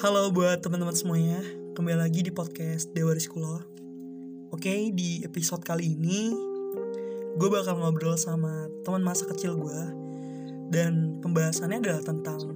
Halo 0.00 0.32
buat 0.32 0.64
teman-teman 0.64 0.96
semuanya, 0.96 1.44
kembali 1.76 2.00
lagi 2.00 2.24
di 2.24 2.32
podcast 2.32 2.88
Dewa 2.96 3.12
Riskulo. 3.12 3.60
Oke, 4.48 4.88
di 4.96 5.20
episode 5.28 5.60
kali 5.60 5.92
ini 5.92 6.32
gue 7.36 7.48
bakal 7.52 7.76
ngobrol 7.76 8.16
sama 8.16 8.64
teman 8.80 9.04
masa 9.04 9.28
kecil 9.28 9.60
gue 9.60 9.80
dan 10.72 11.20
pembahasannya 11.20 11.84
adalah 11.84 12.00
tentang 12.00 12.48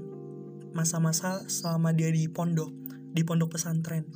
masa-masa 0.72 1.44
selama 1.44 1.92
dia 1.92 2.08
di 2.08 2.32
pondok, 2.32 2.72
di 3.12 3.20
pondok 3.28 3.60
pesantren. 3.60 4.08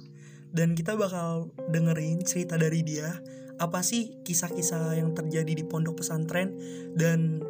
Dan 0.49 0.73
kita 0.73 0.97
bakal 0.97 1.53
dengerin 1.69 2.25
cerita 2.25 2.57
dari 2.57 2.81
dia, 2.81 3.13
apa 3.61 3.85
sih 3.85 4.25
kisah-kisah 4.25 4.97
yang 4.97 5.13
terjadi 5.13 5.53
di 5.53 5.69
pondok 5.69 6.01
pesantren 6.01 6.57
dan 6.97 7.45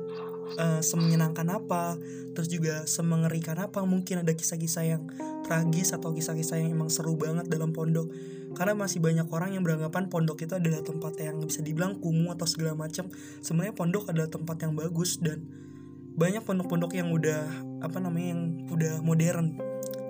uh, 0.58 0.82
semenyenangkan 0.82 1.46
apa, 1.54 1.94
terus 2.34 2.50
juga 2.50 2.82
semengerikan 2.90 3.62
apa, 3.62 3.86
mungkin 3.86 4.26
ada 4.26 4.34
kisah-kisah 4.34 4.84
yang 4.90 5.06
tragis 5.48 5.96
atau 5.96 6.12
kisah-kisah 6.12 6.60
yang 6.60 6.76
emang 6.76 6.92
seru 6.92 7.16
banget 7.16 7.48
dalam 7.48 7.72
pondok. 7.72 8.12
Karena 8.52 8.76
masih 8.76 9.00
banyak 9.00 9.24
orang 9.32 9.56
yang 9.56 9.64
beranggapan 9.64 10.12
pondok 10.12 10.44
itu 10.44 10.60
adalah 10.60 10.84
tempat 10.84 11.16
yang 11.16 11.40
bisa 11.40 11.64
dibilang 11.64 11.96
kumuh 11.96 12.36
atau 12.36 12.44
segala 12.44 12.76
macam. 12.76 13.08
Sebenarnya 13.40 13.72
pondok 13.72 14.12
adalah 14.12 14.28
tempat 14.28 14.60
yang 14.60 14.76
bagus 14.76 15.16
dan 15.16 15.48
banyak 16.18 16.44
pondok-pondok 16.44 16.92
yang 16.92 17.08
udah 17.08 17.48
apa 17.80 17.96
namanya 18.02 18.36
yang 18.36 18.42
udah 18.68 18.94
modern 19.00 19.54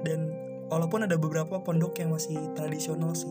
dan 0.03 0.33
walaupun 0.73 1.05
ada 1.05 1.21
beberapa 1.21 1.61
pondok 1.63 2.03
yang 2.03 2.11
masih 2.11 2.37
tradisional 2.59 3.15
sih. 3.15 3.31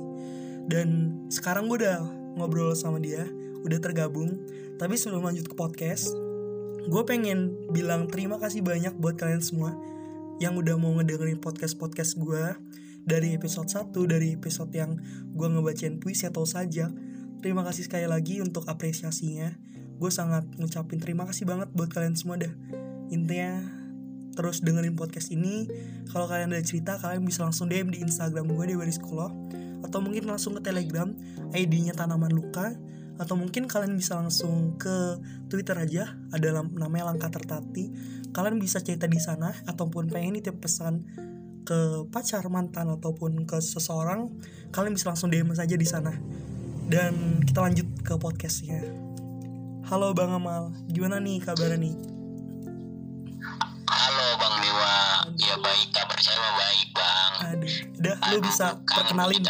Dan 0.67 1.19
sekarang 1.27 1.67
gue 1.67 1.83
udah 1.83 1.99
ngobrol 2.37 2.71
sama 2.77 3.01
dia, 3.01 3.27
udah 3.65 3.79
tergabung. 3.83 4.39
Tapi 4.77 4.93
sebelum 4.93 5.25
lanjut 5.25 5.49
ke 5.49 5.55
podcast, 5.57 6.13
gue 6.85 7.03
pengen 7.03 7.57
bilang 7.73 8.05
terima 8.07 8.37
kasih 8.37 8.61
banyak 8.61 8.93
buat 8.95 9.17
kalian 9.17 9.41
semua 9.41 9.73
yang 10.37 10.53
udah 10.53 10.77
mau 10.77 10.93
ngedengerin 10.93 11.41
podcast-podcast 11.41 12.21
gue 12.21 12.53
dari 13.07 13.33
episode 13.33 13.73
1, 13.73 13.89
dari 14.05 14.37
episode 14.37 14.69
yang 14.69 15.01
gue 15.33 15.47
ngebacain 15.49 15.97
puisi 15.97 16.29
atau 16.29 16.45
saja. 16.45 16.93
Terima 17.41 17.65
kasih 17.65 17.89
sekali 17.89 18.05
lagi 18.05 18.37
untuk 18.43 18.69
apresiasinya. 18.69 19.49
Gue 19.97 20.13
sangat 20.13 20.45
ngucapin 20.61 21.01
terima 21.01 21.25
kasih 21.25 21.49
banget 21.49 21.73
buat 21.73 21.89
kalian 21.89 22.13
semua 22.13 22.37
dah. 22.37 22.53
Intinya 23.09 23.65
terus 24.37 24.61
dengerin 24.61 24.93
podcast 24.93 25.33
ini. 25.33 25.65
Kalau 26.13 26.29
kalian 26.29 26.53
ada 26.53 26.61
cerita, 26.61 27.01
kalian 27.01 27.25
bisa 27.25 27.41
langsung 27.41 27.65
DM 27.65 27.89
di 27.89 28.05
Instagram 28.05 28.53
gue 28.53 28.65
di 28.69 28.75
Wariskolo 28.77 29.33
atau 29.81 29.99
mungkin 30.01 30.29
langsung 30.29 30.53
ke 30.57 30.61
Telegram 30.61 31.09
ID-nya 31.53 31.97
Tanaman 31.97 32.29
Luka 32.33 32.77
atau 33.17 33.33
mungkin 33.33 33.65
kalian 33.65 33.97
bisa 33.97 34.13
langsung 34.17 34.77
ke 34.77 35.17
Twitter 35.49 35.73
aja 35.73 36.13
ada 36.29 36.61
namanya 36.61 37.09
Langkah 37.09 37.33
Tertati 37.33 37.89
kalian 38.37 38.61
bisa 38.61 38.77
cerita 38.85 39.09
di 39.09 39.17
sana 39.17 39.49
ataupun 39.65 40.13
pengen 40.13 40.37
nitip 40.37 40.61
pesan 40.61 41.09
ke 41.65 42.05
pacar 42.13 42.45
mantan 42.53 42.93
ataupun 42.93 43.49
ke 43.49 43.57
seseorang 43.57 44.29
kalian 44.69 44.93
bisa 44.93 45.09
langsung 45.09 45.33
DM 45.33 45.57
saja 45.57 45.73
di 45.73 45.87
sana. 45.89 46.13
Dan 46.85 47.41
kita 47.41 47.65
lanjut 47.65 47.89
ke 48.05 48.13
podcastnya. 48.21 48.85
Halo 49.89 50.13
bang 50.13 50.37
Amal 50.37 50.69
gimana 50.85 51.17
nih 51.17 51.41
kabarnya 51.41 51.81
nih? 51.81 51.97
Halo 53.89 54.27
bang 54.37 54.55
Dewa. 54.61 54.95
Ya 55.33 55.55
baik. 55.57 55.89
Kabar 55.97 56.19
saya 56.21 56.37
baik 56.37 56.87
bang. 56.93 57.31
Aduh 57.57 57.75
udah 57.97 58.15
lu 58.21 58.37
bisa 58.45 58.65
perkenalin. 58.85 59.43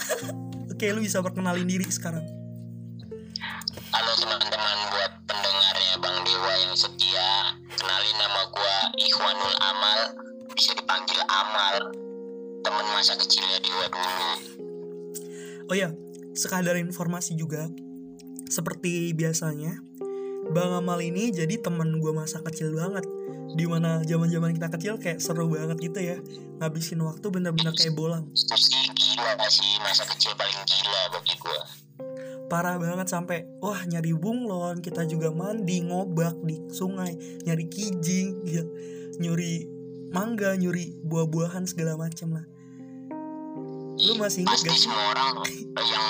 oke 0.72 0.86
lu 0.96 1.00
bisa 1.04 1.20
perkenalin 1.20 1.68
diri 1.68 1.84
sekarang 1.92 2.24
Amal 11.34 11.90
teman 12.62 12.86
masa 12.94 13.18
kecilnya 13.18 13.58
Dewa 13.58 13.86
dulu. 13.90 14.26
Oh 15.66 15.74
ya 15.74 15.90
sekadar 16.38 16.78
informasi 16.78 17.34
juga 17.34 17.66
seperti 18.46 19.10
biasanya 19.18 19.82
Bang 20.54 20.78
Amal 20.78 21.02
ini 21.02 21.34
jadi 21.34 21.58
teman 21.58 21.98
gue 21.98 22.12
masa 22.14 22.38
kecil 22.38 22.70
banget 22.70 23.02
di 23.58 23.66
mana 23.66 24.06
zaman 24.06 24.30
zaman 24.30 24.54
kita 24.54 24.68
kecil 24.78 24.94
kayak 25.02 25.18
seru 25.18 25.50
banget 25.50 25.78
gitu 25.82 25.98
ya 25.98 26.16
ngabisin 26.62 27.02
waktu 27.02 27.26
bener-bener 27.34 27.74
kayak 27.74 27.98
bolang. 27.98 28.30
Sih 28.38 28.86
gila 28.94 29.34
sih 29.50 29.74
masa 29.82 30.06
kecil 30.06 30.38
paling 30.38 30.62
gila 30.62 31.18
bagi 31.18 31.34
gue 31.34 31.60
parah 32.46 32.78
banget 32.78 33.10
sampai 33.10 33.42
wah 33.58 33.82
nyari 33.88 34.14
bunglon 34.14 34.78
kita 34.78 35.02
juga 35.10 35.34
mandi 35.34 35.82
ngobak 35.82 36.38
di 36.46 36.60
sungai 36.70 37.16
nyari 37.42 37.66
kijing 37.66 38.46
ya 38.46 38.62
nyuri 39.18 39.73
mangga 40.14 40.54
nyuri 40.54 40.94
buah-buahan 41.02 41.66
segala 41.66 41.98
macam 41.98 42.38
lah. 42.38 42.46
Lu 43.98 44.14
masih 44.14 44.46
ingat 44.46 44.62
pasti 44.62 44.70
gak 44.70 44.78
semua 44.78 45.02
orang 45.10 45.34
yang 45.74 46.06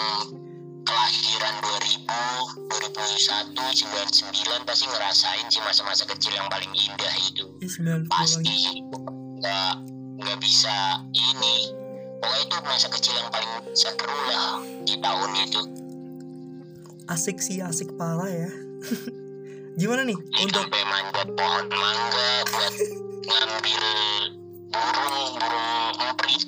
kelahiran 0.84 1.54
2000 1.65 3.56
2001 3.56 3.56
99 3.56 4.69
pasti 4.69 4.84
ngerasain 4.92 5.47
sih 5.48 5.62
masa-masa 5.65 6.04
kecil 6.04 6.37
yang 6.37 6.44
paling 6.53 6.69
indah 6.76 7.15
itu. 7.25 7.48
Ya, 7.65 7.69
90 8.04 8.12
pasti 8.12 8.84
nggak 9.41 9.75
nggak 10.21 10.38
bisa 10.44 11.00
ini. 11.16 11.72
Pokoknya 12.21 12.44
itu 12.44 12.56
masa 12.60 12.88
kecil 12.92 13.15
yang 13.16 13.31
paling 13.32 13.53
seru 13.72 14.19
lah 14.28 14.60
di 14.84 14.94
tahun 15.00 15.31
itu. 15.48 15.60
Asik 17.09 17.41
sih 17.41 17.65
asik 17.65 17.88
parah 17.97 18.28
ya. 18.28 18.53
Gimana 19.81 20.06
nih 20.06 20.15
Ini 20.15 20.44
untuk 20.44 20.71
sampai 20.71 20.84
manjat 20.86 21.28
pohon 21.34 21.66
mangga 21.72 22.31
buat 22.53 22.75
ngambil 23.25 23.85
burung 24.69 25.33
burung 25.37 25.97
emprit 26.01 26.43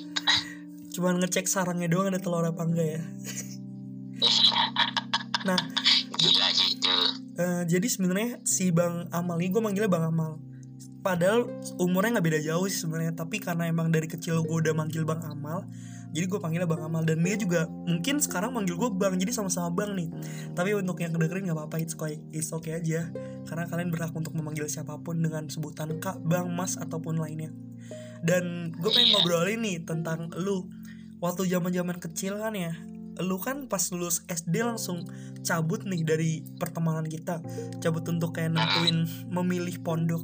cuman 0.93 1.13
ngecek 1.21 1.45
sarangnya 1.45 1.89
doang 1.89 2.09
ada 2.09 2.17
telur 2.17 2.45
apa 2.45 2.61
enggak 2.65 2.87
ya? 2.97 3.01
Nah 5.45 5.59
gila 6.17 6.47
sih 6.51 6.75
itu. 6.75 6.95
eh, 7.37 7.63
jadi 7.69 7.87
sebenarnya 7.87 8.41
si 8.43 8.73
bang 8.73 9.07
Amal 9.13 9.37
ini 9.39 9.53
gue 9.53 9.61
manggilnya 9.63 9.87
bang 9.87 10.09
Amal. 10.09 10.41
Padahal 11.05 11.47
umurnya 11.79 12.19
nggak 12.19 12.25
beda 12.25 12.39
jauh 12.43 12.67
sih 12.67 12.83
sebenarnya. 12.83 13.15
Tapi 13.15 13.39
karena 13.39 13.69
emang 13.69 13.87
dari 13.87 14.09
kecil 14.11 14.43
gue 14.43 14.57
udah 14.59 14.73
manggil 14.75 15.07
bang 15.07 15.23
Amal 15.23 15.63
jadi 16.15 16.25
gue 16.25 16.39
panggilnya 16.39 16.65
bang 16.69 16.81
Amal. 16.81 17.03
Dan 17.03 17.21
dia 17.21 17.35
juga 17.35 17.67
mungkin 17.67 18.23
sekarang 18.23 18.55
manggil 18.55 18.79
gue 18.79 18.89
bang 18.89 19.19
jadi 19.19 19.31
sama-sama 19.35 19.69
bang 19.73 19.91
nih. 19.93 20.09
Tapi 20.55 20.73
untuk 20.73 20.97
yang 21.03 21.11
kedengerin 21.11 21.51
nggak 21.51 21.57
apa-apa 21.57 21.77
it's 21.83 21.93
okay, 21.93 22.19
it's 22.31 22.51
okay 22.55 22.79
aja. 22.79 23.11
Karena 23.45 23.67
kalian 23.67 23.91
berhak 23.91 24.15
untuk 24.15 24.31
memanggil 24.33 24.65
siapa 24.71 24.95
pun 25.03 25.19
dengan 25.19 25.45
sebutan 25.51 25.99
kak 25.99 26.23
bang 26.23 26.47
mas 26.49 26.79
ataupun 26.79 27.19
lainnya. 27.19 27.51
Dan 28.23 28.73
gue 28.73 28.91
pengen 28.91 29.13
ngobrolin 29.13 29.61
nih 29.61 29.77
tentang 29.83 30.31
lu. 30.39 30.65
Waktu 31.21 31.49
zaman 31.49 31.73
zaman 31.73 31.97
kecil 31.97 32.37
kan 32.37 32.53
ya 32.53 32.73
lu 33.17 33.41
kan 33.41 33.65
pas 33.65 33.81
lulus 33.89 34.21
SD 34.29 34.61
langsung 34.61 35.01
cabut 35.41 35.81
nih 35.89 36.05
dari 36.05 36.45
pertemanan 36.61 37.09
kita. 37.09 37.41
Cabut 37.81 38.05
untuk 38.05 38.37
kayak 38.37 38.53
nentuin 38.53 39.09
memilih 39.33 39.81
pondok. 39.81 40.21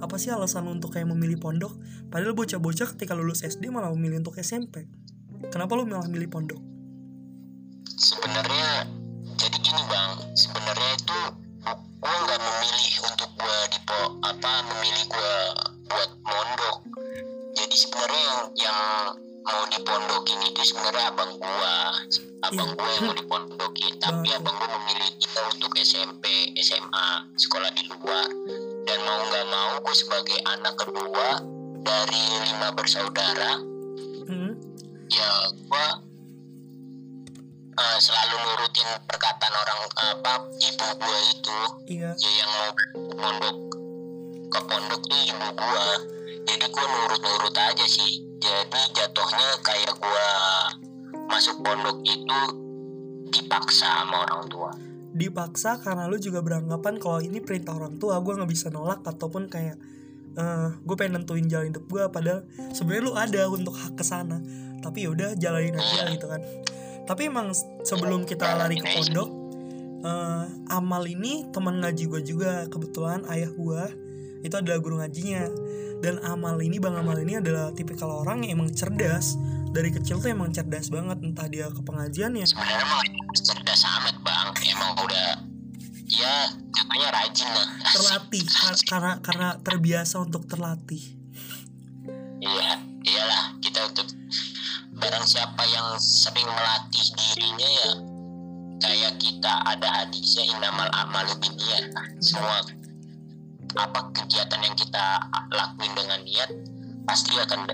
Apa 0.00 0.16
sih 0.16 0.32
alasan 0.32 0.64
untuk 0.66 0.96
kayak 0.96 1.12
memilih 1.12 1.36
pondok? 1.36 1.76
Padahal 2.08 2.32
bocah-bocah 2.32 2.96
ketika 2.96 3.12
lulus 3.12 3.44
SD 3.44 3.68
malah 3.68 3.92
memilih 3.92 4.24
untuk 4.24 4.40
SMP 4.40 4.88
kenapa 5.50 5.72
lu 5.74 5.88
malah 5.88 6.06
milih 6.06 6.28
pondok 6.30 6.60
sebenarnya 7.98 8.86
jadi 9.40 9.56
gini 9.58 9.82
bang 9.90 10.12
sebenarnya 10.38 10.90
itu 10.94 11.18
gue 12.02 12.14
nggak 12.26 12.40
memilih 12.42 12.94
untuk 13.06 13.30
gue 13.38 13.58
di 13.70 13.78
apa 14.22 14.52
memilih 14.70 15.04
gue 15.06 15.34
buat 15.86 16.10
mondok 16.26 16.76
jadi 17.54 17.74
sebenarnya 17.78 18.22
yang, 18.22 18.42
yang 18.58 18.78
mau 19.42 19.62
dipondokin 19.70 20.40
itu 20.46 20.60
sebenarnya 20.70 21.10
abang 21.10 21.32
gue 21.38 21.74
abang 22.42 22.70
Iya. 22.70 22.78
gue 22.78 22.90
yang 22.90 23.04
mau 23.06 23.16
dipondokin 23.18 23.92
tapi 24.02 24.28
Bang. 24.30 24.38
abang 24.42 24.56
gue 24.58 24.68
memilih 24.82 25.10
kita 25.18 25.40
untuk 25.54 25.70
SMP 25.78 26.24
SMA 26.58 27.08
sekolah 27.38 27.70
di 27.74 27.82
luar 27.90 28.28
dan 28.86 28.98
mau 29.06 29.20
nggak 29.30 29.46
mau 29.46 29.72
gue 29.82 29.94
sebagai 29.94 30.38
anak 30.46 30.74
kedua 30.74 31.28
dari 31.82 32.24
lima 32.50 32.68
bersaudara 32.74 33.62
hmm? 34.26 34.71
Ya 35.12 35.30
gua 35.68 35.86
uh, 37.76 37.98
selalu 38.00 38.34
nurutin 38.40 38.88
perkataan 39.04 39.54
orang 39.54 39.80
apa 40.00 40.34
ibu 40.56 40.86
gua 40.96 41.18
itu. 41.28 41.58
Iya. 42.00 42.10
Ya 42.16 42.30
yang 42.40 42.50
mau 42.50 42.70
pondok 43.20 43.56
ke 44.48 44.60
pondok 44.64 45.00
tuh 45.04 45.20
ibu 45.28 45.48
gua. 45.52 45.86
Jadi 46.42 46.66
gua 46.72 46.84
nurut-nurut 46.88 47.54
aja 47.56 47.86
sih. 47.86 48.24
Jadi 48.40 48.80
jatuhnya 48.96 49.48
kayak 49.60 49.94
gua 50.00 50.28
masuk 51.28 51.60
pondok 51.60 52.00
itu 52.08 52.40
dipaksa 53.32 54.04
sama 54.04 54.24
orang 54.24 54.48
tua. 54.48 54.70
Dipaksa 55.12 55.76
karena 55.84 56.08
lu 56.08 56.16
juga 56.16 56.40
beranggapan 56.40 56.96
kalau 56.96 57.20
ini 57.20 57.44
perintah 57.44 57.76
orang 57.76 58.00
tua 58.00 58.16
gue 58.24 58.32
nggak 58.32 58.48
bisa 58.48 58.72
nolak 58.72 59.04
ataupun 59.04 59.52
kayak 59.52 59.76
eh 60.32 60.68
gue 60.72 60.96
pengen 60.96 61.20
nentuin 61.20 61.44
jalan 61.44 61.68
hidup 61.68 61.84
gue 61.84 62.00
padahal 62.08 62.48
sebenarnya 62.72 63.04
lu 63.04 63.12
ada 63.12 63.42
untuk 63.52 63.76
hak 63.76 64.00
ke 64.00 64.04
sana 64.04 64.40
tapi 64.82 65.06
yaudah 65.06 65.38
jalanin 65.38 65.78
aja 65.78 66.10
gitu 66.10 66.26
kan. 66.26 66.42
Tapi 67.06 67.30
emang 67.30 67.54
sebelum 67.86 68.26
kita 68.26 68.58
lari 68.58 68.78
ke 68.78 68.86
pondok 68.86 69.30
eh, 70.02 70.44
Amal 70.74 71.06
ini 71.06 71.46
teman 71.54 71.78
ngaji 71.78 72.04
gue 72.10 72.22
juga 72.26 72.66
kebetulan 72.66 73.22
ayah 73.30 73.50
gue 73.50 73.82
itu 74.42 74.54
adalah 74.58 74.78
guru 74.82 74.98
ngajinya. 74.98 75.46
Dan 76.02 76.18
Amal 76.26 76.58
ini 76.58 76.82
Bang 76.82 76.98
Amal 76.98 77.14
ini 77.22 77.38
adalah 77.38 77.70
tipikal 77.70 78.10
orang 78.10 78.42
yang 78.42 78.58
emang 78.58 78.74
cerdas. 78.74 79.38
Dari 79.70 79.94
kecil 79.94 80.18
tuh 80.18 80.34
emang 80.34 80.50
cerdas 80.50 80.90
banget 80.90 81.22
entah 81.22 81.46
dia 81.46 81.70
ke 81.70 81.78
pengajian 81.78 82.34
ya. 82.34 82.42
Sebenarnya 82.42 82.86
mah 82.90 83.02
cerdas 83.38 83.82
amat 83.86 84.16
bang. 84.20 84.48
Emang 84.66 84.90
udah 84.98 85.46
ya 86.10 86.50
katanya 86.74 87.08
rajin 87.22 87.48
lah. 87.54 87.68
Terlatih 87.94 88.44
kar- 88.50 88.84
karena 88.90 89.12
karena 89.22 89.48
terbiasa 89.62 90.18
untuk 90.18 90.44
terlatih. 90.50 91.00
Iya 92.42 92.91
siapa 95.32 95.64
yang 95.64 95.96
sering 95.96 96.44
melatih 96.44 97.06
dirinya 97.16 97.68
ya 97.72 97.90
kayak 98.82 99.12
kita 99.16 99.52
ada 99.64 99.88
hadisnya 100.04 100.44
inamal 100.44 100.88
amalu 100.92 101.32
binniat 101.40 101.88
semua 102.20 102.60
apa 103.72 104.12
kegiatan 104.12 104.60
yang 104.60 104.76
kita 104.76 105.24
lakuin 105.48 105.96
dengan 105.96 106.20
niat 106.20 106.50
pasti 107.08 107.32
akan 107.32 107.64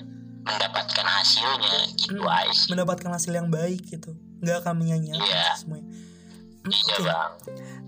mendapatkan 0.47 1.07
hasilnya 1.09 1.75
gitu 1.99 2.23
Hmm, 2.23 2.31
aja 2.31 2.55
sih 2.55 2.71
mendapatkan 2.71 3.11
hasil 3.11 3.33
yang 3.35 3.51
baik 3.51 3.83
gitu. 3.85 4.15
Nggak 4.39 4.63
akan 4.63 4.75
menyia-nyiakan 4.79 5.27
Iya. 5.27 5.47
semuanya 5.59 5.88
iya 6.69 6.95
Oke. 6.95 7.03
bang. 7.05 7.33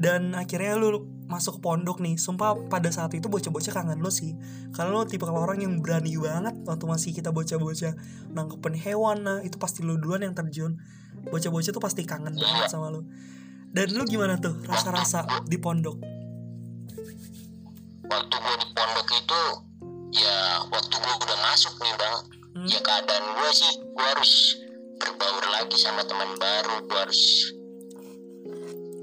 Dan 0.01 0.23
akhirnya 0.33 0.81
lu 0.81 1.05
masuk 1.29 1.61
pondok 1.61 2.01
nih. 2.01 2.17
Sumpah 2.17 2.57
pada 2.73 2.89
saat 2.91 3.13
itu 3.15 3.29
bocah-bocah 3.29 3.73
kangen 3.73 4.01
lu 4.01 4.09
sih. 4.09 4.35
Karena 4.73 4.91
lu 4.97 5.05
tipe 5.07 5.29
orang 5.29 5.61
yang 5.61 5.79
berani 5.79 6.17
banget 6.17 6.57
waktu 6.65 6.85
masih 6.89 7.11
kita 7.13 7.31
bocah-bocah 7.31 7.95
nangkepin 8.33 8.75
hewan. 8.75 9.23
Lah 9.23 9.39
itu 9.45 9.61
pasti 9.61 9.85
lu 9.85 10.01
duluan 10.01 10.25
yang 10.25 10.35
terjun. 10.35 10.81
Bocah-bocah 11.29 11.71
tuh 11.71 11.83
pasti 11.83 12.03
kangen 12.09 12.35
Iya. 12.35 12.43
banget 12.43 12.65
sama 12.73 12.89
lu. 12.89 13.05
Dan 13.71 13.95
lu 13.95 14.03
gimana 14.03 14.35
tuh 14.41 14.59
rasa-rasa 14.67 15.23
di 15.47 15.61
pondok? 15.61 16.01
Waktu 18.11 18.35
gue 18.35 18.57
di 18.59 18.67
pondok 18.75 19.09
itu 19.15 19.43
ya 20.19 20.67
waktu 20.67 20.95
gue 20.99 21.15
udah 21.23 21.39
masuk 21.47 21.75
nih 21.79 21.95
bang. 21.95 22.19
Hmm? 22.51 22.67
ya 22.67 22.79
keadaan 22.83 23.25
gue 23.39 23.51
sih 23.55 23.73
gue 23.79 24.07
harus 24.11 24.33
berbaur 24.99 25.45
lagi 25.55 25.77
sama 25.79 26.03
teman 26.03 26.35
baru. 26.35 26.83
Gue 26.83 26.99
harus 26.99 27.23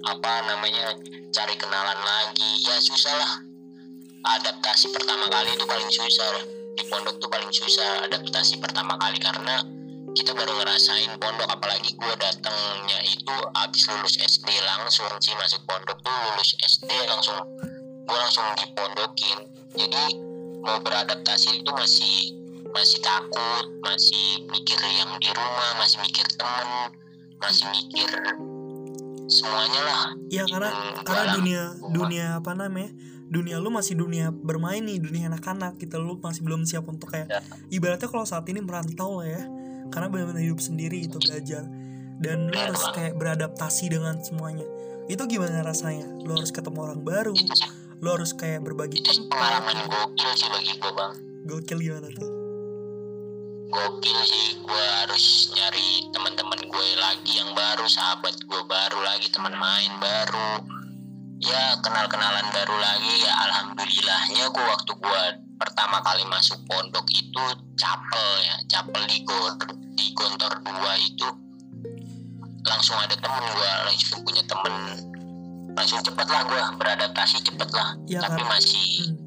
apa 0.08 0.32
namanya 0.48 0.96
cari 1.36 1.56
kenalan 1.60 2.00
lagi. 2.00 2.52
Ya 2.64 2.80
susah 2.80 3.12
lah. 3.12 3.34
Adaptasi 4.40 4.92
pertama 4.96 5.28
kali 5.28 5.56
itu 5.56 5.66
paling 5.68 5.92
susah 5.92 6.32
di 6.78 6.84
pondok 6.88 7.16
tuh 7.20 7.30
paling 7.32 7.52
susah 7.52 8.08
adaptasi 8.08 8.60
pertama 8.60 8.96
kali 9.00 9.20
karena 9.20 9.64
kita 10.16 10.32
baru 10.32 10.52
ngerasain 10.64 11.12
pondok. 11.20 11.52
Apalagi 11.52 11.92
gue 11.96 12.14
datangnya 12.20 13.00
itu 13.08 13.36
abis 13.68 13.84
lulus 13.92 14.16
SD 14.20 14.48
langsung 14.64 15.12
sih 15.20 15.36
masuk 15.36 15.62
pondok 15.68 16.00
tuh 16.00 16.16
lulus 16.32 16.56
SD 16.64 16.92
langsung. 17.12 17.44
Gue 18.08 18.18
langsung 18.18 18.48
dipondokin. 18.56 19.40
Jadi 19.76 20.04
mau 20.64 20.80
beradaptasi 20.80 21.64
itu 21.64 21.72
masih 21.76 22.38
masih 22.76 23.00
takut 23.00 23.66
masih 23.82 24.44
mikir 24.52 24.78
yang 25.00 25.10
di 25.18 25.32
rumah 25.32 25.80
masih 25.80 25.98
mikir 26.04 26.28
temen 26.36 26.92
masih 27.40 27.66
mikir 27.72 28.12
semuanya 29.28 29.82
lah. 29.84 30.04
Ya 30.32 30.44
karena 30.48 30.72
karena 31.04 31.24
dunia 31.38 31.62
rumah. 31.76 31.92
dunia 31.94 32.26
apa 32.40 32.52
namanya 32.56 32.92
dunia 33.28 33.56
lu 33.60 33.68
masih 33.68 34.00
dunia 34.00 34.32
bermain 34.32 34.80
nih 34.82 34.98
dunia 35.04 35.28
anak-anak 35.30 35.78
gitu. 35.78 36.00
Lu 36.00 36.18
masih 36.18 36.42
belum 36.48 36.64
siap 36.64 36.88
untuk 36.88 37.12
kayak 37.12 37.28
Ya. 37.28 37.40
ibaratnya 37.70 38.08
kalau 38.08 38.24
saat 38.24 38.48
ini 38.48 38.64
merantau 38.64 39.20
lah 39.22 39.28
ya 39.28 39.44
karena 39.92 40.08
benar-benar 40.12 40.44
hidup 40.44 40.60
sendiri 40.64 41.04
itu 41.04 41.20
belajar. 41.20 41.68
Dan 42.18 42.50
lu 42.50 42.58
harus 42.58 42.82
kayak 42.98 43.14
beradaptasi 43.20 43.94
dengan 43.94 44.18
semuanya. 44.26 44.66
Itu 45.06 45.30
gimana 45.30 45.62
rasanya? 45.62 46.08
Lu 46.26 46.34
harus 46.34 46.50
ketemu 46.50 46.80
orang 46.84 47.02
baru 47.06 47.36
lu 47.98 48.14
harus 48.14 48.30
kayak 48.30 48.62
berbagi 48.62 49.02
itu 49.02 49.26
pengalaman 49.26 49.90
gokil 49.90 50.30
sih 50.38 50.46
bagi 50.54 50.74
gue 50.78 50.92
bang. 50.94 51.14
Gokil 51.50 51.80
gimana 51.82 52.08
tuh? 52.14 52.30
Gokil 53.68 54.20
sih 54.22 54.62
gue 54.62 54.84
harus 55.02 55.26
nyari 55.58 56.06
teman-teman 56.14 56.62
gue 56.62 56.88
lagi 57.02 57.42
yang 57.42 57.58
baru 57.58 57.90
sahabat 57.90 58.38
gue 58.38 58.62
baru 58.70 59.00
lagi 59.02 59.34
teman 59.34 59.58
main 59.88 60.04
baru 60.04 60.52
ya 61.40 61.80
kenal-kenalan 61.80 62.44
baru 62.52 62.76
lagi 62.76 63.24
ya 63.24 63.32
alhamdulillahnya 63.48 64.52
gue 64.52 64.66
waktu 64.68 64.92
gue 65.00 65.24
pertama 65.56 66.04
kali 66.04 66.28
masuk 66.28 66.60
pondok 66.68 67.08
itu 67.08 67.44
capel 67.80 68.28
ya 68.44 68.56
capel 68.68 69.00
di 69.08 69.24
gor 69.24 69.56
di 69.96 70.12
gontor 70.12 70.60
dua 70.60 70.92
itu 71.00 71.28
langsung 72.68 73.00
ada 73.00 73.16
temen 73.16 73.44
gue 73.48 73.72
langsung 73.88 74.20
punya 74.28 74.44
temen 74.44 74.76
langsung 75.72 76.04
cepet 76.04 76.28
lah 76.36 76.42
gue 76.44 76.62
beradaptasi 76.84 77.40
cepet 77.48 77.70
lah 77.72 77.96
Ya, 78.12 78.28
tapi 78.28 78.44
kan? 78.44 78.52
masih 78.60 79.16
Hmm. 79.16 79.27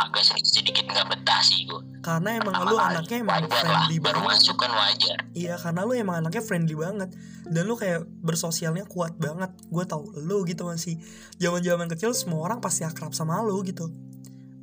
Agak 0.00 0.22
sedikit 0.22 0.48
sedikit 0.54 0.84
nggak 0.86 1.06
betah 1.06 1.40
sih 1.40 1.64
gue 1.64 1.80
karena 2.00 2.28
emang 2.34 2.54
Pertama 2.54 2.66
lu 2.66 2.76
kali. 2.76 2.88
anaknya 2.90 3.16
emang 3.18 3.36
wajar 3.36 3.44
lah 3.44 3.60
friendly 3.60 3.96
baru 3.98 4.18
banget. 4.18 4.30
masuk 4.32 4.56
kan 4.56 4.72
wajar. 4.72 5.18
Iya 5.32 5.54
karena 5.54 5.80
lu 5.82 5.92
emang 5.94 6.16
anaknya 6.18 6.40
friendly 6.40 6.72
banget. 6.74 7.10
Dan 7.44 7.62
lu 7.62 7.74
kayak 7.74 8.00
bersosialnya 8.18 8.84
kuat 8.84 9.12
banget. 9.16 9.52
Gue 9.66 9.84
tau 9.84 10.08
lu 10.16 10.40
gitu 10.42 10.64
masih. 10.64 10.96
Zaman 11.36 11.60
zaman 11.60 11.86
kecil 11.86 12.10
semua 12.12 12.40
orang 12.42 12.58
pasti 12.58 12.82
akrab 12.82 13.12
sama 13.12 13.38
lu 13.40 13.60
gitu. 13.62 13.92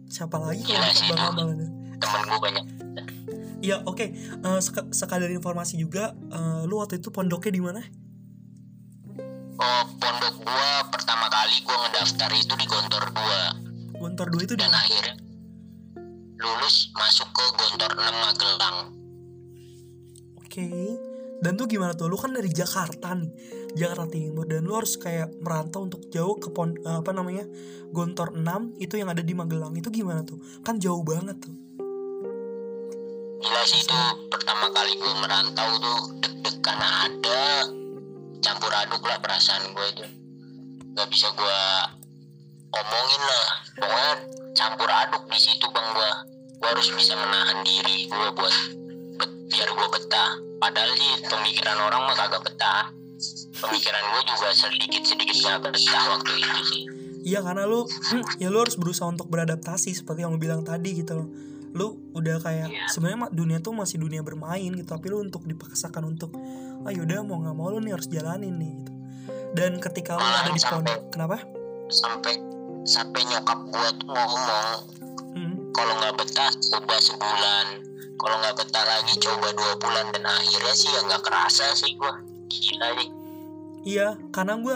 Siapa 0.07 0.33
lagi 0.35 0.63
kalau 0.63 0.81
Gila 0.81 0.89
sih, 0.91 1.13
Bang 1.13 1.49
ini 1.51 1.65
temen 1.95 2.21
gue 2.25 2.39
banyak. 2.39 2.65
Iya 3.59 3.75
oke. 3.83 4.05
Eh, 4.39 4.59
sek- 4.59 4.89
Sekadar 4.89 5.29
informasi 5.29 5.77
juga 5.77 6.11
eh, 6.27 6.61
Lu 6.63 6.77
waktu 6.77 6.97
itu 6.97 7.09
pondoknya 7.09 7.51
di 7.51 7.59
mana? 7.59 7.81
oh 9.57 9.83
pondok 9.95 10.35
gue 10.37 10.69
pertama 10.91 11.25
kali 11.27 11.57
gue 11.59 11.75
ngedaftar 11.75 12.29
itu 12.31 12.53
di 12.55 12.65
Gontor 12.65 13.09
2 13.09 13.97
Gontor 13.97 14.27
2 14.31 14.41
itu 14.43 14.53
dan 14.53 14.69
mana? 14.69 14.79
akhirnya 14.79 15.13
lulus 16.37 16.93
masuk 16.93 17.29
ke 17.33 17.43
Gontor 17.57 17.91
6 17.97 18.23
Magelang. 18.23 18.77
Oke. 20.37 20.69
Dan 21.37 21.53
tuh 21.53 21.69
gimana 21.69 21.93
tuh? 21.93 22.09
Lu 22.09 22.17
kan 22.17 22.33
dari 22.33 22.49
Jakarta 22.49 23.13
nih 23.13 23.29
Jakarta 23.77 24.09
Timur. 24.09 24.45
Dan 24.45 24.65
lu 24.65 24.73
harus 24.77 24.97
kayak 24.97 25.33
merantau 25.41 25.85
untuk 25.85 26.09
jauh 26.09 26.37
ke 26.37 26.49
pon 26.49 26.73
eh, 26.77 26.97
Apa 26.97 27.13
namanya 27.13 27.45
Gontor 27.93 28.33
6 28.33 28.81
Itu 28.81 28.97
yang 28.97 29.09
ada 29.09 29.21
di 29.21 29.33
Magelang. 29.33 29.73
Itu 29.77 29.89
gimana 29.89 30.21
tuh? 30.25 30.41
Kan 30.61 30.77
jauh 30.81 31.01
banget 31.01 31.37
tuh. 31.41 31.53
Gila 33.37 33.61
sih 33.69 33.85
itu 33.85 33.97
pertama 34.33 34.65
kali 34.73 34.97
gue 34.97 35.13
merantau 35.21 35.69
tuh 35.77 35.99
deg-degan 36.25 36.81
ada 36.81 37.69
campur 38.41 38.73
aduk 38.73 39.01
lah 39.05 39.17
perasaan 39.21 39.73
gue 39.77 39.87
itu. 39.93 40.05
Gak 40.97 41.07
bisa 41.13 41.29
gue 41.37 41.59
omongin 42.73 43.21
lah. 43.21 43.47
Pokoknya 43.77 44.13
campur 44.57 44.89
aduk 44.89 45.23
di 45.29 45.37
situ 45.37 45.69
bang 45.69 45.87
gue 45.93 46.11
gue 46.57 46.67
harus 46.73 46.89
bisa 46.97 47.13
menahan 47.13 47.61
diri 47.61 48.09
gue 48.09 48.29
buat 48.33 48.55
biar 49.47 49.69
gue 49.69 49.87
betah 49.93 50.31
padahal 50.57 50.91
sih 50.97 51.13
pemikiran 51.29 51.77
orang 51.77 52.01
mah 52.09 52.15
kagak 52.17 52.41
betah 52.41 52.89
pemikiran 53.61 54.03
gue 54.17 54.21
juga 54.33 54.47
sedikit 54.57 55.03
sedikit 55.05 55.35
gak 55.45 55.59
betah 55.69 56.03
waktu 56.17 56.33
itu 56.41 56.61
sih 56.65 56.83
Iya 57.27 57.43
karena 57.43 57.67
lu 57.67 57.83
ya 58.41 58.47
lu 58.47 58.63
harus 58.63 58.79
berusaha 58.79 59.03
untuk 59.03 59.27
beradaptasi 59.27 59.91
seperti 59.91 60.23
yang 60.23 60.31
lu 60.31 60.39
bilang 60.39 60.63
tadi 60.63 60.95
gitu 60.95 61.11
loh. 61.11 61.27
Lu 61.75 61.99
udah 62.15 62.39
kayak 62.39 62.71
Iya. 62.71 62.87
sebenarnya 62.87 63.27
dunia 63.35 63.59
tuh 63.59 63.75
masih 63.75 63.99
dunia 63.99 64.23
bermain 64.23 64.71
gitu 64.71 64.87
tapi 64.87 65.11
lu 65.11 65.19
untuk 65.19 65.43
dipaksakan 65.43 66.07
untuk 66.07 66.31
ah 66.87 66.91
yaudah 66.95 67.27
mau 67.27 67.43
nggak 67.43 67.51
mau 67.51 67.67
lu 67.67 67.83
nih 67.83 67.99
harus 67.99 68.07
jalanin 68.07 68.55
nih 68.55 68.71
gitu. 68.79 68.91
Dan 69.51 69.83
ketika 69.83 70.15
lu 70.15 70.23
ada 70.23 70.55
di 70.55 70.61
pondok, 70.63 70.99
kenapa? 71.11 71.43
sampai 71.91 72.39
sampai 72.87 73.21
nyokap 73.27 73.59
gue 73.67 73.89
tuh 73.99 74.07
ngomong 74.07 74.79
Hmm, 75.37 75.69
kalau 75.69 75.93
nggak 76.01 76.17
betah 76.17 76.49
coba 76.49 76.97
sebulan. 76.97 77.85
Kalau 78.17 78.35
nggak 78.41 78.57
betah 78.57 78.85
lagi 78.89 79.13
coba 79.21 79.53
dua 79.53 79.77
bulan. 79.77 80.09
Dan 80.09 80.25
akhirnya 80.25 80.73
sih 80.73 80.89
ya 80.89 81.05
nggak 81.05 81.21
kerasa 81.21 81.77
sih 81.77 81.93
gua. 81.93 82.17
Gila 82.49 82.89
nih 82.97 83.09
iya, 83.87 84.19
karena 84.35 84.59
gue 84.59 84.75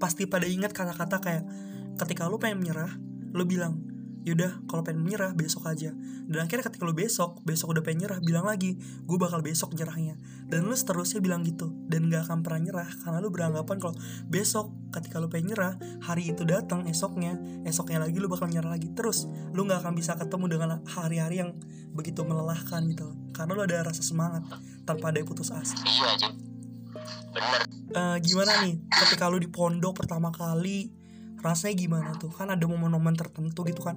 pasti 0.00 0.24
pada 0.24 0.48
ingat 0.48 0.72
kata-kata 0.72 1.20
kayak 1.20 1.44
ketika 2.00 2.24
lu 2.24 2.40
pengen 2.40 2.64
menyerah, 2.64 2.92
lu 3.36 3.44
bilang 3.44 3.76
yaudah 4.26 4.58
kalau 4.66 4.82
pengen 4.82 5.06
menyerah 5.06 5.32
besok 5.38 5.70
aja. 5.70 5.94
Dan 6.26 6.42
akhirnya 6.42 6.66
ketika 6.66 6.82
lu 6.82 6.92
besok 6.92 7.38
besok 7.46 7.78
udah 7.78 7.82
pengen 7.86 8.04
nyerah 8.04 8.18
bilang 8.18 8.42
lagi 8.42 8.74
gue 8.76 9.18
bakal 9.22 9.38
besok 9.40 9.78
nyerahnya. 9.78 10.18
Dan 10.50 10.66
lu 10.66 10.74
seterusnya 10.74 11.22
bilang 11.22 11.46
gitu 11.46 11.70
dan 11.86 12.10
gak 12.10 12.26
akan 12.26 12.42
pernah 12.42 12.60
nyerah 12.66 12.90
karena 13.06 13.22
lu 13.22 13.30
beranggapan 13.30 13.78
kalau 13.78 13.94
besok 14.26 14.74
ketika 14.90 15.22
lu 15.22 15.30
pengen 15.30 15.54
nyerah 15.54 15.78
hari 16.02 16.26
itu 16.34 16.42
datang 16.42 16.90
esoknya 16.90 17.38
esoknya 17.62 18.02
lagi 18.02 18.18
lu 18.18 18.26
bakal 18.26 18.50
nyerah 18.50 18.74
lagi 18.74 18.90
terus. 18.90 19.30
Lu 19.54 19.62
nggak 19.62 19.86
akan 19.86 19.94
bisa 19.94 20.18
ketemu 20.18 20.58
dengan 20.58 20.82
hari-hari 20.90 21.46
yang 21.46 21.54
begitu 21.94 22.26
melelahkan 22.26 22.82
gitu 22.90 23.14
karena 23.30 23.54
lu 23.54 23.62
ada 23.62 23.86
rasa 23.86 24.02
semangat 24.02 24.42
tanpa 24.82 25.14
ada 25.14 25.22
putus 25.22 25.54
asa. 25.54 25.78
Iya 25.86 26.18
bener. 26.18 27.62
Eh, 27.96 28.16
gimana 28.24 28.64
nih? 28.64 28.80
Ketika 28.88 29.28
lu 29.28 29.38
di 29.40 29.48
pondok 29.48 30.04
pertama 30.04 30.32
kali 30.32 30.90
rasanya 31.46 31.74
gimana 31.78 32.10
tuh? 32.18 32.34
Kan 32.34 32.50
ada 32.50 32.64
momen-momen 32.66 33.14
tertentu 33.14 33.62
gitu 33.62 33.86
kan. 33.86 33.96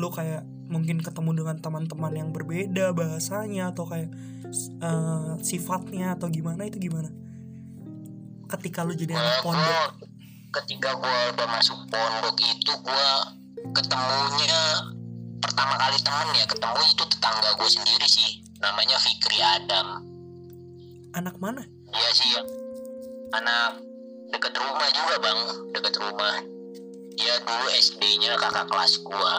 Lu 0.00 0.08
kayak 0.08 0.48
mungkin 0.66 0.98
ketemu 0.98 1.44
dengan 1.44 1.56
teman-teman 1.62 2.12
yang 2.16 2.30
berbeda 2.34 2.90
bahasanya 2.96 3.70
atau 3.70 3.86
kayak 3.86 4.10
eh, 4.80 5.32
sifatnya 5.44 6.16
atau 6.18 6.26
gimana 6.32 6.66
itu 6.66 6.80
gimana? 6.80 7.12
Ketika 8.46 8.82
lu 8.86 8.94
jadi 8.94 9.14
anak 9.14 9.42
pondok. 9.42 10.08
ketika 10.56 10.96
gua 10.96 11.36
udah 11.36 11.48
masuk 11.52 11.76
pondok 11.92 12.36
itu 12.40 12.72
gua 12.80 13.28
ketemunya 13.76 14.88
pertama 15.36 15.76
kali 15.76 15.98
temen 16.00 16.28
ya 16.32 16.48
ketemu 16.48 16.80
itu 16.96 17.04
tetangga 17.12 17.50
gue 17.60 17.68
sendiri 17.68 18.08
sih. 18.08 18.30
Namanya 18.64 18.96
Fikri 18.96 19.38
Adam. 19.40 20.00
Anak 21.12 21.36
mana? 21.36 21.60
Dia 21.92 22.10
sih 22.16 22.40
anak 23.36 23.84
deket 24.32 24.54
rumah 24.56 24.88
juga 24.96 25.14
bang. 25.20 25.40
Deket 25.76 25.94
rumah 26.00 26.34
dia 27.16 27.34
dulu 27.42 27.66
SD-nya 27.72 28.36
kakak 28.36 28.68
kelas 28.68 29.00
gua. 29.00 29.34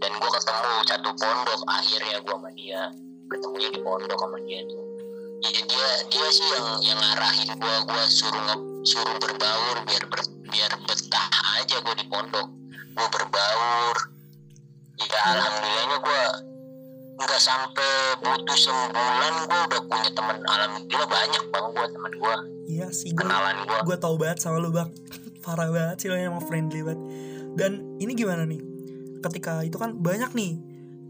Dan 0.00 0.10
gua 0.20 0.30
ketemu 0.40 0.72
satu 0.88 1.10
pondok 1.16 1.60
akhirnya 1.68 2.16
gua 2.24 2.34
sama 2.40 2.50
dia. 2.56 2.82
Ketemunya 3.28 3.68
di 3.72 3.80
pondok 3.84 4.18
sama 4.18 4.38
dia 4.48 4.60
tuh. 4.64 4.84
Ya 5.44 5.60
dia 5.60 5.88
dia 6.08 6.26
sih 6.32 6.46
yang 6.56 6.66
yang 6.80 6.98
ngarahin 6.98 7.50
gua 7.60 7.76
gua 7.84 8.02
suruh 8.08 8.42
nge- 8.48 8.88
suruh 8.88 9.16
berbaur 9.20 9.76
biar 9.84 10.04
ber, 10.08 10.20
biar 10.48 10.72
betah 10.88 11.26
aja 11.60 11.76
gua 11.84 11.94
di 11.94 12.06
pondok. 12.08 12.48
Gua 12.96 13.06
berbaur. 13.12 13.96
Ya 14.96 15.20
alhamdulillahnya 15.36 15.98
gua 16.00 16.24
nggak 17.14 17.40
sampai 17.40 17.92
butuh 18.20 18.58
sebulan 18.58 19.34
gua 19.46 19.60
udah 19.70 19.82
punya 19.86 20.10
teman 20.12 20.36
alhamdulillah 20.42 21.08
banyak 21.08 21.44
bang 21.52 21.66
gua 21.70 21.86
teman 21.92 22.12
gua. 22.16 22.36
Iya 22.64 22.88
sih 22.90 23.12
gue 23.12 23.20
kenalan 23.20 23.68
gua. 23.68 23.84
gue 23.84 23.96
tau 24.00 24.16
banget 24.16 24.40
sama 24.40 24.56
lu 24.56 24.72
bang 24.72 24.88
parah 25.44 25.68
banget 25.68 25.96
sih 26.00 26.08
lo 26.08 26.16
emang 26.16 26.40
friendly 26.40 26.80
banget. 26.80 27.00
Dan 27.54 28.00
ini 28.00 28.16
gimana 28.16 28.48
nih? 28.48 28.64
Ketika 29.20 29.60
itu 29.60 29.76
kan 29.76 30.00
banyak 30.00 30.32
nih 30.32 30.52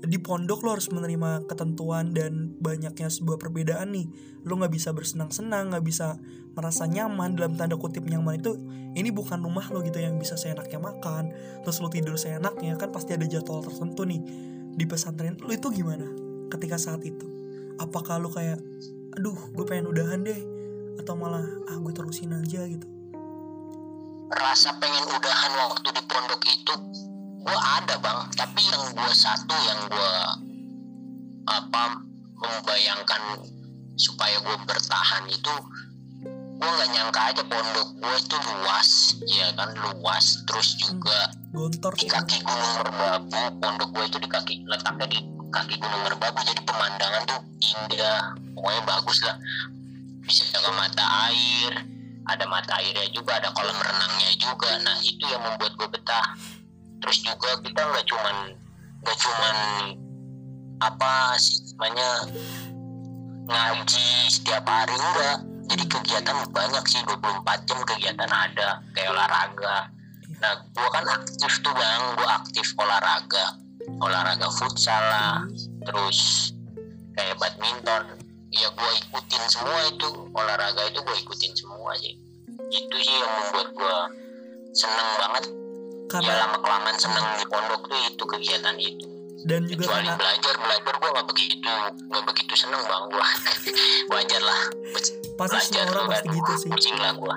di 0.05 0.21
pondok 0.21 0.61
lo 0.67 0.77
harus 0.77 0.93
menerima 0.93 1.49
ketentuan 1.49 2.13
dan 2.13 2.53
banyaknya 2.61 3.09
sebuah 3.09 3.39
perbedaan 3.41 3.95
nih. 3.95 4.07
Lo 4.45 4.59
nggak 4.59 4.75
bisa 4.75 4.93
bersenang-senang 4.93 5.73
nggak 5.73 5.85
bisa 5.87 6.21
merasa 6.53 6.85
nyaman 6.85 7.39
dalam 7.39 7.57
tanda 7.57 7.79
kutip 7.79 8.05
nyaman 8.05 8.39
itu 8.39 8.55
ini 8.95 9.11
bukan 9.11 9.43
rumah 9.43 9.67
lo 9.73 9.81
gitu 9.81 10.03
yang 10.03 10.21
bisa 10.21 10.37
seenaknya 10.37 10.83
makan. 10.83 11.33
Terus 11.65 11.79
lo 11.81 11.89
tidur 11.89 12.19
seenaknya 12.19 12.77
kan 12.77 12.93
pasti 12.93 13.17
ada 13.17 13.25
jadwal 13.25 13.65
tertentu 13.65 14.05
nih. 14.05 14.21
Di 14.75 14.85
pesantren 14.85 15.39
lo 15.41 15.55
itu 15.55 15.71
gimana 15.71 16.05
ketika 16.53 16.77
saat 16.77 17.01
itu? 17.07 17.31
Apakah 17.81 18.21
lo 18.21 18.29
kayak 18.29 18.61
aduh 19.15 19.39
gue 19.55 19.65
pengen 19.65 19.89
udahan 19.89 20.27
deh 20.27 20.41
atau 20.99 21.15
malah 21.15 21.47
ah 21.71 21.79
gue 21.79 21.93
terusin 21.95 22.35
aja 22.35 22.67
gitu 22.67 22.94
rasa 24.33 24.73
pengen 24.81 25.05
udahan 25.13 25.53
waktu 25.69 25.89
di 25.93 26.03
pondok 26.09 26.43
itu 26.49 26.75
gua 27.45 27.59
ada 27.81 28.01
bang. 28.01 28.21
Tapi 28.33 28.61
yang 28.65 28.85
gua 28.97 29.13
satu 29.13 29.55
yang 29.69 29.81
gua 29.93 30.15
apa 31.45 32.01
membayangkan 32.41 33.45
supaya 34.01 34.41
gua 34.41 34.57
bertahan 34.65 35.29
itu 35.29 35.55
gua 36.57 36.71
nggak 36.81 36.91
nyangka 36.97 37.21
aja 37.35 37.43
pondok 37.45 37.89
gua 38.01 38.17
itu 38.17 38.37
luas 38.49 38.91
ya 39.29 39.49
kan 39.53 39.71
luas. 39.77 40.41
Terus 40.49 40.69
juga 40.81 41.19
gontor 41.53 41.93
di 42.01 42.09
kaki 42.09 42.41
gunung 42.41 42.73
merbabu 42.81 43.43
pondok 43.61 43.89
gua 43.93 44.05
itu 44.09 44.19
di 44.23 44.29
kaki 44.31 44.65
letaknya 44.65 45.07
di 45.13 45.21
kaki 45.53 45.77
gunung 45.77 46.03
merbabu 46.09 46.41
jadi 46.49 46.63
pemandangan 46.65 47.23
tuh 47.29 47.41
indah. 47.61 48.23
Pokoknya 48.57 48.83
bagus 48.89 49.19
lah. 49.21 49.37
Bisa 50.25 50.57
ke 50.57 50.73
mata 50.73 51.05
air 51.29 51.94
ada 52.25 52.45
mata 52.49 52.81
airnya 52.81 53.09
juga 53.13 53.37
ada 53.37 53.53
kolam 53.53 53.77
renangnya 53.77 54.31
juga. 54.41 54.81
Nah 54.81 54.97
itu 55.05 55.25
yang 55.29 55.43
membuat 55.45 55.77
gue 55.77 55.89
betah. 55.93 56.27
Terus 57.05 57.19
juga 57.21 57.51
kita 57.61 57.81
nggak 57.85 58.07
cuman 58.09 58.37
nggak 59.05 59.19
cuman 59.21 59.57
apa 60.81 61.37
sih 61.37 61.61
namanya 61.77 62.11
ngaji 63.45 64.09
setiap 64.33 64.65
hari 64.65 64.97
enggak 64.97 65.39
jadi 65.69 65.85
kegiatan 65.89 66.37
banyak 66.53 66.85
sih 66.89 67.01
24 67.05 67.69
jam 67.69 67.79
kegiatan 67.89 68.31
ada 68.31 68.81
kayak 68.93 69.11
olahraga. 69.13 69.77
Nah 70.41 70.53
gua 70.77 70.89
kan 70.93 71.05
aktif 71.21 71.53
tuh 71.65 71.73
bang. 71.73 72.03
Gua 72.21 72.29
aktif 72.41 72.67
olahraga. 72.77 73.47
Olahraga 74.01 74.49
futsal 74.53 75.03
lah. 75.09 75.45
Terus 75.89 76.53
kayak 77.17 77.37
badminton 77.41 78.24
ya 78.55 78.69
gua 78.73 78.91
ikutin 78.95 79.43
semua 79.51 79.81
itu. 79.91 80.09
Olahraga 80.35 80.83
itu 80.89 80.99
gua 81.03 81.17
ikutin 81.19 81.53
semua 81.55 81.93
sih 81.99 82.15
itu 82.75 82.97
sih 83.03 83.17
yang 83.19 83.33
membuat 83.33 83.69
gua 83.75 83.97
seneng 84.75 85.11
banget. 85.19 85.45
Ya 86.15 86.21
karena 86.21 86.33
lama 86.47 86.59
kelamaan 86.63 86.97
seneng 87.01 87.25
di 87.43 87.47
pondok 87.51 87.83
tuh 87.91 87.99
itu 88.07 88.25
kegiatan 88.25 88.77
itu. 88.79 89.07
Dan 89.45 89.69
juga 89.69 89.91
kecuali 89.91 90.09
karena 90.09 90.15
belajar 90.17 90.55
belajar 90.57 90.95
gua 90.97 91.09
nggak 91.11 91.27
begitu 91.35 91.75
nggak 92.09 92.25
begitu 92.25 92.55
seneng 92.55 92.83
bang 92.87 93.05
gua. 93.11 93.27
Wajar 94.15 94.43
lah. 94.43 94.63
Pasti 95.35 95.59
semua 95.75 95.91
orang 95.91 96.07
pasti 96.11 96.27
gitu 96.31 96.53
sih. 96.59 96.71
Pusing 96.71 96.99
lah 96.99 97.13
gua. 97.19 97.37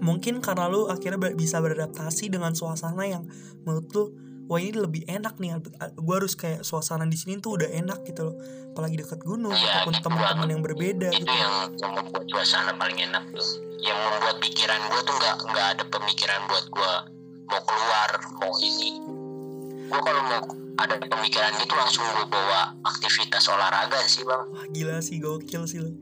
Mungkin 0.00 0.40
karena 0.40 0.64
lu 0.72 0.88
akhirnya 0.88 1.20
bisa 1.36 1.60
beradaptasi 1.60 2.32
dengan 2.32 2.56
suasana 2.56 3.04
yang 3.04 3.28
menurut 3.68 3.88
lu 3.92 4.04
wah 4.50 4.58
ini 4.58 4.74
lebih 4.74 5.06
enak 5.06 5.38
nih 5.38 5.62
gue 5.94 6.14
harus 6.18 6.34
kayak 6.34 6.66
suasana 6.66 7.06
di 7.06 7.14
sini 7.14 7.38
tuh 7.38 7.54
udah 7.54 7.70
enak 7.70 8.02
gitu 8.02 8.26
loh. 8.26 8.36
Apalagi 8.74 8.98
dekat 8.98 9.22
gunung 9.22 9.54
Iya, 9.54 9.86
ataupun 9.86 9.94
gitu 9.94 10.04
teman-teman 10.10 10.48
yang 10.50 10.62
berbeda 10.66 11.08
itu 11.14 11.22
gitu. 11.22 11.30
yang, 11.30 11.54
yang 11.78 11.92
membuat 11.94 12.26
suasana 12.26 12.74
paling 12.74 12.98
enak 12.98 13.22
tuh. 13.30 13.48
Yang 13.78 13.98
membuat 14.02 14.36
pikiran 14.42 14.80
gua 14.90 15.00
tuh 15.06 15.14
nggak 15.14 15.36
nggak 15.54 15.66
ada 15.78 15.84
pemikiran 15.86 16.40
buat 16.50 16.66
gua 16.74 16.92
mau 17.46 17.62
keluar 17.62 18.10
mau 18.42 18.52
ini. 18.58 18.90
Gua 19.86 20.00
kalau 20.02 20.22
mau 20.26 20.42
ada 20.82 20.94
pemikiran 20.98 21.52
itu 21.62 21.74
langsung 21.78 22.04
gua 22.10 22.26
bawa 22.26 22.60
aktivitas 22.90 23.46
olahraga 23.46 24.02
sih 24.10 24.26
bang. 24.26 24.42
Wah 24.50 24.66
gila 24.74 24.98
sih 24.98 25.22
gokil 25.22 25.62
sih 25.70 25.78
lu. 25.78 25.94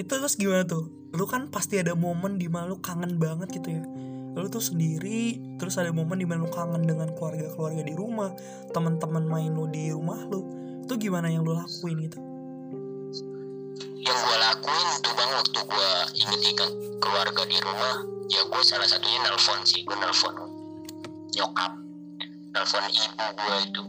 Itu 0.00 0.16
terus 0.16 0.40
gimana 0.40 0.64
tuh? 0.64 0.88
Lu 1.12 1.28
kan 1.28 1.52
pasti 1.52 1.76
ada 1.76 1.92
momen 1.92 2.40
di 2.40 2.48
mana 2.48 2.72
lu 2.72 2.80
kangen 2.80 3.20
banget 3.20 3.52
gitu 3.60 3.68
ya 3.68 3.84
lu 4.32 4.48
tuh 4.48 4.64
sendiri 4.64 5.36
terus 5.60 5.76
ada 5.76 5.92
momen 5.92 6.16
di 6.16 6.24
mana 6.24 6.48
lu 6.48 6.50
kangen 6.50 6.88
dengan 6.88 7.12
keluarga-keluarga 7.12 7.84
di 7.84 7.92
rumah 7.92 8.32
teman-teman 8.72 9.28
main 9.28 9.52
lu 9.52 9.68
di 9.68 9.92
rumah 9.92 10.24
lu 10.32 10.40
itu 10.82 11.08
gimana 11.08 11.28
yang 11.28 11.44
lu 11.44 11.52
lakuin 11.52 12.08
gitu? 12.08 12.18
Yang 14.02 14.18
gua 14.18 14.36
lakuin 14.50 14.88
tuh 15.04 15.12
bang 15.14 15.30
waktu 15.36 15.60
gua 15.62 15.90
inget 16.10 16.40
ikan 16.56 16.70
keluarga 16.98 17.42
di 17.46 17.58
rumah 17.60 17.96
ya 18.32 18.42
gua 18.48 18.62
salah 18.64 18.88
satunya 18.88 19.20
nelpon 19.20 19.60
sih 19.68 19.84
gua 19.84 20.00
nelpon 20.00 20.34
nyokap 21.36 21.72
nelpon 22.56 22.84
ibu 22.88 23.26
gua 23.36 23.56
itu 23.62 23.82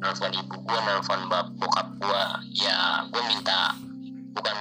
nelpon 0.00 0.32
ibu 0.32 0.56
gua 0.64 0.80
nelpon 0.80 1.20
bap 1.28 1.46
bokap 1.60 1.88
gua 2.00 2.40
ya 2.56 3.04
gua 3.12 3.22
minta 3.30 3.76
bukan 4.32 4.56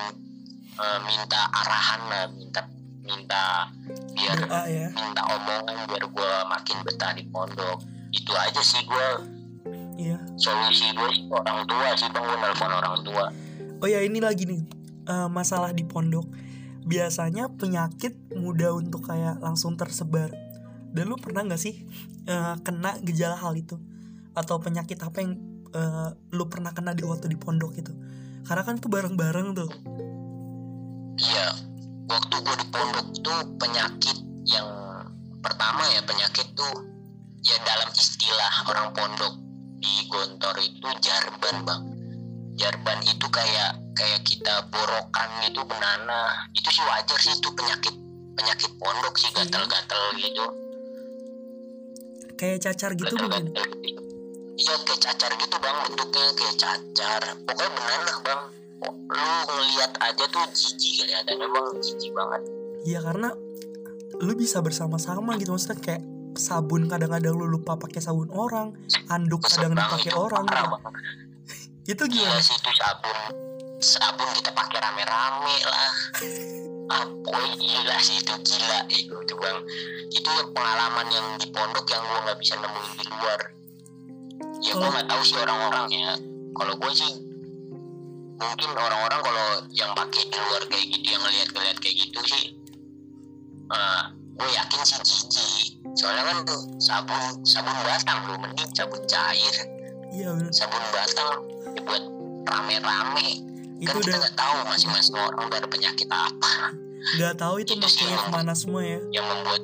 eh, 0.77 0.99
minta 1.09 1.41
arahan 1.47 2.01
lah 2.11 2.25
minta 2.35 2.61
minta 3.03 3.69
biar 4.15 4.37
doa 4.39 4.63
ya 4.67 4.87
minta 4.95 5.21
omongan 5.27 5.77
biar 5.91 6.03
gua 6.09 6.47
makin 6.47 6.77
betah 6.87 7.11
di 7.13 7.23
pondok 7.27 7.83
itu 8.15 8.31
aja 8.31 8.61
sih 8.63 8.83
gua 8.87 9.23
iya 9.99 10.17
solusi 10.39 10.89
gue 10.95 11.09
orang 11.29 11.67
tua 11.69 11.93
sih 11.93 12.09
bang 12.09 12.23
gue 12.25 12.37
nelpon 12.41 12.71
orang 12.73 12.97
tua 13.05 13.25
Oh 13.83 13.91
ya 13.91 13.99
ini 13.99 14.23
lagi 14.23 14.47
nih 14.47 14.63
eh, 15.11 15.27
masalah 15.27 15.75
di 15.75 15.83
pondok. 15.83 16.23
Biasanya 16.87 17.51
penyakit 17.51 18.15
mudah 18.31 18.71
untuk 18.71 19.03
kayak 19.03 19.43
langsung 19.43 19.75
tersebar. 19.75 20.31
Dan 20.95 21.11
lu 21.11 21.19
pernah 21.19 21.43
nggak 21.43 21.59
sih 21.59 21.83
eh, 22.23 22.55
kena 22.63 22.95
gejala 23.03 23.35
hal 23.35 23.51
itu? 23.59 23.75
Atau 24.31 24.63
penyakit 24.63 25.03
apa 25.03 25.19
yang 25.19 25.35
eh, 25.75 26.09
lu 26.31 26.47
pernah 26.47 26.71
kena 26.71 26.95
di 26.95 27.03
waktu 27.03 27.27
di 27.27 27.35
pondok 27.35 27.75
itu? 27.75 27.91
Karena 28.47 28.63
kan 28.63 28.79
itu 28.79 28.87
bareng-bareng 28.87 29.51
tuh. 29.51 29.71
Iya, 31.19 31.47
waktu 32.09 32.35
gue 32.43 32.55
di 32.59 32.67
pondok 32.71 33.07
tuh 33.23 33.39
penyakit 33.59 34.17
yang 34.47 34.69
pertama 35.39 35.83
ya 35.91 36.01
penyakit 36.03 36.47
tuh 36.55 36.73
ya 37.43 37.55
dalam 37.63 37.89
istilah 37.95 38.53
orang 38.71 38.89
pondok 38.95 39.33
di 39.83 40.07
Gontor 40.07 40.55
itu 40.63 40.87
jarban 41.03 41.67
bang. 41.67 41.83
Jarban 42.55 42.99
itu 43.03 43.27
kayak 43.27 43.75
kayak 43.99 44.21
kita 44.23 44.63
borokan 44.71 45.29
gitu 45.43 45.59
benana. 45.67 46.47
Itu 46.55 46.71
sih 46.71 46.83
wajar 46.87 47.19
sih 47.19 47.35
itu 47.35 47.49
penyakit 47.51 47.95
penyakit 48.39 48.71
pondok 48.79 49.15
sih 49.19 49.29
gatal-gatal 49.35 50.03
gitu. 50.15 50.45
Kayak 52.39 52.57
cacar 52.63 52.91
gitu 52.95 53.11
gitu. 53.11 53.39
Iya 54.53 54.75
kayak 54.87 55.01
cacar 55.03 55.31
gitu 55.35 55.55
bang 55.59 55.77
bentuknya 55.83 56.25
kayak 56.31 56.55
cacar. 56.55 57.21
Pokoknya 57.43 57.69
benana 57.75 58.13
bang. 58.23 58.41
Lu 58.89 59.31
ngelihat 59.47 59.91
aja 59.99 60.23
tuh 60.27 60.43
jijik 60.51 61.03
kelihatannya 61.03 61.47
bang 61.47 61.67
jijik 61.79 62.11
banget. 62.11 62.41
Iya 62.83 62.99
karena 62.99 63.29
lu 64.19 64.33
bisa 64.35 64.59
bersama-sama 64.59 65.35
gitu 65.37 65.51
maksudnya 65.51 65.79
kayak 65.79 66.01
sabun 66.33 66.85
kadang-kadang 66.85 67.33
lu 67.33 67.45
lupa 67.47 67.77
pakai 67.77 68.01
sabun 68.01 68.29
orang, 68.29 68.73
anduk 69.07 69.41
kadang 69.43 69.73
dipakai 69.73 70.11
orang. 70.13 70.45
Itu 71.83 72.07
Iya 72.07 72.31
gimana? 72.31 72.39
sih 72.39 72.55
itu 72.55 72.71
sabun 72.73 73.17
sabun 73.77 74.29
kita 74.33 74.51
pakai 74.51 74.77
rame-rame 74.79 75.55
lah. 75.63 75.91
Ah, 76.83 77.07
pokoknya 77.07 77.55
gila 77.55 77.95
sih 77.95 78.19
itu 78.19 78.33
gila 78.43 78.79
itu, 78.91 79.15
itu 79.15 79.33
bang. 79.39 79.57
Itu 80.11 80.29
pengalaman 80.51 81.07
yang 81.09 81.27
di 81.39 81.47
pondok 81.47 81.87
yang 81.87 82.03
gua 82.03 82.19
nggak 82.27 82.37
bisa 82.43 82.59
nemuin 82.59 82.91
di 82.99 83.05
luar. 83.07 83.39
Ya 84.59 84.71
gua 84.75 84.89
nggak 84.91 85.07
tahu 85.07 85.21
sih 85.23 85.37
orang-orangnya. 85.39 86.19
Kalau 86.51 86.75
gua 86.75 86.91
sih 86.91 87.11
mungkin 88.43 88.69
orang-orang 88.75 89.21
kalau 89.23 89.47
yang 89.71 89.91
pakai 89.95 90.23
di 90.27 90.37
luar 90.37 90.63
kayak 90.67 90.85
gitu 90.91 91.07
yang 91.15 91.21
ngeliat-ngeliat 91.23 91.77
kayak 91.79 91.95
gitu 91.95 92.19
sih, 92.27 92.43
uh, 93.71 94.03
gue 94.11 94.49
yakin 94.51 94.79
sih 94.83 94.99
jijik. 95.01 95.67
Soalnya 95.93 96.23
kan 96.27 96.37
tuh 96.43 96.61
sabun 96.81 97.21
sabun 97.45 97.77
batang 97.85 98.19
loh, 98.27 98.37
mending 98.41 98.69
sabun 98.75 99.01
cair. 99.07 99.55
iya 100.13 100.29
bener. 100.29 100.53
sabun 100.53 100.83
batang 100.93 101.31
ya 101.73 101.81
buat 101.81 102.03
rame-rame. 102.45 103.29
Itu 103.81 103.89
kan 103.89 103.99
kita 103.99 104.09
udah 104.13 104.19
nggak 104.21 104.35
tahu 104.37 104.55
masing-masing 104.69 105.15
orang 105.17 105.41
udah 105.49 105.57
ada 105.57 105.69
penyakit 105.69 106.09
apa. 106.09 106.53
Nggak 107.17 107.33
tahu 107.41 107.55
itu 107.59 107.73
makanya 107.75 108.13
yang- 108.13 108.25
ke 108.25 108.29
mana 108.31 108.53
semua 108.53 108.81
ya. 108.85 108.99
yang 109.09 109.25
membuat 109.25 109.61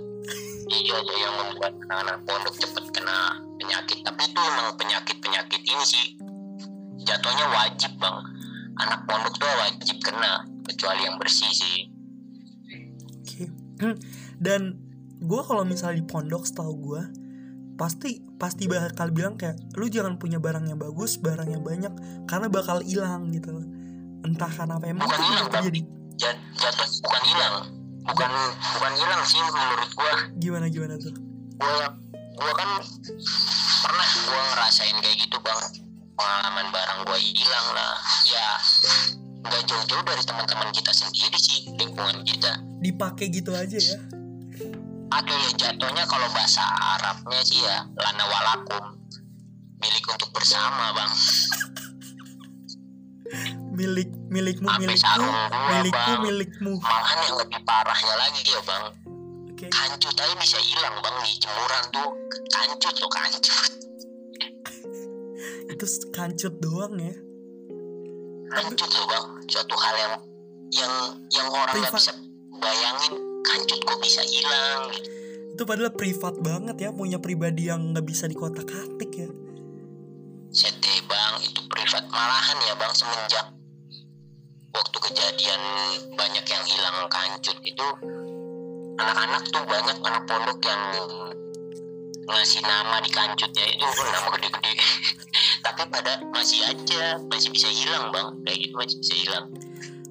iya 0.70 0.98
ya, 1.02 1.16
yang 1.30 1.34
membuat 1.38 1.74
anak-anak 1.86 2.18
pondok 2.26 2.56
cepet 2.58 2.86
kena 2.94 3.38
penyakit. 3.62 3.98
Tapi 4.02 4.22
itu 4.26 4.40
emang 4.42 4.68
penyakit-penyakit 4.78 5.62
ini 5.66 5.86
sih. 5.86 6.08
Jatuhnya 7.06 7.46
wajib 7.54 7.94
bang 7.98 8.39
anak 8.80 9.04
pondok 9.06 9.36
tuh 9.36 9.52
wajib 9.60 9.98
kena 10.00 10.44
kecuali 10.66 11.02
yang 11.04 11.16
bersih 11.20 11.52
sih 11.52 11.80
Oke. 13.20 13.46
Dan 14.46 14.80
gue 15.20 15.42
kalau 15.44 15.64
misalnya 15.64 16.00
di 16.00 16.06
pondok 16.08 16.48
setahu 16.48 16.74
gue 16.80 17.02
pasti 17.76 18.20
pasti 18.36 18.68
bakal 18.68 19.12
bilang 19.12 19.36
kayak 19.36 19.56
lu 19.76 19.88
jangan 19.88 20.20
punya 20.20 20.40
barang 20.40 20.68
yang 20.68 20.76
bagus, 20.76 21.16
barang 21.16 21.48
yang 21.48 21.64
banyak 21.64 21.92
karena 22.28 22.48
bakal 22.48 22.84
hilang 22.84 23.32
gitu. 23.32 23.56
loh. 23.56 23.68
Entah 24.24 24.52
karena 24.52 24.76
apa 24.76 24.86
emang 24.88 25.08
Bukan 25.08 25.20
hilang, 25.24 25.46
bakal 25.48 25.64
terjadi. 25.64 25.82
Ja- 26.20 26.40
jatuh 26.56 26.88
bukan 27.00 27.24
hilang 27.24 27.56
bukan 28.04 28.32
bukan 28.76 28.94
hilang 28.96 29.22
sih 29.24 29.40
menurut 29.40 29.92
gua 29.94 30.14
Gimana 30.36 30.66
gimana 30.68 30.96
tuh? 30.98 31.16
gua 31.56 31.88
gua 32.36 32.54
kan 32.58 32.70
pernah 33.80 34.10
gua 34.26 34.42
ngerasain 34.52 34.98
kayak 35.00 35.18
gitu 35.24 35.38
bang 35.40 35.60
pengalaman 36.20 36.68
barang 36.76 37.00
gua 37.08 37.16
hilang 37.16 37.68
lah 37.72 37.96
ya 38.28 38.48
nggak 39.40 39.64
jauh-jauh 39.64 40.04
dari 40.04 40.24
teman-teman 40.28 40.68
kita 40.76 40.92
sendiri 40.92 41.40
sih 41.40 41.72
lingkungan 41.80 42.28
kita 42.28 42.60
Dipakai 42.80 43.28
gitu 43.28 43.52
aja 43.56 43.76
ya. 43.76 44.00
Oke 45.10 45.32
ya 45.36 45.52
jatuhnya 45.56 46.04
kalau 46.08 46.28
bahasa 46.32 46.64
Arabnya 46.64 47.42
sih 47.44 47.60
ya 47.64 47.88
lana 47.98 48.24
walakum 48.28 48.84
milik 49.80 50.06
untuk 50.12 50.30
bersama 50.36 50.92
bang 50.92 51.12
Milik 53.80 54.10
milikmu 54.28 54.68
Sampai 54.68 54.92
milikku, 54.92 55.24
milikku 55.72 55.96
Bang. 55.96 56.22
milikmu. 56.28 56.74
malahan 56.84 57.20
yang 57.32 57.38
lebih 57.40 57.60
parahnya 57.64 58.16
lagi 58.20 58.42
ya 58.44 58.62
bang 58.68 58.86
Oke. 59.56 59.66
kancut 59.72 60.16
aja 60.20 60.36
bisa 60.36 60.60
hilang 60.60 61.00
bang 61.00 61.16
di 61.24 61.34
jemuran 61.40 61.84
tuh 61.96 62.10
kancut 62.52 62.96
loh 63.00 63.08
kancut 63.08 63.44
Itu 65.80 66.12
kancut 66.12 66.60
doang 66.60 67.00
ya. 67.00 67.16
kancut 68.52 68.92
loh 68.92 69.06
bang 69.08 69.26
suatu 69.48 69.80
hal 69.80 69.96
yang 69.96 70.14
yang 70.76 70.94
yang 71.32 71.48
orang 71.48 71.72
nggak 71.72 71.96
bisa 71.96 72.12
bayangin 72.60 73.16
kancut 73.48 73.80
kok 73.88 74.00
bisa 74.04 74.20
hilang 74.28 74.92
gitu. 74.92 75.08
Itu 75.56 75.64
padahal 75.64 75.96
privat 75.96 76.36
banget 76.44 76.84
ya, 76.84 76.92
punya 76.92 77.16
pribadi 77.24 77.72
yang 77.72 77.96
nggak 77.96 78.04
bisa 78.04 78.28
dikotak-atik 78.28 79.12
ya. 79.16 79.32
sete 80.52 81.00
bang 81.08 81.34
itu 81.48 81.64
privat 81.72 82.04
malahan 82.12 82.60
ya 82.68 82.76
bang 82.76 82.92
semenjak 82.92 83.48
waktu 84.76 84.98
kejadian 85.00 85.62
banyak 86.20 86.44
yang 86.44 86.64
hilang 86.68 87.08
kancut 87.08 87.56
itu 87.64 87.88
anak-anak 89.00 89.48
tuh 89.48 89.64
banyak 89.64 89.98
anak 90.04 90.24
pondok 90.28 90.60
yang 90.60 90.84
ngasih 92.28 92.68
nama 92.68 93.00
di 93.00 93.12
kancutnya 93.16 93.66
itu 93.80 93.88
nama 94.12 94.28
gede-gede 94.36 94.74
tapi 95.80 95.90
pada 95.96 96.20
masih 96.36 96.60
aja 96.68 97.16
masih 97.32 97.56
bisa 97.56 97.72
hilang 97.72 98.12
bang. 98.12 98.28
Kayak 98.44 98.58
gitu 98.68 98.74
masih 98.76 98.98
bisa 99.00 99.16
hilang. 99.16 99.46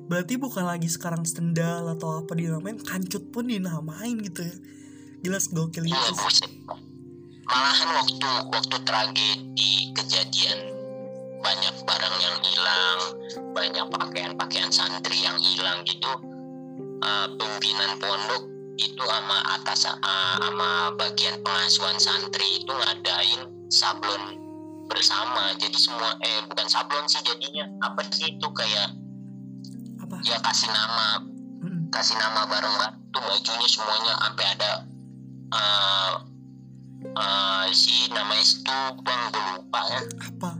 Berarti 0.08 0.34
bukan 0.40 0.64
lagi 0.64 0.88
sekarang 0.88 1.28
sendal 1.28 1.84
atau 1.92 2.24
apa 2.24 2.32
dinamain, 2.32 2.80
kancut 2.80 3.28
pun 3.28 3.44
dinamain 3.44 4.16
gitu 4.24 4.48
ya. 4.48 4.56
Jelas 5.20 5.52
gokil 5.52 5.84
iya 5.84 5.98
itu 6.08 6.24
malahan 7.48 7.90
waktu 7.96 8.32
waktu 8.52 8.76
tragedi 8.84 9.72
kejadian 9.96 10.68
banyak 11.40 11.74
barang 11.80 12.16
yang 12.20 12.38
hilang 12.44 13.00
banyak 13.56 13.86
pakaian-pakaian 13.88 14.68
santri 14.68 15.16
yang 15.24 15.40
hilang 15.40 15.80
gitu 15.88 16.12
eh, 17.00 17.26
pimpinan 17.40 17.96
pondok 17.96 18.44
itu 18.76 19.00
sama 19.00 19.38
atas 19.56 19.88
eh, 19.88 20.34
sama 20.44 20.92
bagian 21.00 21.40
pengasuhan 21.40 21.96
santri 21.96 22.60
itu 22.60 22.68
ngadain 22.68 23.48
sablon 23.72 24.36
bersama 24.88 25.52
jadi 25.56 25.76
semua 25.76 26.16
eh 26.20 26.42
bukan 26.48 26.66
sablon 26.66 27.04
sih 27.06 27.20
jadinya 27.22 27.68
apa 27.84 28.00
sih 28.08 28.34
itu 28.34 28.48
kayak 28.50 28.90
Apa? 30.00 30.16
ya 30.24 30.40
kasih 30.40 30.68
nama 30.68 31.22
Mm-mm. 31.60 31.92
kasih 31.92 32.16
nama 32.16 32.48
bareng 32.48 32.74
tuh 33.12 33.22
bajunya 33.22 33.68
semuanya 33.68 34.12
sampai 34.18 34.46
ada 34.56 34.72
eh 35.48 36.12
eh, 37.04 37.64
si 37.70 38.08
namanya 38.10 38.42
itu 38.42 38.76
bang 39.04 39.22
gue 39.28 39.42
lupa 39.54 39.80
ya 39.86 40.00
Apa? 40.32 40.50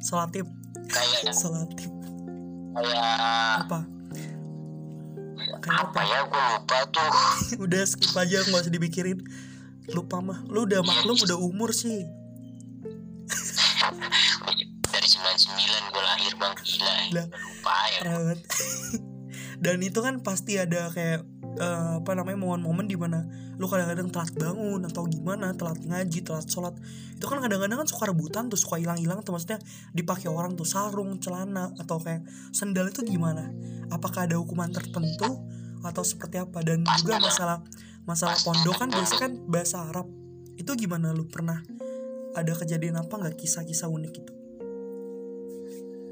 Selatip, 0.00 0.48
kayak 0.88 1.32
selatip. 1.40 1.92
kayak 2.72 3.64
Apa? 3.68 3.80
Kayak 5.60 5.76
apa 5.84 6.00
ya 6.02 6.18
gue 6.24 6.42
lupa 6.56 6.78
tuh 6.88 7.10
udah 7.68 7.82
skip 7.84 8.16
aja 8.16 8.40
nggak 8.42 8.62
usah 8.64 8.72
dipikirin 8.72 9.20
lupa 9.90 10.22
mah 10.22 10.40
lu 10.46 10.64
udah 10.64 10.80
maklum 10.80 11.18
udah 11.18 11.36
umur 11.36 11.74
sih 11.74 12.06
99 15.60 15.92
gue 15.92 16.02
lahir 16.04 16.32
bang. 16.40 16.54
Gila 16.56 16.94
Lah. 17.12 17.26
lupa 17.28 17.76
ya. 17.92 18.00
dan 19.64 19.76
itu 19.84 19.98
kan 20.00 20.24
pasti 20.24 20.56
ada 20.56 20.88
kayak 20.88 21.20
eh, 21.60 21.90
apa 22.00 22.10
namanya 22.16 22.40
momen-momen 22.40 22.88
di 22.88 22.96
mana 22.96 23.28
lu 23.60 23.68
kadang-kadang 23.68 24.08
telat 24.08 24.32
bangun 24.40 24.80
atau 24.88 25.04
gimana 25.04 25.52
telat 25.52 25.76
ngaji 25.84 26.24
telat 26.24 26.48
sholat. 26.48 26.72
Itu 27.20 27.28
kan 27.28 27.44
kadang-kadang 27.44 27.84
kan 27.84 27.88
suka 27.88 28.08
rebutan 28.08 28.48
tuh 28.48 28.56
suka 28.56 28.80
hilang-hilang 28.80 29.20
tuh. 29.20 29.36
Maksudnya 29.36 29.60
dipakai 29.92 30.32
orang 30.32 30.56
tuh 30.56 30.64
sarung 30.64 31.20
celana 31.20 31.68
atau 31.76 32.00
kayak 32.00 32.24
sendal 32.56 32.88
itu 32.88 33.04
gimana? 33.04 33.52
Apakah 33.92 34.24
ada 34.24 34.40
hukuman 34.40 34.72
tertentu 34.72 35.44
atau 35.84 36.00
seperti 36.00 36.40
apa? 36.40 36.64
Dan 36.64 36.88
juga 37.04 37.20
masalah 37.20 37.60
masalah 38.08 38.40
pondok 38.40 38.80
kan 38.80 38.88
biasanya 38.88 39.20
kan 39.28 39.32
bahasa 39.44 39.76
Arab. 39.84 40.08
Itu 40.56 40.72
gimana? 40.72 41.12
Lu 41.12 41.28
pernah 41.28 41.60
ada 42.32 42.52
kejadian 42.56 42.96
apa 42.96 43.12
nggak 43.12 43.36
kisah-kisah 43.36 43.92
unik 43.92 44.14
itu 44.24 44.39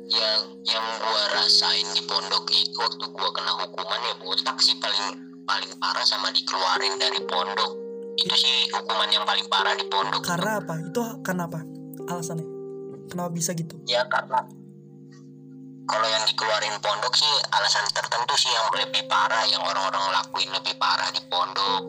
yang 0.08 0.40
yang 0.64 0.86
gue 0.96 1.22
rasain 1.36 1.88
di 1.92 2.02
pondok 2.08 2.48
itu 2.48 2.76
waktu 2.80 3.04
gue 3.04 3.30
kena 3.36 3.52
hukuman 3.60 4.00
ya 4.08 4.14
botak 4.24 4.56
sih 4.56 4.76
paling 4.80 5.20
paling 5.44 5.72
parah 5.76 6.04
sama 6.04 6.32
dikeluarin 6.32 6.96
dari 6.96 7.20
pondok. 7.28 7.72
Itu 8.16 8.34
sih 8.34 8.72
hukuman 8.72 9.08
yang 9.12 9.24
paling 9.28 9.44
parah 9.52 9.76
di 9.76 9.84
pondok. 9.86 10.24
Karena 10.24 10.64
apa? 10.64 10.74
Itu 10.80 11.00
kenapa 11.20 11.60
alasannya? 12.08 12.46
Kenapa 13.08 13.30
bisa 13.32 13.52
gitu? 13.52 13.76
Ya 13.84 14.04
karena 14.08 14.44
kalau 15.88 16.08
yang 16.08 16.24
dikeluarin 16.28 16.76
pondok 16.84 17.16
sih 17.16 17.32
alasan 17.52 17.84
tertentu 17.92 18.36
sih 18.36 18.52
yang 18.52 18.68
lebih 18.76 19.08
parah 19.08 19.44
yang 19.48 19.60
orang-orang 19.64 20.04
lakuin 20.12 20.52
lebih 20.52 20.76
parah 20.76 21.08
di 21.12 21.20
pondok. 21.28 21.84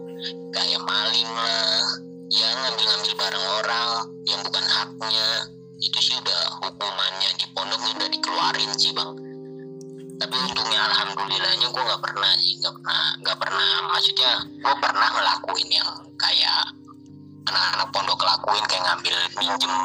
Kayak 0.55 0.83
maling 0.83 1.29
lah 1.31 1.83
ya 2.29 2.49
ngambil-ngambil 2.63 3.13
barang 3.15 3.45
orang 3.63 3.89
yang 4.27 4.39
bukan 4.43 4.65
haknya 4.67 5.27
itu 5.79 5.99
sih 6.03 6.15
udah 6.19 6.59
hukumannya 6.59 7.29
di 7.39 7.45
pondok 7.55 7.79
udah 7.79 8.09
dikeluarin 8.11 8.71
sih 8.75 8.91
bang. 8.91 9.11
Tapi 10.19 10.35
untungnya 10.35 10.79
alhamdulillahnya 10.91 11.67
gue 11.71 11.83
nggak 11.87 12.01
pernah 12.03 12.31
sih 12.43 12.59
nggak 12.59 12.75
pernah 12.75 13.03
nggak 13.23 13.37
pernah 13.39 13.69
maksudnya 13.87 14.31
gue 14.43 14.75
pernah 14.83 15.07
ngelakuin 15.15 15.69
yang 15.71 15.89
kayak 16.19 16.61
anak-anak 17.47 17.87
pondok 17.95 18.19
lakuin 18.19 18.63
kayak 18.67 18.83
ngambil 18.91 19.15
minjem 19.39 19.75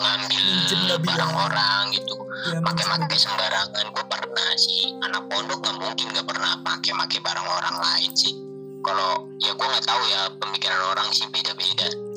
ngambil 0.00 0.40
Minjem 0.40 0.80
barang 1.04 1.34
orang 1.36 1.82
gitu. 1.96 2.16
Ya 2.52 2.60
pakai-pakai 2.60 3.18
sembarangan 3.20 3.86
gue 3.96 4.04
pernah 4.04 4.50
sih. 4.60 4.92
Anak 5.00 5.24
pondok 5.32 5.64
nggak 5.64 5.76
mungkin 5.80 6.06
nggak 6.12 6.26
pernah 6.28 6.52
pakai-pakai 6.60 7.20
barang 7.24 7.48
orang 7.48 7.76
lain 7.80 8.12
sih. 8.12 8.36
Kalau 8.84 9.24
ya 9.40 9.56
gue 9.56 9.66
nggak 9.66 9.84
tahu 9.88 10.02
ya 10.04 10.20
pemikiran 10.36 10.80
orang 10.92 11.08
sih 11.16 11.24
beda-beda 11.32 12.09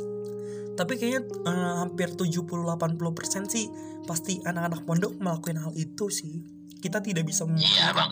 tapi 0.73 0.97
kayaknya 0.97 1.21
eh, 1.45 1.73
hampir 1.81 2.09
70-80% 2.17 3.53
sih 3.53 3.69
pasti 4.03 4.41
anak-anak 4.43 4.83
pondok 4.83 5.13
melakukan 5.21 5.62
hal 5.62 5.73
itu 5.77 6.09
sih. 6.09 6.43
Kita 6.81 6.99
tidak 6.99 7.23
bisa 7.29 7.47
iya 7.55 7.95
bang. 7.95 8.12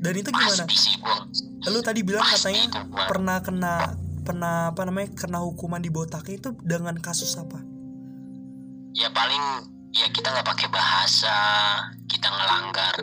Dan 0.00 0.12
itu 0.16 0.32
gimana? 0.32 0.64
pasti 0.64 0.76
sih 0.80 0.96
gue 0.96 1.16
lu 1.68 1.84
tadi 1.84 2.00
bilang 2.00 2.24
pasti 2.24 2.48
katanya 2.48 2.62
itu 2.72 2.80
Bang. 2.88 3.08
pernah 3.12 3.36
kena 3.44 3.74
pernah 4.24 4.72
apa 4.72 4.88
namanya 4.88 5.12
kena 5.12 5.44
hukuman 5.44 5.84
di 5.84 5.92
botak 5.92 6.24
itu 6.32 6.56
dengan 6.64 6.96
kasus 6.96 7.36
apa? 7.36 7.60
Ya 8.96 9.12
paling 9.12 9.68
ya 9.92 10.08
kita 10.08 10.32
nggak 10.32 10.46
pakai 10.48 10.68
bahasa 10.72 11.36
kita 12.08 12.26
ngelanggar. 12.32 12.96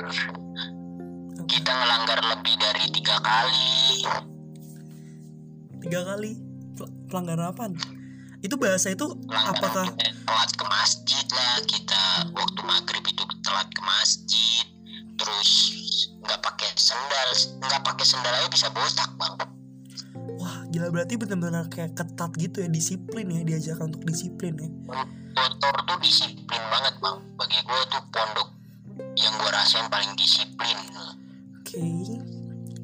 Kita 1.48 1.72
ngelanggar 1.72 2.20
lebih 2.36 2.56
dari 2.60 2.86
tiga 2.92 3.16
kali. 3.22 4.04
Tiga 5.86 6.02
kali? 6.04 6.32
Pel- 6.76 6.94
pelanggaran 7.08 7.54
apa 7.54 7.72
itu 8.48 8.56
bahasa 8.56 8.88
itu 8.96 9.06
Pelanggaran 9.28 9.52
apakah 9.54 9.88
telat 10.00 10.52
ke 10.56 10.66
masjid 10.66 11.26
lah 11.36 11.56
kita 11.68 12.04
waktu 12.32 12.62
maghrib 12.64 13.04
itu 13.04 13.24
telat 13.44 13.68
ke 13.70 13.82
masjid 13.84 14.66
terus 15.20 15.52
nggak 16.24 16.40
pakai 16.40 16.70
sendal 16.80 17.30
nggak 17.62 17.82
pakai 17.84 18.06
sendal 18.08 18.34
aja 18.34 18.48
bisa 18.48 18.68
botak 18.72 19.12
bang. 19.20 19.36
Wah 20.40 20.64
gila 20.72 20.88
berarti 20.92 21.20
benar-benar 21.20 21.68
kayak 21.68 21.94
ketat 21.94 22.32
gitu 22.40 22.64
ya 22.64 22.70
disiplin 22.72 23.28
ya 23.28 23.42
diajarkan 23.44 23.92
untuk 23.92 24.04
disiplin 24.08 24.54
ya. 24.56 24.70
Motor 25.38 25.76
tuh 25.86 25.98
gue 27.68 27.82
tuh 27.92 28.04
pondok 28.10 28.50
yang 29.20 29.34
gue 29.36 29.50
rasain 29.52 29.88
paling 29.92 30.16
disiplin. 30.16 30.78
Oke. 31.60 31.84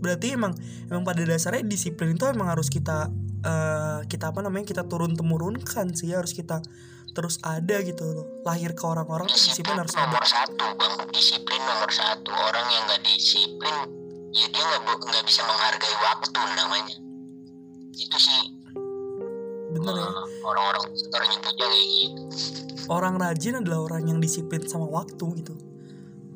Berarti 0.04 0.36
emang 0.36 0.52
emang 0.91 1.08
pada 1.08 1.23
dasarnya 1.23 1.63
disiplin 1.63 2.19
itu 2.19 2.28
emang 2.28 2.52
harus 2.52 2.67
kita 2.67 3.08
eh, 3.43 3.99
kita 4.08 4.32
apa 4.32 4.39
namanya 4.41 4.65
kita 4.65 4.84
turun 4.88 5.13
temurunkan 5.13 5.91
sih 5.93 6.15
harus 6.15 6.32
kita 6.32 6.63
terus 7.13 7.38
ada 7.45 7.77
gitu 7.86 8.03
loh. 8.10 8.25
Lahir 8.41 8.73
ke 8.73 8.84
orang-orang 8.88 9.29
tuh 9.29 9.38
disiplin 9.38 9.77
harus 9.77 9.93
ada. 9.93 10.10
nomor 10.10 10.25
satu 10.25 10.65
bang 10.73 10.93
disiplin 11.13 11.62
nomor 11.62 11.91
satu 11.93 12.32
orang 12.34 12.65
yang 12.73 12.84
nggak 12.89 13.01
disiplin 13.06 13.75
ya 14.34 14.45
dia 14.49 14.63
nggak 14.65 14.82
nggak 14.97 15.23
bisa 15.29 15.41
menghargai 15.45 15.95
waktu 16.01 16.39
namanya 16.58 16.95
itu 17.93 18.17
sih 18.17 18.43
Bener 19.77 19.93
ya. 19.93 20.06
eh, 20.10 20.25
orang-orang 20.41 20.82
nyebutnya 20.89 21.65
kayak 21.69 21.86
gitu 21.86 22.21
Orang 22.91 23.15
rajin 23.15 23.63
adalah 23.63 23.79
orang 23.79 24.03
yang 24.12 24.19
disiplin 24.19 24.60
sama 24.67 24.84
waktu 24.91 25.23
gitu. 25.39 25.56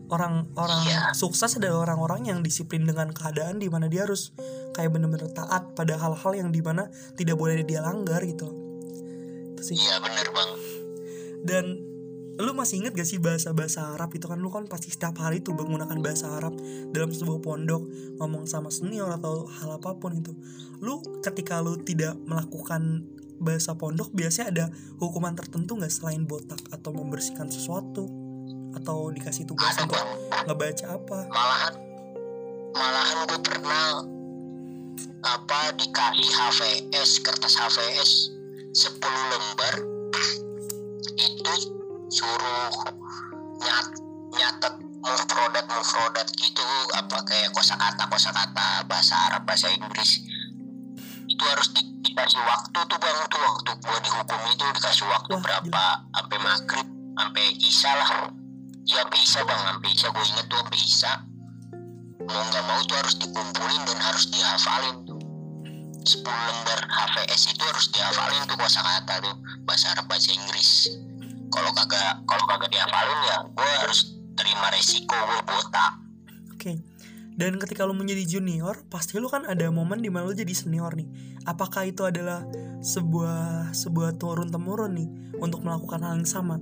Orang 0.08 0.48
orang 0.56 0.88
Iya. 0.88 1.12
sukses 1.12 1.60
adalah 1.60 1.84
orang-orang 1.84 2.32
yang 2.32 2.40
disiplin 2.40 2.88
dengan 2.88 3.12
keadaan 3.12 3.60
di 3.60 3.68
mana 3.68 3.92
dia 3.92 4.08
harus 4.08 4.32
kayak 4.72 4.96
bener-bener 4.96 5.28
taat 5.36 5.76
pada 5.76 6.00
hal-hal 6.00 6.32
yang 6.32 6.50
di 6.56 6.64
mana 6.64 6.88
tidak 7.20 7.36
boleh 7.36 7.60
dia 7.68 7.84
langgar 7.84 8.24
gitu. 8.24 8.48
loh. 8.48 8.56
Itu 9.56 9.62
sih. 9.64 9.76
iya 9.76 10.00
bener 10.00 10.28
bang 10.32 10.52
Dan 11.44 11.66
lu 12.38 12.54
masih 12.54 12.86
inget 12.86 12.94
gak 12.94 13.10
sih 13.10 13.18
bahasa-bahasa 13.18 13.98
Arab 13.98 14.14
itu 14.14 14.30
kan 14.30 14.38
lu 14.38 14.54
kan 14.54 14.70
pasti 14.70 14.94
setiap 14.94 15.18
hari 15.18 15.42
tuh 15.42 15.58
menggunakan 15.58 15.98
bahasa 16.06 16.30
Arab 16.38 16.54
dalam 16.94 17.10
sebuah 17.10 17.42
pondok 17.42 17.82
ngomong 18.22 18.46
sama 18.46 18.70
senior 18.70 19.10
atau 19.10 19.50
hal 19.50 19.82
apa 19.82 19.98
pun 19.98 20.14
itu. 20.14 20.38
Lu 20.80 21.02
ketika 21.26 21.58
lu 21.66 21.82
tidak 21.82 22.14
melakukan 22.30 23.10
bahasa 23.42 23.74
pondok 23.78 24.14
biasanya 24.14 24.48
ada 24.54 24.66
hukuman 25.02 25.34
tertentu 25.34 25.78
nggak 25.78 25.94
selain 25.94 26.26
botak 26.30 26.62
atau 26.70 26.94
membersihkan 26.94 27.50
sesuatu 27.50 28.06
atau 28.78 29.10
dikasih 29.10 29.50
tugas 29.50 29.74
ada 29.74 29.84
untuk 29.90 30.06
ngebaca 30.46 30.86
apa? 30.94 31.18
malahan 31.34 31.74
malahan 32.78 33.18
gue 33.26 33.40
pernah 33.42 33.88
apa 35.26 35.60
dikasih 35.76 36.30
HVS 36.30 37.12
kertas 37.26 37.58
HVS 37.58 38.12
10 38.78 39.02
lembar 39.02 39.76
itu 41.18 41.54
suruh 42.14 42.74
nyat 43.58 43.88
nyatet 44.38 44.74
mufrodat 45.02 45.66
mufrodat 45.66 46.28
gitu 46.38 46.68
apa 46.94 47.18
kayak 47.26 47.50
kosakata 47.52 48.06
kosakata 48.06 48.86
bahasa 48.86 49.16
Arab 49.32 49.44
bahasa 49.50 49.74
Inggris. 49.74 50.22
Itu 51.28 51.44
harus 51.44 51.74
di- 51.74 51.90
dikasih 52.06 52.40
waktu 52.46 52.80
tuh 52.86 52.98
bang 53.02 53.20
tuh 53.28 53.42
waktu 53.42 53.72
gua 53.82 53.98
dihukum 54.00 54.42
itu 54.54 54.66
dikasih 54.78 55.06
waktu 55.10 55.34
Wah, 55.36 55.42
berapa 55.42 55.86
sampai 56.14 56.38
maghrib 56.40 56.88
sampai 57.18 57.46
isya 57.58 57.92
lah 57.98 58.10
ya 58.88 59.04
isya 59.12 59.42
bang 59.44 59.84
isya 59.84 60.08
gue 60.16 60.26
inget 60.32 60.48
tuh 60.48 60.64
isya 60.72 61.14
mau 62.24 62.44
nggak 62.44 62.64
mau 62.64 62.80
tuh 62.88 62.96
harus 62.96 63.16
dikumpulin 63.20 63.82
dan 63.84 64.00
harus 64.00 64.26
dihafalin 64.32 64.98
tuh 65.04 65.20
10 66.08 66.24
lembar 66.24 66.80
HVS 66.88 67.52
itu 67.52 67.64
harus 67.68 67.86
dihafalin 67.92 68.44
tuh 68.48 68.56
kosakata 68.56 69.14
tuh 69.20 69.36
bahasa 69.68 69.92
Arab 69.92 70.08
bahasa 70.08 70.32
Inggris 70.32 70.88
kalau 71.52 71.72
kagak 71.76 72.24
kalau 72.24 72.44
kagak 72.48 72.72
dihafalin 72.72 73.20
ya 73.28 73.38
gue 73.44 73.72
harus 73.84 74.16
terima 74.40 74.72
resiko 74.72 75.16
gue 75.16 75.40
botak 75.44 75.94
Oke. 76.58 76.74
Dan 77.38 77.62
ketika 77.62 77.86
lu 77.86 77.94
menjadi 77.94 78.26
junior, 78.26 78.82
pasti 78.90 79.22
lu 79.22 79.30
kan 79.30 79.46
ada 79.46 79.70
momen 79.70 80.02
di 80.02 80.10
mana 80.10 80.26
lu 80.26 80.34
jadi 80.34 80.50
senior 80.58 80.98
nih. 80.98 81.06
Apakah 81.46 81.86
itu 81.86 82.02
adalah 82.02 82.42
sebuah 82.82 83.78
sebuah 83.78 84.18
turun 84.18 84.50
temurun 84.50 84.98
nih 84.98 85.38
untuk 85.38 85.62
melakukan 85.62 86.02
hal 86.02 86.18
yang 86.18 86.26
sama? 86.26 86.58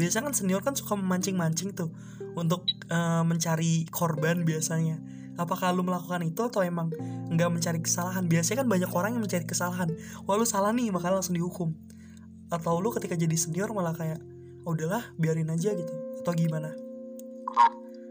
Biasanya 0.00 0.32
kan 0.32 0.34
senior 0.34 0.64
kan 0.64 0.72
suka 0.72 0.96
memancing-mancing 0.96 1.76
tuh 1.76 1.92
untuk 2.32 2.64
eh, 2.88 3.22
mencari 3.28 3.84
korban 3.92 4.48
biasanya. 4.48 4.96
Apakah 5.36 5.72
lu 5.76 5.84
melakukan 5.84 6.24
itu 6.24 6.40
atau 6.40 6.64
emang 6.64 6.88
nggak 7.28 7.50
mencari 7.52 7.80
kesalahan? 7.84 8.24
Biasanya 8.24 8.64
kan 8.64 8.68
banyak 8.68 8.90
orang 8.92 9.10
yang 9.16 9.22
mencari 9.24 9.44
kesalahan. 9.44 9.92
Wah 10.24 10.36
lu 10.40 10.48
salah 10.48 10.72
nih, 10.72 10.88
maka 10.88 11.12
langsung 11.12 11.36
dihukum. 11.36 11.76
Atau 12.48 12.80
lu 12.80 12.88
ketika 12.96 13.16
jadi 13.16 13.36
senior 13.36 13.72
malah 13.76 13.92
kayak, 13.92 14.20
"Oh, 14.64 14.72
udahlah, 14.72 15.12
biarin 15.16 15.52
aja 15.52 15.72
gitu. 15.72 15.94
Atau 16.20 16.32
gimana? 16.36 16.72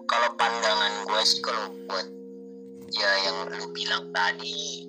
kalau 0.10 0.30
pandangan 0.42 1.06
gue 1.06 1.22
sih 1.22 1.38
kalau 1.46 1.70
buat 1.86 2.08
ya 2.90 3.12
yang 3.30 3.38
lu 3.54 3.70
bilang 3.70 4.10
tadi 4.10 4.89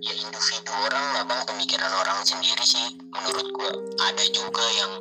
ya 0.00 0.12
individu 0.16 0.72
orang 0.72 1.06
lah 1.16 1.24
bang 1.28 1.42
pemikiran 1.44 1.92
orang 1.92 2.18
sendiri 2.24 2.64
sih 2.64 2.88
menurut 3.12 3.46
gue 3.52 3.70
ada 4.00 4.24
juga 4.32 4.64
yang 4.80 4.92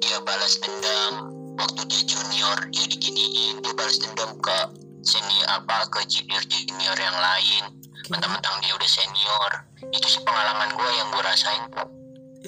dia 0.00 0.18
balas 0.24 0.60
dendam 0.60 1.36
waktu 1.56 1.82
dia 1.88 2.02
junior 2.04 2.56
dia 2.70 2.84
diginiin. 2.86 3.64
Dia 3.64 3.72
balas 3.72 3.96
dendam 4.00 4.30
ke 4.40 4.58
senior 5.02 5.46
apa 5.48 5.88
ke 5.88 6.00
junior 6.08 6.42
junior 6.46 6.96
yang 6.96 7.16
lain. 7.16 7.64
Mentang-mentang 8.12 8.54
dia 8.62 8.72
udah 8.76 8.90
senior. 8.90 9.52
Itu 9.90 10.06
sih 10.06 10.22
pengalaman 10.22 10.70
gue 10.76 10.90
yang 10.94 11.08
gue 11.10 11.22
rasain. 11.24 11.62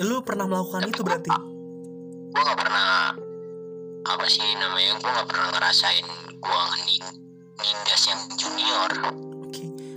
Lu 0.05 0.23
pernah 0.23 0.47
melakukan 0.47 0.87
itu 0.87 1.03
berarti? 1.03 1.31
gue 2.29 2.45
nggak 2.45 2.61
pernah 2.61 3.17
apa 4.05 4.27
sih 4.31 4.47
namanya 4.61 5.01
gue 5.01 5.11
nggak 5.11 5.27
pernah 5.27 5.49
ngerasain 5.59 6.07
gue 6.39 6.61
nindas 7.59 8.03
yang 8.07 8.21
junior. 8.39 8.91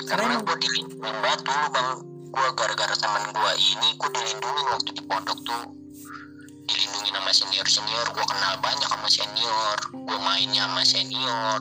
Karena 0.01 0.17
karena 0.17 0.33
emang 0.33 0.43
gue 0.49 0.57
dilindungi 0.57 1.11
banget 1.21 1.41
dulu 1.45 1.67
bang. 1.69 1.89
Gue 2.31 2.47
gara-gara 2.55 2.95
teman 2.95 3.23
gue 3.29 3.51
ini 3.59 3.87
gue 3.99 4.09
dilindungi 4.09 4.61
waktu 4.71 4.89
di 4.97 5.03
pondok 5.05 5.39
tuh. 5.45 5.63
Dilindungi 6.65 7.09
sama 7.13 7.31
senior 7.35 7.67
senior 7.69 8.05
gue 8.09 8.25
kenal 8.25 8.53
banyak 8.63 8.89
sama 8.89 9.09
senior. 9.11 9.77
Gue 9.93 10.17
mainnya 10.25 10.63
sama 10.65 10.83
senior. 10.87 11.59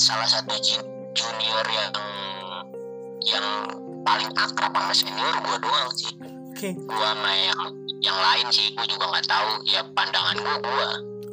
Salah 0.00 0.28
satu 0.28 0.54
junior 1.12 1.66
yang 1.68 1.92
yang 3.28 3.46
paling 4.08 4.30
akrab 4.32 4.72
sama 4.72 4.94
senior 4.96 5.34
gue 5.44 5.56
doang 5.60 5.90
sih. 5.92 6.12
Oke, 6.56 6.70
gue 6.76 7.06
sama 7.12 7.30
yang 7.36 7.60
yang 8.00 8.16
lain 8.16 8.46
sih. 8.48 8.72
Gue 8.72 8.86
juga 8.88 9.04
nggak 9.12 9.26
tahu. 9.28 9.50
Ya 9.68 9.84
pandangan 9.92 10.36
gue 10.40 10.56
gue 10.64 10.88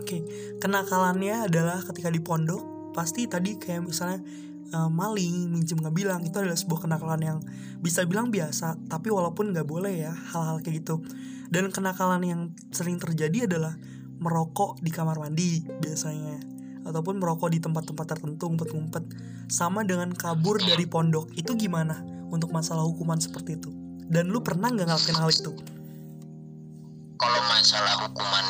oke. 0.07 0.17
Kenakalannya 0.57 1.51
adalah 1.51 1.79
ketika 1.83 2.07
di 2.11 2.19
pondok 2.23 2.63
pasti 2.95 3.29
tadi 3.29 3.59
kayak 3.61 3.85
misalnya 3.85 4.23
eh, 4.71 4.89
maling, 4.89 5.51
minjem 5.51 5.79
nggak 5.79 5.95
bilang 5.95 6.21
itu 6.23 6.35
adalah 6.37 6.57
sebuah 6.57 6.87
kenakalan 6.87 7.21
yang 7.21 7.37
bisa 7.79 8.03
bilang 8.03 8.33
biasa, 8.33 8.75
tapi 8.91 9.13
walaupun 9.13 9.53
nggak 9.53 9.67
boleh 9.67 10.07
ya 10.07 10.13
hal-hal 10.13 10.59
kayak 10.63 10.83
gitu. 10.83 11.01
Dan 11.47 11.71
kenakalan 11.71 12.21
yang 12.27 12.41
sering 12.75 12.99
terjadi 12.99 13.47
adalah 13.47 13.79
merokok 14.19 14.81
di 14.83 14.91
kamar 14.91 15.17
mandi 15.21 15.63
biasanya. 15.63 16.43
Ataupun 16.83 17.19
merokok 17.19 17.51
di 17.51 17.59
tempat-tempat 17.59 18.05
tertentu 18.07 18.47
ngumpet-ngumpet. 18.47 19.03
Sama 19.47 19.87
dengan 19.87 20.11
kabur 20.11 20.59
dari 20.59 20.83
pondok 20.83 21.31
itu 21.39 21.55
gimana 21.55 22.03
untuk 22.27 22.51
masalah 22.51 22.83
hukuman 22.83 23.19
seperti 23.19 23.55
itu? 23.55 23.71
Dan 24.07 24.31
lu 24.31 24.43
pernah 24.43 24.71
nggak 24.71 24.87
ngelakuin 24.87 25.19
hal 25.19 25.31
itu? 25.31 25.51
Kalau 27.17 27.41
masalah 27.47 27.95
hukuman 28.07 28.45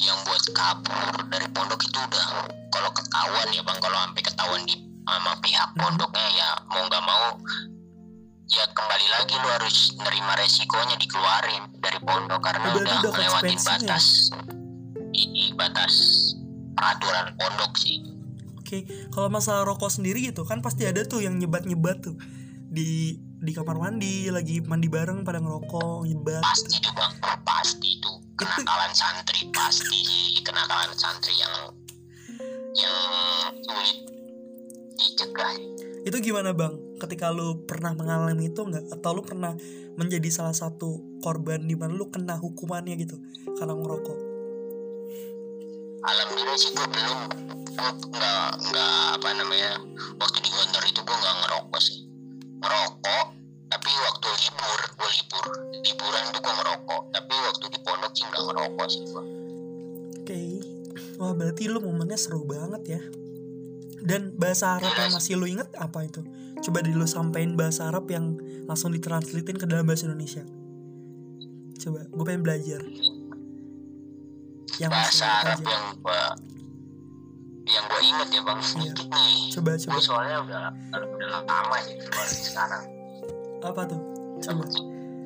yang 0.00 0.18
buat 0.24 0.44
kabur 0.52 1.12
dari 1.32 1.48
pondok 1.52 1.80
itu 1.80 1.98
udah 2.00 2.26
kalau 2.72 2.90
ketahuan 2.92 3.48
ya 3.52 3.62
bang. 3.64 3.78
Kalau 3.80 3.98
sampai 4.04 4.22
ketahuan 4.24 4.62
di 4.68 4.76
sama 5.04 5.32
pihak 5.44 5.68
Hmm. 5.74 5.80
pondoknya 5.80 6.26
ya 6.32 6.50
mau 6.68 6.82
nggak 6.88 7.04
mau 7.04 7.28
ya 8.48 8.64
kembali 8.70 9.06
lagi 9.18 9.34
lu 9.40 9.48
harus 9.48 9.76
nerima 9.98 10.32
resikonya 10.36 10.96
dikeluarin 11.00 11.64
dari 11.80 11.98
pondok 12.04 12.40
karena 12.44 12.66
udah 12.70 12.82
udah 12.82 12.98
ngelewatin 13.00 13.56
konsekuensinya. 13.56 13.96
batas. 13.96 14.04
Ini 15.14 15.44
batas 15.54 15.94
peraturan 16.74 17.26
pondok 17.38 17.72
sih. 17.78 18.02
Oke, 18.58 18.84
kalau 19.14 19.28
masalah 19.30 19.62
rokok 19.64 19.92
sendiri 19.92 20.24
gitu 20.24 20.42
kan 20.44 20.60
pasti 20.60 20.88
ada 20.88 21.04
tuh 21.04 21.22
yang 21.22 21.38
nyebat-nyebat 21.38 22.04
tuh. 22.04 22.16
Di 22.68 23.16
di 23.44 23.52
kamar 23.52 23.76
mandi 23.76 24.32
lagi 24.32 24.64
mandi 24.64 24.88
bareng 24.88 25.20
pada 25.20 25.36
ngerokok 25.36 26.08
nyebat 26.08 26.40
pasti 26.40 26.80
tuh 26.80 26.96
bang 26.96 27.12
pasti 27.44 28.00
tuh 28.00 28.16
kenakalan 28.40 28.92
santri 28.96 29.52
pasti 29.52 30.00
kenakalan 30.40 30.88
santri 30.96 31.36
yang 31.36 31.54
yang 32.72 33.04
sulit 33.68 34.13
dicegah 34.94 35.54
Itu 36.04 36.20
gimana 36.20 36.52
bang? 36.52 36.76
Ketika 37.00 37.32
lu 37.32 37.64
pernah 37.64 37.96
mengalami 37.96 38.52
itu 38.52 38.60
nggak? 38.60 38.92
Atau 38.92 39.16
lu 39.16 39.22
pernah 39.24 39.56
menjadi 39.96 40.28
salah 40.28 40.52
satu 40.52 41.00
korban 41.24 41.64
di 41.64 41.74
mana 41.74 41.96
lu 41.96 42.12
kena 42.12 42.36
hukumannya 42.36 42.98
gitu 43.00 43.16
karena 43.56 43.72
ngerokok? 43.72 44.34
alhamdulillah 46.04 46.58
sih 46.60 46.70
gue 46.76 46.84
belum 46.84 47.20
gue 47.74 47.90
nggak 48.12 48.48
nggak 48.60 48.98
apa 49.16 49.28
namanya 49.40 49.72
waktu 50.20 50.38
di 50.44 50.50
Gondor 50.52 50.84
itu 50.84 51.00
gue 51.00 51.16
nggak 51.16 51.36
ngerokok 51.40 51.80
sih 51.80 51.98
ngerokok 52.60 53.26
tapi 53.72 53.88
waktu 53.88 54.28
libur 54.44 54.80
gue 54.84 55.08
libur 55.16 55.44
liburan 55.80 56.24
tuh 56.28 56.40
gue 56.44 56.54
ngerokok 56.60 57.02
tapi 57.08 57.34
waktu 57.40 57.64
di 57.72 57.78
pondok 57.80 58.12
sih 58.12 58.24
nggak 58.28 58.42
ngerokok 58.52 58.86
sih 58.92 59.02
gue 59.08 59.24
Oke, 60.24 60.40
wah 61.20 61.36
berarti 61.36 61.68
lu 61.68 61.84
momennya 61.84 62.16
seru 62.16 62.48
banget 62.48 62.96
ya. 62.96 63.02
Dan 64.04 64.36
bahasa 64.36 64.76
Arab 64.76 64.92
yang 65.00 65.16
masih 65.16 65.40
lu 65.40 65.48
inget 65.48 65.68
apa 65.80 66.04
itu? 66.04 66.20
Coba 66.60 66.84
di 66.84 66.92
lu 66.92 67.08
sampein 67.08 67.56
bahasa 67.56 67.88
Arab 67.88 68.04
yang 68.12 68.36
langsung 68.68 68.92
ditranslatein 68.92 69.56
ke 69.56 69.64
dalam 69.64 69.88
bahasa 69.88 70.04
Indonesia. 70.04 70.44
Coba, 71.80 72.04
gue 72.04 72.24
pengen 72.28 72.44
belajar. 72.44 72.80
Yang 74.76 74.90
bahasa 74.92 75.24
Arab 75.40 75.58
aja. 75.58 75.72
yang 75.72 75.84
gue 75.96 76.22
yang 77.64 77.84
gue 77.88 78.00
inget 78.04 78.28
ya 78.28 78.42
bang 78.44 78.60
sedikit 78.60 79.08
nih 79.08 79.36
coba 79.56 79.72
coba 79.80 79.96
gue 79.96 80.04
soalnya 80.04 80.36
udah 80.44 80.64
udah 80.92 81.28
lama 81.48 81.76
sih 81.80 81.96
sekarang 82.52 82.84
apa 83.64 83.82
tuh 83.88 84.00
coba 84.44 84.64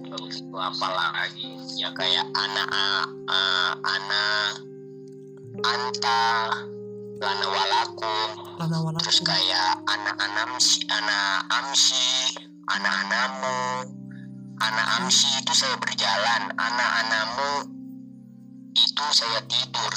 bagus 0.09 0.39
itu 0.39 0.57
apa 0.57 0.87
lagi 0.95 1.51
ya 1.75 1.91
kayak 1.99 2.27
anak 2.39 2.69
uh, 3.27 3.75
anak 3.83 4.53
anta 5.67 6.23
lana 7.19 7.47
walakum 7.51 8.29
lana 8.63 8.77
walakum 8.79 9.03
terus 9.03 9.21
kayak 9.27 9.75
anak 9.91 10.17
anamsi 10.23 10.87
anak 10.87 11.47
amsi 11.51 12.39
anak 12.69 12.95
anamu. 13.07 13.59
Anak 14.59 14.87
amsi 14.99 15.31
itu 15.39 15.53
saya 15.55 15.79
berjalan 15.79 16.51
anak 16.59 16.91
anamu 17.07 17.71
itu 18.75 19.05
saya 19.15 19.39
tidur. 19.47 19.95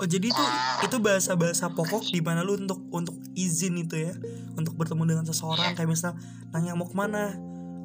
Oh 0.00 0.08
jadi 0.08 0.32
itu 0.32 0.44
itu 0.80 0.96
bahasa-bahasa 0.96 1.68
pokok 1.76 2.08
di 2.08 2.24
mana 2.24 2.40
lu 2.40 2.56
untuk 2.56 2.80
untuk 2.88 3.16
izin 3.36 3.84
itu 3.84 4.00
ya 4.00 4.16
untuk 4.56 4.80
bertemu 4.80 5.04
dengan 5.12 5.24
seseorang 5.28 5.76
kayak 5.76 5.92
misal 5.92 6.16
nanya 6.56 6.72
mau 6.72 6.88
ke 6.88 6.96
mana? 6.96 7.36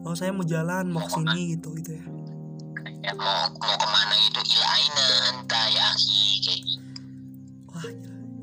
Oh 0.07 0.15
saya 0.15 0.31
mau 0.31 0.47
jalan 0.47 0.95
mau 0.95 1.03
ke 1.03 1.11
sini 1.11 1.59
gitu 1.59 1.75
gitu 1.75 1.99
ya. 1.99 2.03
Ya 3.03 3.11
mau 3.19 3.51
mau 3.51 3.75
ke 3.75 3.87
mana 3.91 4.15
itu? 4.15 4.39
Ila 4.39 4.67
aina 4.79 5.05
anta 5.35 5.61
ya 5.75 5.83
akhi 5.91 6.23
kayak 6.39 6.59
gitu. 6.63 6.74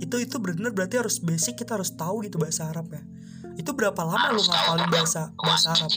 Itu 0.03 0.17
itu 0.19 0.37
benar 0.37 0.71
berarti 0.71 0.99
harus 0.99 1.17
basic 1.19 1.55
kita 1.57 1.79
harus 1.79 1.95
tahu 1.95 2.21
gitu 2.23 2.37
bahasa 2.37 2.67
Arab 2.67 2.91
ya 2.91 3.03
itu 3.55 3.71
berapa 3.71 4.01
lama 4.01 4.33
lu 4.33 4.37
Harus 4.37 4.47
tahu, 4.47 4.57
ngafalin 4.57 4.81
Bang. 4.83 4.93
bahasa 4.99 5.23
bahasa 5.37 5.69
Arab? 5.73 5.91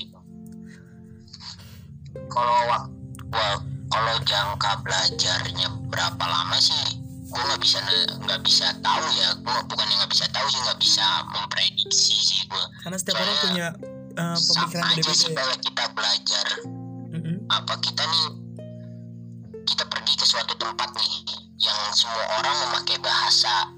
Kalau 2.27 2.57
wak- 2.67 2.91
wa- 3.29 3.61
kalau 3.87 4.15
jangka 4.21 4.71
belajarnya 4.81 5.67
berapa 5.87 6.19
lama 6.21 6.57
sih? 6.57 6.99
Gue 7.25 7.41
nggak 7.41 7.61
bisa 7.61 7.79
nggak 8.17 8.41
bisa 8.43 8.67
tahu 8.79 9.03
ya. 9.13 9.29
Gue 9.37 9.55
bukan 9.65 9.85
yang 9.85 9.99
nggak 9.99 10.11
bisa 10.11 10.25
tahu 10.29 10.45
sih 10.45 10.59
nggak 10.61 10.79
bisa 10.79 11.05
memprediksi 11.27 12.15
sih 12.15 12.41
gue 12.45 12.63
karena 12.81 12.95
setiap 12.95 13.17
orang 13.17 13.27
Soalnya 13.33 13.43
punya 13.43 13.67
uh, 14.15 14.37
pemikiran 14.37 14.83
aja 14.83 14.93
beda-beda 14.93 15.13
sih 15.15 15.27
ya. 15.27 15.35
kalau 15.35 15.55
kita 15.59 15.83
belajar. 15.91 16.47
Mm-mm. 17.07 17.35
apa 17.47 17.73
kita 17.79 18.03
nih 18.03 18.25
kita 19.63 19.83
pergi 19.85 20.13
ke 20.13 20.25
suatu 20.25 20.53
tempat 20.53 20.89
nih 20.93 21.13
yang 21.57 21.79
semua 21.91 22.25
orang 22.35 22.55
memakai 22.61 22.97
bahasa 22.99 23.71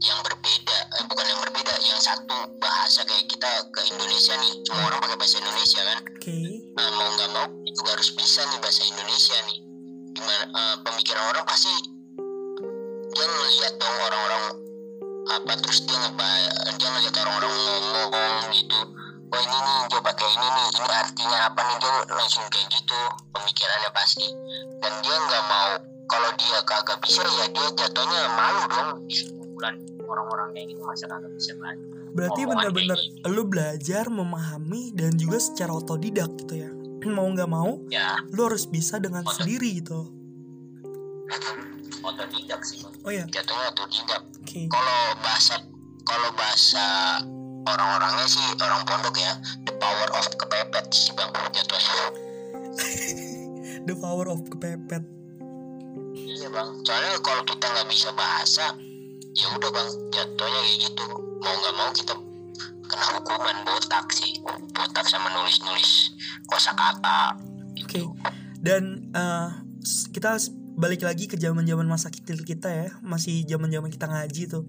yang 0.00 0.20
berbeda 0.24 0.76
eh, 0.96 1.04
bukan 1.12 1.26
yang 1.28 1.40
berbeda 1.44 1.74
yang 1.84 2.00
satu 2.00 2.38
bahasa 2.56 3.04
kayak 3.04 3.28
kita 3.28 3.50
ke 3.68 3.80
Indonesia 3.92 4.32
nih. 4.40 4.52
Semua 4.64 4.88
orang 4.88 5.00
pakai 5.04 5.18
bahasa 5.20 5.36
Indonesia 5.44 5.80
kan. 5.84 5.98
Oke. 6.08 6.36
Nah, 6.72 6.88
mau 6.96 7.08
nggak 7.12 7.30
mau 7.36 7.46
juga 7.68 7.90
harus 7.92 8.10
bisa 8.16 8.40
nih 8.48 8.58
bahasa 8.64 8.82
Indonesia 8.88 9.36
nih. 9.44 9.58
Gimana 10.16 10.44
eh, 10.56 10.76
pemikiran 10.88 11.24
orang 11.36 11.44
pasti 11.44 11.74
dia 13.10 13.26
ngelihat 13.28 13.72
dong 13.76 13.96
orang-orang 14.08 14.44
apa 15.30 15.52
terus 15.60 15.84
dia 15.84 15.98
ngeba 16.00 16.30
dia 16.80 16.88
ngelihat 16.88 17.14
orang-orang 17.20 17.52
ngomong 17.92 18.48
gitu. 18.56 18.80
Wah 19.30 19.40
ini 19.44 19.58
nih 19.62 19.78
dia 19.92 20.00
pakai 20.00 20.28
ini 20.32 20.48
nih 20.48 20.66
ini 20.80 20.88
artinya 20.96 21.38
apa 21.44 21.60
nih? 21.60 21.76
Dia 21.76 21.92
langsung 22.08 22.44
kayak 22.48 22.66
gitu 22.72 22.98
pemikirannya 23.36 23.90
pasti. 23.92 24.26
Dan 24.80 24.92
dia 25.04 25.16
nggak 25.28 25.44
mau 25.44 25.70
kalau 26.08 26.30
dia 26.40 26.58
kagak 26.64 26.98
bisa 27.04 27.22
ya 27.22 27.46
dia 27.52 27.68
jatuhnya 27.76 28.20
malu 28.32 28.62
dong 28.66 28.90
sekumpulan 29.60 29.76
orang-orang 30.08 30.48
kayak 30.56 30.66
gitu 30.72 30.82
masa 30.82 31.04
kagak 31.06 31.32
bisa 31.36 31.52
belajar? 31.54 31.86
Berarti 32.10 32.40
benar-benar 32.42 32.98
lu 33.28 33.42
belajar 33.46 34.04
memahami 34.10 34.82
dan 34.96 35.12
juga 35.14 35.38
secara 35.38 35.72
otodidak 35.76 36.30
gitu 36.40 36.54
ya. 36.56 36.70
Mau 37.16 37.28
nggak 37.32 37.48
mau 37.48 37.80
ya. 37.88 38.20
lu 38.28 38.44
harus 38.44 38.68
bisa 38.68 39.00
dengan 39.00 39.24
Otot- 39.24 39.40
sendiri 39.40 39.80
gitu. 39.80 40.12
Otodidak 42.00 42.60
sih 42.64 42.80
oh 42.84 43.12
ya 43.12 43.24
jatuhnya 43.28 43.72
otodidak. 43.72 44.22
Oke. 44.40 44.68
Kalau 44.68 44.98
bahasa 45.20 45.54
kalau 46.04 46.28
bahasa 46.36 46.84
orang-orangnya 47.64 48.26
sih 48.26 48.44
orang 48.56 48.82
pondok 48.84 49.16
ya 49.16 49.32
the 49.64 49.72
power 49.80 50.08
of 50.16 50.26
kepepet 50.36 50.84
sih 50.92 51.12
bang 51.16 51.30
jatuhnya. 51.52 52.04
The 53.88 53.96
power 53.96 54.28
of 54.28 54.44
kepepet. 54.44 55.00
Iya 56.12 56.52
bang. 56.52 56.68
Soalnya 56.84 57.16
kalau 57.24 57.42
kita 57.48 57.64
nggak 57.64 57.88
bisa 57.88 58.12
bahasa 58.12 58.76
ya 59.32 59.46
udah 59.52 59.70
bang 59.70 59.88
jatuhnya 60.10 60.60
kayak 60.60 60.78
gitu 60.84 61.04
mau 61.38 61.54
nggak 61.54 61.74
mau 61.74 61.90
kita 61.90 62.14
kena 62.84 63.06
hukuman 63.14 63.56
botak 63.62 64.06
sih 64.10 64.32
botak 64.72 65.06
sama 65.06 65.30
nulis-nulis 65.30 66.14
kosakata 66.46 67.38
Oke. 67.80 68.06
Dan 68.60 69.10
eh, 69.10 69.48
s- 69.80 70.06
kita 70.06 70.36
balik 70.76 71.02
lagi 71.02 71.26
ke 71.26 71.34
zaman-zaman 71.34 71.82
masa 71.82 72.06
kecil 72.06 72.38
kita 72.44 72.68
ya, 72.70 72.88
masih 73.00 73.42
zaman-zaman 73.42 73.90
kita 73.90 74.06
ngaji 74.06 74.46
tuh. 74.46 74.68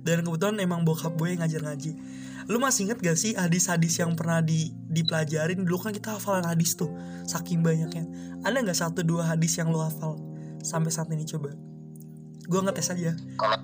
Dan 0.00 0.24
kebetulan 0.24 0.56
emang 0.56 0.80
bokap 0.80 1.12
gue 1.14 1.36
ngajar 1.36 1.60
ngaji. 1.60 1.92
Lu 2.48 2.56
masih 2.56 2.88
inget 2.88 3.02
gak 3.02 3.18
sih 3.18 3.36
hadis-hadis 3.36 4.00
yang 4.00 4.16
pernah 4.16 4.40
di 4.40 4.72
dipelajarin 4.88 5.62
dulu 5.62 5.84
kan 5.84 5.92
kita 5.92 6.16
hafalan 6.16 6.48
hadis 6.48 6.72
tuh 6.74 6.88
saking 7.28 7.60
banyaknya. 7.60 8.08
Ada 8.40 8.56
nggak 8.62 8.78
satu 8.78 9.04
dua 9.04 9.28
hadis 9.28 9.52
yang 9.60 9.68
lu 9.68 9.78
hafal 9.78 10.16
sampai 10.64 10.88
saat 10.88 11.12
ini 11.12 11.28
coba? 11.28 11.52
Gue 12.46 12.60
ngetes 12.62 12.90
aja. 12.92 13.12
kalau 13.38 13.58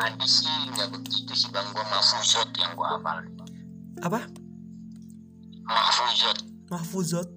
hadis 0.00 0.46
sih 0.46 0.56
nggak 0.70 0.88
begitu 0.96 1.32
sih 1.34 1.50
bang 1.52 1.66
gua 1.74 1.84
mahfuzot 1.84 2.48
yang 2.56 2.72
gua 2.78 2.96
hafal 2.96 3.20
Apa? 4.00 4.20
mahfuzot 5.66 6.38
Mahfuzot. 6.70 7.28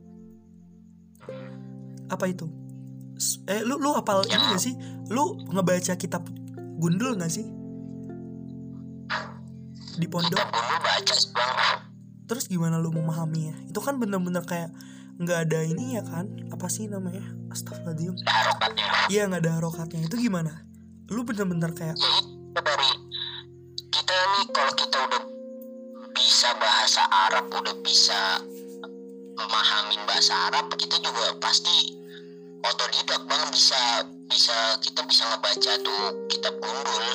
Apa 2.05 2.29
itu? 2.29 2.45
Eh 3.49 3.65
lu 3.65 3.81
lu 3.81 3.97
hafal 3.97 4.21
ini 4.29 4.45
gak 4.53 4.61
sih? 4.61 4.77
Lu 5.09 5.41
ngebaca 5.49 5.97
kitab 5.97 6.21
gundul 6.77 7.17
gak 7.17 7.33
sih? 7.33 7.49
Di 9.97 10.05
pondok? 10.05 10.37
kita 10.37 10.53
dulu 10.53 10.77
baca 10.85 11.13
sih 11.17 11.29
bang 11.33 11.81
Terus 12.29 12.45
gimana 12.45 12.77
lu 12.77 12.93
memahaminya? 12.93 13.57
Itu 13.65 13.81
kan 13.81 13.97
bener-bener 13.97 14.45
kayak 14.45 14.69
nggak 15.21 15.39
ada 15.49 15.59
ini 15.65 15.97
ya 15.97 16.03
kan? 16.05 16.29
Apa 16.49 16.67
sih 16.69 16.89
namanya? 16.89 17.23
Astagfirullahaladzim. 17.53 18.17
Iya 19.11 19.29
nggak 19.29 19.41
ada 19.45 19.51
harokatnya. 19.61 20.07
Itu 20.07 20.17
gimana? 20.17 20.65
Lu 21.11 21.21
bener-bener 21.27 21.75
kayak 21.75 21.97
ya 21.99 22.09
itu 22.21 22.59
dari 22.61 22.91
kita 23.93 24.15
nih 24.15 24.45
kalau 24.53 24.73
kita 24.73 24.97
udah 24.97 25.23
bisa 26.13 26.49
bahasa 26.57 27.01
Arab 27.29 27.45
udah 27.49 27.75
bisa 27.81 28.41
memahamin 29.33 30.01
bahasa 30.05 30.33
Arab 30.49 30.69
kita 30.77 31.01
juga 31.01 31.33
pasti 31.41 31.97
otodidak 32.61 33.21
bang 33.25 33.45
bisa 33.49 34.05
bisa 34.29 34.55
kita 34.79 35.01
bisa 35.09 35.25
ngebaca 35.33 35.71
tuh 35.81 36.01
kitab 36.29 36.53
gundul 36.61 37.05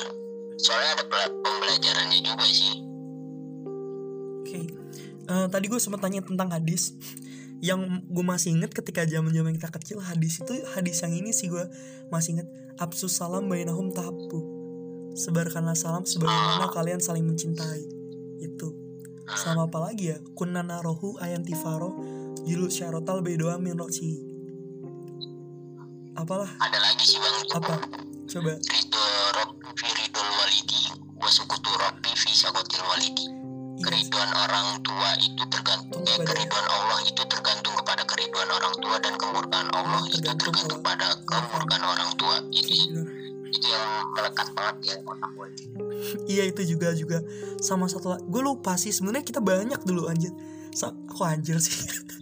soalnya 0.59 0.99
ada 0.99 1.03
pembelajarannya 1.31 2.19
juga 2.19 2.47
sih 2.51 2.75
Oke. 4.49 4.65
Eh, 5.29 5.47
tadi 5.53 5.65
gue 5.69 5.77
sempat 5.77 6.01
tanya 6.01 6.25
tentang 6.25 6.49
hadis. 6.49 6.97
Yang 7.59 8.07
gue 8.07 8.25
masih 8.25 8.55
inget 8.55 8.71
ketika 8.71 9.03
zaman 9.03 9.35
zaman 9.35 9.51
kita 9.55 9.67
kecil 9.67 9.99
hadis 9.99 10.39
itu 10.39 10.63
hadis 10.75 11.03
yang 11.03 11.11
ini 11.11 11.35
sih 11.35 11.51
gue 11.51 11.67
masih 12.07 12.39
inget. 12.39 12.47
Absus 12.79 13.19
salam 13.19 13.51
bainahum 13.51 13.91
tahabu. 13.91 14.59
Sebarkanlah 15.19 15.75
salam 15.75 16.07
sebagaimana 16.07 16.71
kalian 16.71 17.03
saling 17.03 17.27
mencintai. 17.27 17.83
Itu. 18.39 18.71
Sama 19.35 19.67
apa 19.67 19.91
lagi 19.91 20.15
ya? 20.15 20.17
Kunna 20.33 20.63
narohu 20.63 21.19
ayan 21.19 21.43
tifaro 21.43 21.93
jilu 22.47 22.71
syarotal 22.71 23.19
bedoa 23.19 23.59
min 23.59 23.75
roci. 23.75 24.25
Apalah? 26.19 26.51
ada 26.59 26.79
lagi 26.83 27.15
sih 27.15 27.15
bang 27.15 27.35
Apa? 27.55 27.75
Coba. 28.27 28.53
ridho 28.59 29.03
robbi 29.39 29.67
fi 29.79 29.87
ridhol 29.87 30.29
walidi 30.35 30.81
wasukutu 31.15 31.71
fi 32.15 32.29
sakotil 32.35 32.83
walidi. 32.83 33.38
Keriduan 33.79 34.29
orang 34.35 34.67
tua 34.83 35.09
itu 35.19 35.43
tergantung 35.47 36.03
eh, 36.03 36.19
keriduan 36.19 36.65
Allah 36.67 36.99
itu 37.07 37.21
tergantung 37.25 37.73
kepada 37.79 38.03
keriduan 38.03 38.49
orang 38.51 38.75
tua 38.79 38.95
dan 38.99 39.13
kemurkaan 39.15 39.67
Allah 39.71 40.01
itu 40.11 40.19
Tergantung 40.19 40.81
pada 40.83 41.07
kemurkaan 41.23 41.83
orang 41.83 42.11
tua 42.19 42.35
Oke, 42.43 42.75
bener. 42.91 43.05
itu 43.49 43.67
yang 43.71 43.89
melekat 44.13 44.47
banget 44.53 44.75
ya 44.83 44.95
otak 45.07 45.31
gue 45.33 45.47
Iya 46.29 46.43
itu 46.47 46.61
juga 46.75 46.95
juga 46.95 47.17
sama 47.59 47.87
satu 47.87 48.19
gue 48.19 48.41
lupa 48.43 48.75
sih 48.75 48.91
sebenarnya 48.91 49.25
kita 49.25 49.41
banyak 49.43 49.81
dulu 49.83 50.07
anjir. 50.07 50.31
Sa 50.71 50.93
kok 50.93 51.27
anjir 51.27 51.59
sih? 51.59 51.75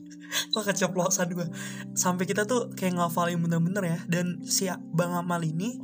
kok 0.53 0.63
keceplosan 0.65 1.31
gue. 1.31 1.47
Sampai 1.93 2.25
kita 2.25 2.43
tuh 2.49 2.73
kayak 2.73 2.97
ngafalin 2.97 3.39
bener-bener 3.39 3.83
ya 3.85 3.99
dan 4.09 4.41
si 4.43 4.67
Bang 4.91 5.13
Amal 5.13 5.45
ini 5.45 5.77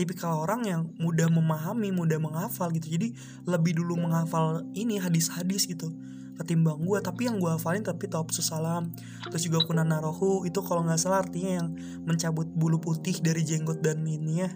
tipikal 0.00 0.40
orang 0.40 0.64
yang 0.64 0.80
mudah 0.96 1.28
memahami, 1.28 1.92
mudah 1.92 2.16
menghafal 2.16 2.72
gitu. 2.72 2.96
Jadi 2.96 3.12
lebih 3.44 3.76
dulu 3.76 4.00
menghafal 4.08 4.64
ini 4.72 4.96
hadis-hadis 4.96 5.68
gitu 5.68 5.92
ketimbang 6.40 6.80
gue 6.80 6.98
tapi 7.04 7.28
yang 7.28 7.36
gue 7.36 7.52
hafalin 7.52 7.84
tapi 7.84 8.08
topsus 8.08 8.48
salam 8.48 8.88
terus 9.28 9.44
juga 9.44 9.60
kunan 9.60 9.84
narohu 9.84 10.48
itu 10.48 10.56
kalau 10.64 10.80
nggak 10.88 10.96
salah 10.96 11.20
artinya 11.20 11.60
yang 11.60 11.68
mencabut 12.08 12.48
bulu 12.48 12.80
putih 12.80 13.20
dari 13.20 13.44
jenggot 13.44 13.84
dan 13.84 14.00
ini 14.08 14.48
ya. 14.48 14.50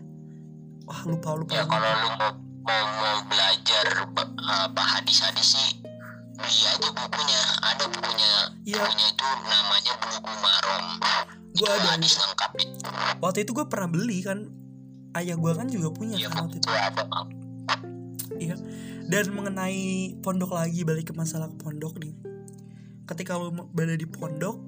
Wah 0.88 1.04
lupa 1.04 1.36
lupa. 1.36 1.52
Ya 1.52 1.68
kalau 1.68 1.92
lu 1.92 2.08
mau 2.16 2.32
mau, 2.64 2.84
mau 3.04 3.16
belajar 3.28 3.84
apa 4.40 4.82
hadis-hadis 4.96 5.60
sih 5.60 5.70
beli 6.40 6.60
aja 6.72 6.88
bukunya. 6.88 7.42
Ada 7.60 7.84
bukunya. 7.92 8.32
Iya. 8.64 8.80
bukunya 8.80 9.06
itu 9.12 9.28
namanya 9.44 9.92
buku 10.00 10.32
marom. 10.40 10.84
Gue 11.52 11.68
ada 11.68 11.88
hadis 12.00 12.16
lengkap. 12.16 12.50
Waktu 13.20 13.38
itu 13.44 13.52
gue 13.52 13.66
pernah 13.68 13.88
beli 13.92 14.24
kan 14.24 14.48
ayah 15.14 15.36
gue 15.38 15.52
kan 15.54 15.66
juga 15.70 15.88
punya 15.94 16.18
Iya, 16.18 16.28
kan 16.30 16.46
waktu 16.46 16.56
itu. 16.58 16.68
Iya. 18.34 18.56
Dan 19.04 19.24
mengenai 19.36 20.16
pondok 20.24 20.56
lagi 20.56 20.82
balik 20.82 21.12
ke 21.12 21.14
masalah 21.14 21.52
ke 21.52 21.56
pondok 21.60 22.00
nih. 22.00 22.14
Ketika 23.04 23.36
lu 23.36 23.52
berada 23.70 23.94
di 23.94 24.08
pondok, 24.08 24.58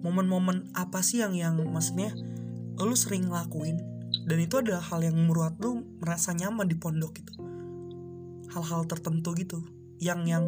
momen-momen 0.00 0.70
apa 0.72 1.02
sih 1.02 1.20
yang 1.20 1.34
yang 1.34 1.58
maksudnya 1.66 2.14
lu 2.78 2.94
sering 2.94 3.26
lakuin 3.32 3.80
dan 4.28 4.38
itu 4.38 4.60
adalah 4.60 4.84
hal 4.84 5.02
yang 5.02 5.16
menurut 5.16 5.56
lu 5.58 5.82
merasa 5.98 6.30
nyaman 6.30 6.68
di 6.70 6.76
pondok 6.78 7.18
gitu. 7.18 7.34
Hal-hal 8.54 8.86
tertentu 8.86 9.34
gitu 9.34 9.60
yang 10.00 10.24
yang 10.28 10.46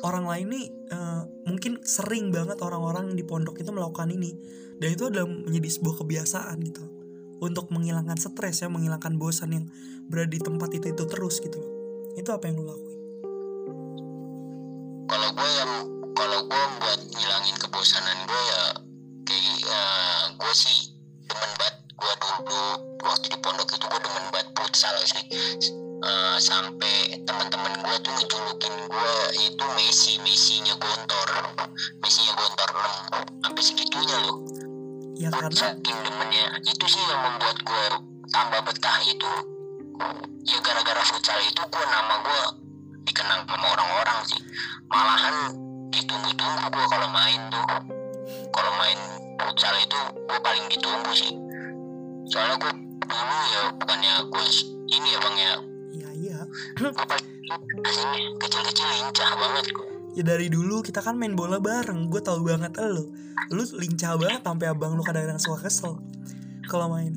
orang 0.00 0.24
lain 0.24 0.46
nih 0.48 0.66
eh, 0.88 1.22
mungkin 1.44 1.84
sering 1.84 2.32
banget 2.32 2.56
orang-orang 2.64 3.12
di 3.12 3.24
pondok 3.24 3.60
itu 3.60 3.68
melakukan 3.68 4.08
ini 4.08 4.32
dan 4.80 4.88
itu 4.88 5.12
adalah 5.12 5.28
menjadi 5.28 5.68
sebuah 5.68 5.94
kebiasaan 6.00 6.56
gitu 6.64 7.01
untuk 7.42 7.74
menghilangkan 7.74 8.14
stres 8.14 8.62
ya 8.62 8.70
menghilangkan 8.70 9.18
bosan 9.18 9.50
yang 9.50 9.64
berada 10.06 10.30
di 10.30 10.38
tempat 10.38 10.70
itu 10.78 10.94
itu 10.94 11.04
terus 11.10 11.42
gitu 11.42 11.58
itu 12.14 12.30
apa 12.30 12.46
yang 12.46 12.62
lu 12.62 12.70
lakuin 12.70 12.98
Kalau 15.10 15.28
gue 15.34 15.50
yang 15.58 15.72
kalau 16.14 16.40
gue 16.46 16.64
buat 16.78 17.00
ngilangin 17.02 17.56
kebosanan 17.58 18.18
gue 18.30 18.42
ya 18.46 18.62
kayak 19.26 19.58
uh, 19.66 20.24
gue 20.38 20.52
sih 20.54 20.94
demen 21.26 21.50
banget 21.58 21.76
gue 21.98 22.12
dulu 22.22 22.62
waktu 23.02 23.26
di 23.26 23.38
pondok 23.42 23.68
itu 23.74 23.86
gue 23.90 24.00
demen 24.06 24.24
banget 24.30 24.48
futsal 24.54 24.96
sih. 25.02 25.24
Eh, 26.02 26.36
sampai 26.42 27.22
teman-teman 27.22 27.78
gue 27.78 27.96
tuh 28.02 28.10
ngejulukin 28.10 28.74
gue 28.90 29.14
itu 29.38 29.64
Messi, 29.78 30.18
Messi-nya 30.18 30.74
Gontor, 30.74 31.28
Messi-nya 32.02 32.34
Gontor 32.34 32.70
6 33.22 33.46
sampai 33.46 33.62
segitunya 33.62 34.16
loh. 34.26 34.51
Ya 35.22 35.30
karena 35.30 35.54
saking 35.54 35.98
demennya 36.02 36.50
itu 36.66 36.86
sih 36.90 36.98
yang 37.06 37.22
membuat 37.22 37.54
gue 37.62 37.84
tambah 38.26 38.60
betah 38.66 38.98
itu. 39.06 39.30
Ya 40.42 40.58
gara-gara 40.58 41.02
futsal 41.06 41.38
itu 41.46 41.62
gue 41.62 41.84
nama 41.86 42.14
gue 42.26 42.42
dikenang 43.06 43.46
sama 43.46 43.66
orang-orang 43.70 44.18
sih. 44.26 44.42
Malahan 44.90 45.54
ditunggu-tunggu 45.94 46.66
gue 46.74 46.84
kalau 46.90 47.08
main 47.14 47.38
tuh. 47.54 47.66
Kalau 48.50 48.72
main 48.82 48.98
futsal 49.38 49.74
itu 49.78 50.00
gue 50.26 50.38
paling 50.42 50.66
ditunggu 50.66 51.12
sih. 51.14 51.32
Soalnya 52.26 52.58
gue 52.58 52.72
dulu 53.06 53.36
ya 53.54 53.62
bukannya 53.78 54.14
gue 54.26 54.44
ini 54.90 55.08
ya 55.14 55.18
bang 55.22 55.36
ya. 55.38 55.54
Iya 56.02 56.10
iya. 56.18 56.38
Gue 56.74 56.90
paling 56.90 57.26
kecil-kecil 58.42 58.86
lincah 58.90 59.30
banget 59.38 59.70
gue 59.70 59.91
ya 60.12 60.22
dari 60.24 60.52
dulu 60.52 60.84
kita 60.84 61.00
kan 61.00 61.16
main 61.16 61.32
bola 61.32 61.56
bareng 61.58 62.12
gue 62.12 62.20
tahu 62.20 62.44
banget 62.44 62.76
lo 62.80 63.08
lu 63.52 63.62
lincah 63.80 64.16
banget 64.20 64.44
sampai 64.44 64.66
abang 64.68 64.96
lu 64.96 65.02
kadang-kadang 65.04 65.40
suka 65.40 65.68
kesel 65.68 66.00
kalau 66.72 66.88
main. 66.88 67.12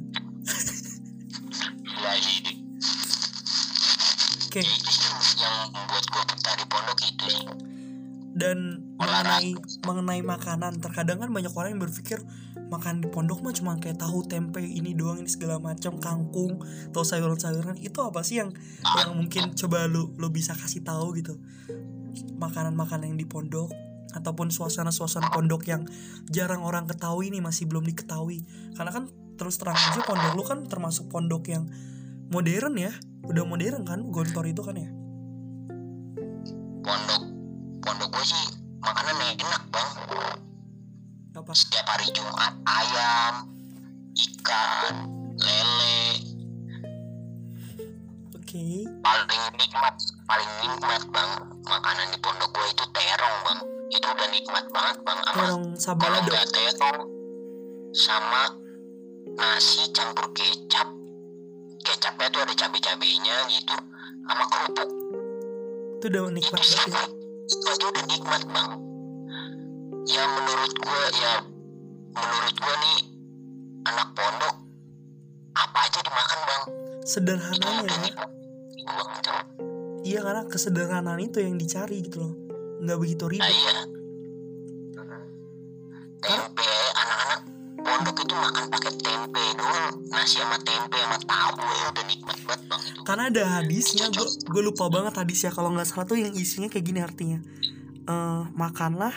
Oke. 4.56 4.64
Ya 4.64 5.48
yang 5.52 5.72
membuat 5.72 6.06
gue 6.08 6.24
betah 6.32 6.56
di 6.56 6.66
pondok 6.72 7.00
itu 7.04 7.28
sih. 7.28 7.48
Dan 8.36 8.84
mengenai 9.00 9.52
mengenai 9.88 10.22
makanan 10.24 10.84
terkadang 10.84 11.24
kan 11.24 11.32
banyak 11.32 11.52
orang 11.56 11.76
yang 11.76 11.84
berpikir 11.84 12.20
makan 12.68 13.00
di 13.00 13.08
pondok 13.08 13.40
mah 13.46 13.56
cuma 13.56 13.80
kayak 13.80 14.00
tahu 14.00 14.28
tempe 14.28 14.60
ini 14.60 14.92
doang 14.92 15.24
ini 15.24 15.30
segala 15.30 15.60
macam 15.62 15.96
kangkung 16.02 16.60
atau 16.92 17.04
sayuran-sayuran 17.06 17.80
itu 17.80 18.00
apa 18.02 18.26
sih 18.26 18.42
yang 18.44 18.52
yang 19.00 19.16
mungkin 19.16 19.54
coba 19.54 19.86
lu 19.86 20.12
lu 20.18 20.28
bisa 20.34 20.52
kasih 20.58 20.82
tahu 20.82 21.16
gitu 21.20 21.38
makanan-makanan 22.40 23.16
yang 23.16 23.20
di 23.20 23.28
pondok 23.28 23.72
ataupun 24.16 24.48
suasana-suasana 24.48 25.36
pondok 25.36 25.68
yang 25.68 25.84
jarang 26.32 26.64
orang 26.64 26.88
ketahui 26.88 27.28
nih 27.30 27.44
masih 27.44 27.68
belum 27.68 27.84
diketahui. 27.84 28.44
Karena 28.80 28.92
kan 28.96 29.12
terus 29.36 29.60
terang 29.60 29.76
aja 29.76 30.00
pondok 30.08 30.34
lu 30.40 30.44
kan 30.48 30.64
termasuk 30.64 31.12
pondok 31.12 31.52
yang 31.52 31.68
modern 32.32 32.80
ya 32.80 32.96
udah 33.28 33.44
modern 33.44 33.84
kan 33.84 34.08
gontor 34.10 34.48
itu 34.48 34.64
kan 34.64 34.80
ya? 34.80 34.90
Pondok 36.86 37.22
pondok 37.84 38.10
gue 38.16 38.26
sih 38.26 38.46
makanan 38.80 39.16
enak 39.36 39.64
bang. 39.70 39.92
Apa? 41.36 41.52
Setiap 41.52 41.86
hari 41.86 42.08
Jumat 42.16 42.56
ayam 42.64 43.52
ikan 44.16 44.96
lele 45.36 46.25
oke 48.56 48.88
paling 49.04 49.44
nikmat 49.60 49.96
paling 50.24 50.52
nikmat 50.64 51.04
bang. 51.12 51.32
Makanan 51.68 52.08
di 52.16 52.18
pondok 52.24 52.50
gue 52.56 52.68
itu 52.72 52.86
terong 52.96 53.38
bang. 53.44 53.60
Itu 53.92 54.08
udah 54.08 54.28
nikmat 54.32 54.66
banget 54.72 54.98
bang. 55.04 55.20
Sama 55.20 55.36
terong 55.36 55.66
sabalado 55.76 56.32
terong 56.32 57.00
sama 57.92 58.44
nasi 59.36 59.92
campur 59.92 60.32
kecap. 60.32 60.88
Kecapnya 61.84 62.28
tuh 62.32 62.42
ada 62.48 62.54
cabai-cabainya 62.56 63.36
gitu 63.52 63.76
sama 64.24 64.44
kerupuk. 64.48 64.90
Itu 66.00 66.06
udah 66.16 66.24
nikmat 66.32 66.64
itu 66.64 66.90
ya? 66.96 67.04
itu 67.52 67.86
udah 67.92 68.06
nikmat 68.08 68.44
bang. 68.56 68.72
Ya 70.08 70.24
menurut 70.32 70.74
gue 70.80 71.04
ya 71.20 71.34
menurut 72.16 72.56
gue 72.56 72.76
nih 72.88 73.00
anak 73.84 74.08
pondok 74.16 74.56
apa 75.60 75.78
aja 75.92 76.00
dimakan 76.00 76.40
bang? 76.48 76.64
Itu 77.04 77.08
sederhananya 77.12 77.84
udah 77.84 78.00
ya 78.00 78.45
iya 80.06 80.20
karena 80.22 80.44
kesederhanaan 80.46 81.22
itu 81.22 81.42
yang 81.42 81.58
dicari 81.58 82.02
gitu 82.06 82.22
loh. 82.22 82.34
Nggak 82.82 82.98
begitu 83.02 83.24
nah 83.26 83.32
ribet 83.34 83.56
iya 83.56 83.96
tempe 86.26 86.70
anak-anak 86.98 87.42
pondok 87.86 88.18
itu 88.26 88.34
makan 88.34 88.66
pakai 88.74 88.94
tempe 88.98 89.44
doang. 89.58 89.94
Nasi 90.10 90.42
sama 90.42 90.58
tempe 90.66 90.98
sama 90.98 91.18
tahu 91.22 91.54
ya 91.62 91.86
udah 91.94 92.06
nikmat 92.10 92.38
banget 92.46 92.62
bang 92.66 92.82
itu. 92.82 93.00
Karena 93.06 93.24
ada 93.30 93.44
hadisnya 93.62 94.06
gue 94.10 94.28
gue 94.50 94.62
lupa 94.66 94.86
banget 94.90 95.14
hadisnya. 95.22 95.52
Kalau 95.54 95.70
nggak 95.74 95.88
salah 95.88 96.06
tuh 96.10 96.18
yang 96.18 96.34
isinya 96.34 96.68
kayak 96.68 96.86
gini 96.86 97.00
artinya. 97.06 97.40
Eh 98.10 98.44
makanlah 98.58 99.14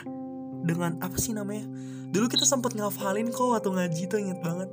dengan 0.65 1.01
apa 1.01 1.17
sih 1.17 1.33
namanya? 1.33 1.65
Dulu 2.13 2.29
kita 2.29 2.45
sempat 2.45 2.77
ngafalin 2.77 3.33
kok 3.33 3.49
waktu 3.57 3.69
ngaji 3.73 4.03
tuh 4.09 4.19
inget 4.21 4.41
banget. 4.45 4.69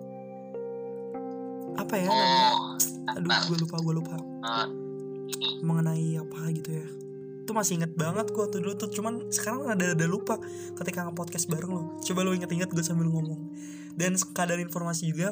Apa 1.75 1.93
ya 1.99 2.07
namanya? 2.07 2.43
oh 2.55 2.75
aduh 3.15 3.31
gue 3.47 3.57
lupa 3.63 3.75
gue 3.79 3.93
lupa. 3.95 4.15
Eh, 4.19 4.67
mengenai 5.61 6.19
apa 6.19 6.51
gitu 6.53 6.71
ya. 6.75 6.87
Itu 7.45 7.53
masih 7.53 7.77
inget 7.81 7.93
banget 7.93 8.33
gue 8.33 8.45
tuh 8.49 8.59
dulu 8.61 8.73
tuh 8.73 8.89
cuman 8.89 9.29
sekarang 9.29 9.69
ada 9.69 9.93
ada 9.93 10.05
lupa 10.09 10.41
ketika 10.81 11.05
nge-podcast 11.05 11.45
bareng 11.45 11.71
lo 11.71 11.83
coba 12.01 12.19
lo 12.25 12.33
inget-inget 12.33 12.69
gue 12.73 12.83
sambil 12.85 13.09
ngomong. 13.09 13.53
Dan 13.95 14.17
sekadar 14.17 14.59
informasi 14.59 15.13
juga 15.13 15.31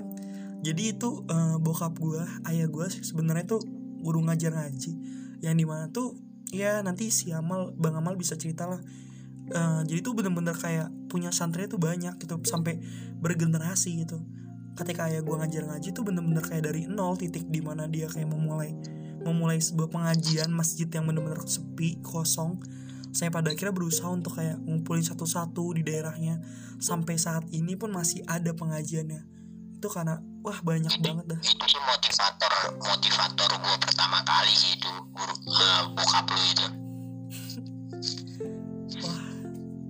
jadi 0.63 0.95
itu 0.95 1.27
eh, 1.27 1.57
bokap 1.59 1.97
gue 1.99 2.23
ayah 2.47 2.67
gue 2.69 2.87
sebenarnya 2.87 3.57
tuh 3.57 3.61
guru 3.99 4.23
ngajar 4.23 4.55
ngaji. 4.55 4.91
Yang 5.43 5.55
di 5.57 5.65
mana 5.65 5.85
tuh 5.91 6.15
ya 6.53 6.79
nanti 6.85 7.09
si 7.09 7.33
Amal 7.33 7.73
bang 7.75 7.97
Amal 7.97 8.15
bisa 8.15 8.39
cerita 8.39 8.69
lah. 8.69 8.79
Eh, 9.51 9.81
jadi 9.89 9.99
tuh 9.99 10.13
bener-bener 10.15 10.55
kayak 10.55 10.87
punya 11.11 11.35
santri 11.35 11.67
tuh 11.67 11.81
banyak 11.81 12.15
gitu 12.21 12.39
sampai 12.47 12.79
bergenerasi 13.19 14.05
gitu. 14.07 14.23
Ketika 14.73 15.11
ayah 15.11 15.21
gue 15.21 15.35
ngajar 15.35 15.65
ngaji 15.69 15.93
tuh 15.93 16.01
bener-bener 16.07 16.41
kayak 16.41 16.69
dari 16.69 16.87
nol 16.89 17.19
titik 17.19 17.45
di 17.49 17.61
mana 17.61 17.85
dia 17.85 18.09
kayak 18.09 18.29
memulai 18.31 18.73
memulai 19.23 19.59
sebuah 19.59 19.89
pengajian 19.89 20.51
masjid 20.51 20.87
yang 20.91 21.07
benar-benar 21.07 21.43
sepi 21.47 21.99
kosong 22.03 22.59
saya 23.13 23.29
pada 23.29 23.53
akhirnya 23.53 23.77
berusaha 23.77 24.09
untuk 24.09 24.41
kayak 24.41 24.57
ngumpulin 24.65 25.05
satu-satu 25.05 25.77
di 25.77 25.85
daerahnya. 25.85 26.41
Sampai 26.81 27.21
saat 27.21 27.45
ini 27.53 27.77
pun 27.77 27.93
masih 27.93 28.25
ada 28.25 28.57
pengajiannya. 28.57 29.21
Itu 29.77 29.87
karena 29.93 30.17
wah 30.41 30.57
banyak 30.65 30.97
banget 30.97 31.25
dah. 31.29 31.39
itu 31.39 31.65
sih 31.69 31.81
motivator 31.85 32.53
motivator 32.81 33.49
gue 33.53 33.75
pertama 33.85 34.17
kali 34.25 34.53
sih 34.57 34.75
itu 34.75 34.89
guru 35.13 35.33
eh, 35.45 35.81
bokap 35.93 36.25
lu 36.25 36.41
itu. 36.41 36.67
Wah 39.05 39.23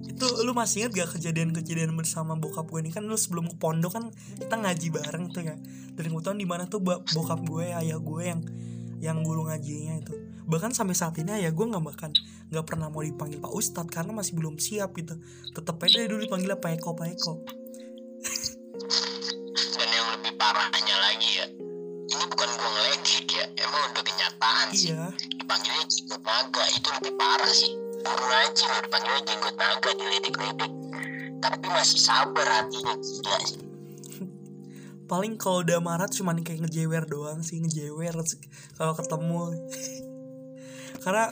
itu 0.03 0.25
lu 0.43 0.51
masih 0.51 0.77
ingat 0.83 0.91
gak 0.91 1.09
kejadian-kejadian 1.15 1.95
bersama 1.95 2.35
bokap 2.35 2.67
gue 2.67 2.83
ini? 2.83 2.91
Kan 2.91 3.07
lu 3.07 3.15
sebelum 3.15 3.47
ke 3.47 3.55
pondok 3.55 3.95
kan 3.95 4.11
kita 4.35 4.59
ngaji 4.59 4.87
bareng 4.91 5.31
tuh 5.31 5.47
ya. 5.47 5.55
Dan 5.95 6.11
kebetulan 6.11 6.37
di 6.43 6.47
mana 6.49 6.67
tuh 6.67 6.83
bokap 6.83 7.39
gue 7.47 7.71
ayah 7.71 8.03
gue 8.03 8.23
yang 8.27 8.43
yang 9.03 9.19
guru 9.19 9.51
ngajinya 9.51 9.99
itu. 9.99 10.15
Bahkan 10.47 10.71
sampai 10.71 10.95
saat 10.95 11.19
ini 11.19 11.43
ayah 11.43 11.51
gue 11.51 11.65
nggak 11.67 11.83
bahkan 11.83 12.15
nggak 12.47 12.63
pernah 12.63 12.87
mau 12.87 13.03
dipanggil 13.03 13.43
pak 13.43 13.51
ustadz 13.51 13.91
karena 13.91 14.15
masih 14.15 14.39
belum 14.39 14.55
siap 14.55 14.95
gitu. 14.95 15.19
Tetep 15.51 15.75
aja 15.75 15.99
dari 15.99 16.07
dulu 16.07 16.23
dipanggilnya 16.23 16.55
pak 16.55 16.79
eko 16.79 16.95
pak 16.95 17.11
eko. 17.11 17.43
Dan 19.75 19.89
yang 19.91 20.07
lebih 20.15 20.33
parahnya 20.39 20.95
lagi 21.03 21.29
ya 21.43 21.45
ini 22.13 22.23
bukan 22.31 22.47
gue 22.47 22.69
ngeledek 22.71 23.27
ya 23.27 23.45
emang 23.59 23.81
udah 23.91 24.03
kenyataan 24.07 24.67
sih. 24.71 24.95
Iya. 24.95 25.11
Dipanggilnya 25.19 25.83
jenggot 25.91 26.21
naga 26.23 26.63
itu 26.71 26.89
lebih 26.95 27.13
parah 27.19 27.51
sih. 27.51 27.71
Guru 28.03 28.23
ngaji 28.23 28.63
lo 28.63 28.77
dipanggilnya 28.87 29.21
jenggot 29.27 29.55
naga 29.59 29.91
diledek-ledek. 29.99 30.71
Tapi 31.43 31.65
masih 31.67 31.99
sabar 31.99 32.47
hatinya 32.47 32.95
gila 32.95 33.39
sih 33.43 33.72
paling 35.07 35.35
kalau 35.35 35.61
udah 35.61 35.79
marah 35.83 36.07
cuman 36.07 36.41
kayak 36.41 36.63
ngejewer 36.67 37.03
doang 37.05 37.43
sih 37.43 37.59
ngejewer 37.59 38.15
kalau 38.79 38.93
ketemu. 38.95 39.41
Karena 41.03 41.27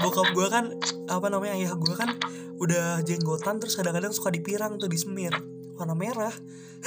bokap 0.00 0.32
gue 0.32 0.46
kan 0.48 0.64
apa 1.12 1.26
namanya 1.28 1.52
ayah 1.60 1.76
gue 1.76 1.92
kan 1.92 2.16
udah 2.56 3.04
jenggotan 3.04 3.60
terus 3.60 3.76
kadang-kadang 3.76 4.16
suka 4.16 4.32
dipirang 4.32 4.80
tuh 4.80 4.88
disemir 4.88 5.36
warna 5.76 5.92
merah. 5.92 6.32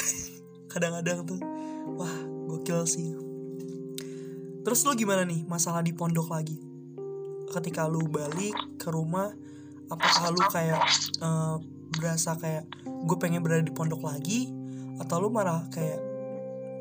Kadang-kadang 0.73 1.29
tuh. 1.29 1.41
Wah 1.93 2.17
gokil 2.49 2.89
sih. 2.89 3.13
Terus 4.65 4.79
lu 4.87 4.97
gimana 4.97 5.25
nih 5.29 5.45
masalah 5.45 5.85
di 5.85 5.93
pondok 5.93 6.33
lagi? 6.33 6.57
Ketika 7.53 7.85
lu 7.85 8.09
balik 8.09 8.57
ke 8.81 8.89
rumah 8.89 9.29
apakah 9.93 10.33
lu 10.33 10.41
kayak 10.49 10.81
uh, 11.21 11.61
berasa 11.93 12.33
kayak 12.41 12.65
gue 12.81 13.17
pengen 13.21 13.45
berada 13.45 13.61
di 13.61 13.73
pondok 13.73 14.01
lagi? 14.01 14.49
Atau 14.97 15.21
lu 15.21 15.29
marah 15.29 15.69
kayak 15.69 16.12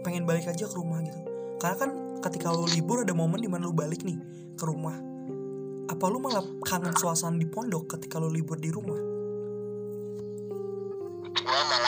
pengen 0.03 0.27
balik 0.27 0.51
aja 0.51 0.67
ke 0.67 0.75
rumah 0.75 1.01
gitu. 1.03 1.19
Karena 1.63 1.77
kan 1.79 1.91
ketika 2.27 2.51
lu 2.51 2.67
libur 2.67 3.07
ada 3.07 3.15
momen 3.15 3.39
di 3.39 3.51
mana 3.51 3.71
lu 3.71 3.75
balik 3.75 4.03
nih 4.03 4.19
ke 4.59 4.65
rumah. 4.67 4.95
Apa 5.91 6.05
lu 6.11 6.19
malah 6.19 6.43
kangen 6.63 6.95
suasana 6.95 7.39
di 7.39 7.47
pondok 7.47 7.99
ketika 7.99 8.19
lu 8.19 8.31
libur 8.31 8.59
di 8.59 8.71
rumah? 8.71 8.99
Gua 11.43 11.63
malahan 11.67 11.82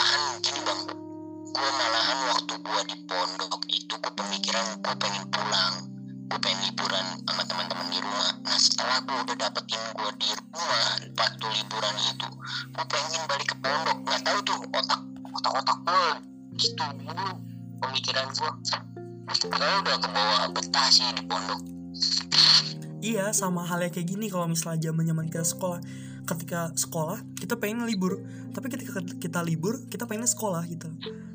sama 23.35 23.67
halnya 23.67 23.91
kayak 23.91 24.07
gini 24.07 24.31
kalau 24.31 24.47
misalnya 24.47 24.89
zaman 24.89 25.03
zaman 25.03 25.27
kita 25.27 25.43
sekolah. 25.43 25.79
Ketika 26.25 26.71
sekolah 26.73 27.19
kita 27.35 27.59
pengen 27.59 27.83
libur. 27.83 28.23
Tapi 28.55 28.71
ketika 28.71 29.03
kita 29.19 29.43
libur 29.43 29.83
kita 29.91 30.07
pengen 30.07 30.23
sekolah 30.23 30.63
gitu. 30.71 30.87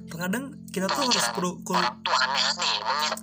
Terkadang 0.08 0.56
kita 0.72 0.88
tuh 0.88 1.04
harus 1.04 1.26
perlu 1.36 1.60
perlu- 1.60 1.94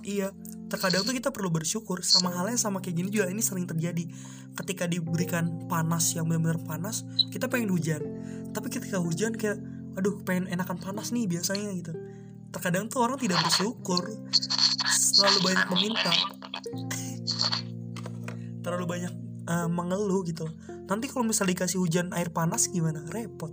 iya. 0.06 0.30
Terkadang 0.68 1.02
tuh 1.02 1.16
kita 1.16 1.32
perlu 1.32 1.48
bersyukur 1.48 2.04
sama 2.04 2.30
halnya 2.32 2.60
sama 2.60 2.78
kayak 2.78 2.96
gini 3.02 3.08
juga 3.10 3.26
ini 3.28 3.42
sering 3.42 3.66
terjadi. 3.66 4.06
Ketika 4.54 4.86
diberikan 4.86 5.66
panas 5.66 6.14
yang 6.14 6.30
benar-benar 6.30 6.62
panas 6.62 7.02
kita 7.34 7.50
pengen 7.50 7.74
hujan. 7.74 8.00
Tapi 8.54 8.70
ketika 8.70 9.02
hujan 9.02 9.34
kayak 9.34 9.58
aduh 9.98 10.22
pengen 10.22 10.46
enakan 10.46 10.78
panas 10.78 11.10
nih 11.10 11.26
biasanya 11.26 11.74
gitu. 11.74 11.92
Terkadang 12.54 12.88
tuh 12.88 13.04
orang 13.04 13.18
tidak 13.20 13.42
bersyukur. 13.44 14.08
Selalu 14.88 15.38
banyak 15.42 15.66
meminta 15.74 16.12
terlalu 18.68 19.00
banyak 19.00 19.12
eh, 19.48 19.68
mengeluh 19.72 20.20
gitu. 20.28 20.44
Nanti 20.68 21.08
kalau 21.08 21.24
misalnya 21.24 21.56
dikasih 21.56 21.80
hujan 21.80 22.12
air 22.12 22.28
panas 22.28 22.68
gimana? 22.68 23.00
Repot. 23.08 23.48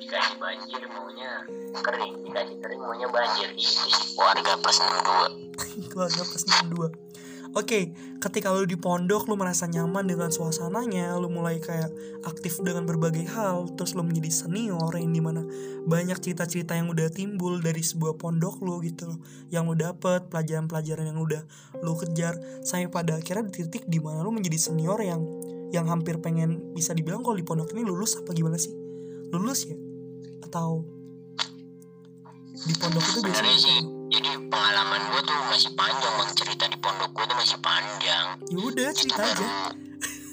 Dikasih 0.00 0.36
banjir 0.40 0.80
maunya 0.88 1.44
kering 1.84 2.24
dikasih 2.24 2.56
kering 2.64 2.80
maunya 2.80 3.08
banjir. 3.12 3.52
Sih 3.60 4.16
warga 4.16 4.56
plus 4.56 4.80
62 4.80 5.52
keluarga 5.92 6.22
plus 6.28 6.44
62 6.48 7.11
Oke, 7.52 7.92
ketika 8.16 8.48
lu 8.48 8.64
di 8.64 8.80
pondok 8.80 9.28
lu 9.28 9.36
merasa 9.36 9.68
nyaman 9.68 10.08
dengan 10.08 10.32
suasananya, 10.32 11.12
lu 11.20 11.28
mulai 11.28 11.60
kayak 11.60 11.92
aktif 12.24 12.56
dengan 12.64 12.88
berbagai 12.88 13.28
hal, 13.28 13.68
terus 13.76 13.92
lu 13.92 14.00
menjadi 14.00 14.32
senior 14.32 14.88
yang 14.96 15.12
di 15.12 15.20
mana 15.20 15.44
banyak 15.84 16.16
cerita-cerita 16.16 16.72
yang 16.72 16.88
udah 16.88 17.12
timbul 17.12 17.60
dari 17.60 17.84
sebuah 17.84 18.16
pondok 18.16 18.64
lu 18.64 18.80
gitu 18.80 19.12
loh, 19.12 19.20
yang 19.52 19.68
lu 19.68 19.76
dapet 19.76 20.32
pelajaran-pelajaran 20.32 21.12
yang 21.12 21.20
udah 21.20 21.44
lu 21.84 21.92
kejar, 22.00 22.40
sampai 22.64 22.88
pada 22.88 23.20
akhirnya 23.20 23.44
di 23.44 23.68
titik 23.68 23.84
di 23.84 24.00
mana 24.00 24.24
lu 24.24 24.32
menjadi 24.32 24.72
senior 24.72 24.96
yang 25.04 25.20
yang 25.76 25.84
hampir 25.92 26.24
pengen 26.24 26.72
bisa 26.72 26.96
dibilang 26.96 27.20
kalau 27.20 27.36
di 27.36 27.44
pondok 27.44 27.68
ini 27.76 27.84
lulus 27.84 28.16
apa 28.16 28.32
gimana 28.32 28.56
sih? 28.56 28.72
Lulus 29.28 29.68
ya? 29.68 29.76
Atau 30.40 30.88
di 32.64 32.72
pondok 32.80 33.04
itu 33.12 33.20
biasanya 33.20 33.91
jadi 34.12 34.30
pengalaman 34.52 35.00
gue 35.08 35.22
tuh 35.24 35.38
masih 35.48 35.70
panjang 35.72 36.12
bang. 36.20 36.30
Cerita 36.36 36.64
di 36.68 36.76
pondok 36.76 37.10
gue 37.16 37.24
tuh 37.24 37.36
masih 37.40 37.58
panjang. 37.64 38.26
Ya 38.52 38.58
udah 38.60 38.88
itu 38.92 38.98
cerita 39.00 39.22
baru 39.24 39.40
aja. 39.40 39.48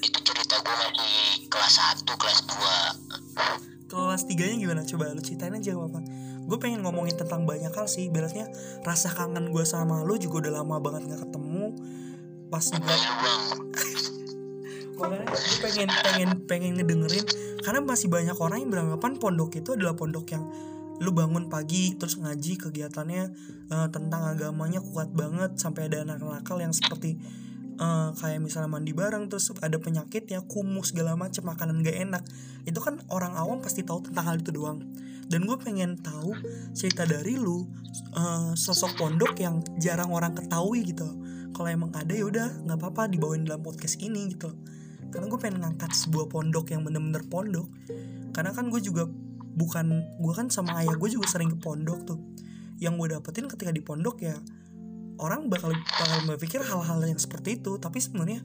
itu 0.00 0.18
cerita 0.24 0.54
gue 0.60 0.76
masih 0.76 1.16
kelas 1.48 1.74
1 2.04 2.20
kelas 2.20 2.38
2 3.88 3.88
kelas 3.90 4.22
tiganya 4.28 4.56
gimana? 4.60 4.82
Coba 4.84 5.12
lu 5.16 5.22
ceritain 5.24 5.56
aja 5.56 5.72
apa 5.76 6.00
gue 6.40 6.58
pengen 6.58 6.82
ngomongin 6.82 7.14
tentang 7.14 7.46
banyak 7.46 7.70
hal 7.70 7.86
sih. 7.86 8.10
Ibaratnya 8.10 8.50
rasa 8.82 9.14
kangen 9.14 9.54
gue 9.54 9.62
sama 9.62 10.02
lu 10.02 10.18
juga 10.18 10.46
udah 10.48 10.60
lama 10.60 10.82
banget 10.82 11.14
gak 11.14 11.22
ketemu. 11.30 11.78
Pas 12.50 12.64
makanya 12.74 13.10
gue 13.22 13.32
pengen 15.64 15.88
pengen 15.88 16.30
pengen 16.50 16.72
ngedengerin. 16.76 17.24
Karena 17.62 17.80
masih 17.86 18.10
banyak 18.10 18.34
orang 18.40 18.66
yang 18.66 18.70
beranggapan 18.72 19.12
pondok 19.20 19.54
itu 19.56 19.78
adalah 19.78 19.94
pondok 19.94 20.26
yang 20.34 20.44
lu 21.00 21.16
bangun 21.16 21.48
pagi 21.48 21.96
terus 21.96 22.20
ngaji 22.20 22.60
kegiatannya 22.60 23.24
eh, 23.72 23.88
tentang 23.88 24.22
agamanya 24.36 24.84
kuat 24.84 25.08
banget 25.16 25.56
sampai 25.56 25.88
ada 25.88 26.04
anak 26.04 26.20
nakal 26.20 26.60
yang 26.60 26.76
seperti 26.76 27.16
eh, 27.80 28.08
kayak 28.12 28.40
misalnya 28.44 28.68
mandi 28.68 28.92
bareng 28.92 29.32
terus 29.32 29.48
ada 29.64 29.80
penyakit 29.80 30.28
ya 30.28 30.44
kumus 30.44 30.92
segala 30.92 31.16
macam 31.16 31.48
makanan 31.48 31.80
gak 31.80 31.96
enak. 31.96 32.22
Itu 32.68 32.84
kan 32.84 33.00
orang 33.08 33.32
awam 33.40 33.64
pasti 33.64 33.80
tahu 33.80 34.04
tentang 34.04 34.28
hal 34.28 34.36
itu 34.38 34.52
doang. 34.52 34.84
Dan 35.30 35.46
gue 35.46 35.56
pengen 35.62 35.94
tahu 36.02 36.36
cerita 36.76 37.08
dari 37.08 37.40
lu 37.40 37.64
eh, 38.12 38.52
sosok 38.52 39.00
pondok 39.00 39.40
yang 39.40 39.64
jarang 39.80 40.12
orang 40.12 40.36
ketahui 40.36 40.84
gitu. 40.84 41.08
Kalau 41.56 41.68
emang 41.68 41.90
ada 41.96 42.12
ya 42.12 42.28
udah 42.28 42.48
nggak 42.68 42.76
apa-apa 42.76 43.08
dibawain 43.08 43.48
dalam 43.48 43.64
podcast 43.64 43.96
ini 44.04 44.36
gitu. 44.36 44.52
Karena 45.10 45.26
gue 45.26 45.38
pengen 45.40 45.64
ngangkat 45.64 45.90
sebuah 45.96 46.28
pondok 46.28 46.70
yang 46.76 46.84
bener-bener 46.84 47.24
pondok. 47.26 47.66
Karena 48.30 48.54
kan 48.54 48.70
gue 48.70 48.78
juga 48.78 49.10
bukan 49.54 50.18
gue 50.18 50.32
kan 50.34 50.46
sama 50.48 50.82
ayah 50.82 50.94
gue 50.94 51.08
juga 51.10 51.26
sering 51.30 51.54
ke 51.54 51.58
pondok 51.58 52.06
tuh. 52.06 52.20
Yang 52.80 52.94
gue 52.96 53.06
dapetin 53.18 53.46
ketika 53.50 53.70
di 53.70 53.82
pondok 53.84 54.24
ya 54.24 54.36
orang 55.20 55.52
bakal 55.52 55.70
bakal 55.74 56.18
berpikir 56.24 56.64
hal-hal 56.64 57.00
yang 57.04 57.20
seperti 57.20 57.60
itu. 57.60 57.76
Tapi 57.76 57.98
sebenarnya 58.00 58.40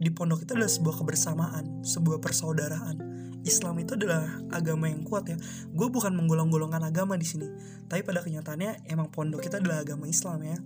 di 0.00 0.10
pondok 0.12 0.44
itu 0.44 0.56
adalah 0.56 0.70
sebuah 0.70 0.96
kebersamaan 1.04 1.84
sebuah 1.84 2.18
persaudaraan. 2.22 2.96
Islam 3.40 3.80
itu 3.80 3.96
adalah 3.96 4.28
agama 4.52 4.92
yang 4.92 5.00
kuat 5.00 5.24
ya. 5.32 5.36
Gue 5.72 5.88
bukan 5.88 6.12
menggolong-golongkan 6.12 6.84
agama 6.84 7.16
di 7.16 7.24
sini. 7.24 7.48
Tapi 7.88 8.04
pada 8.04 8.20
kenyataannya 8.20 8.84
emang 8.92 9.08
pondok 9.08 9.40
kita 9.48 9.64
adalah 9.64 9.80
agama 9.80 10.04
Islam 10.04 10.44
ya 10.44 10.58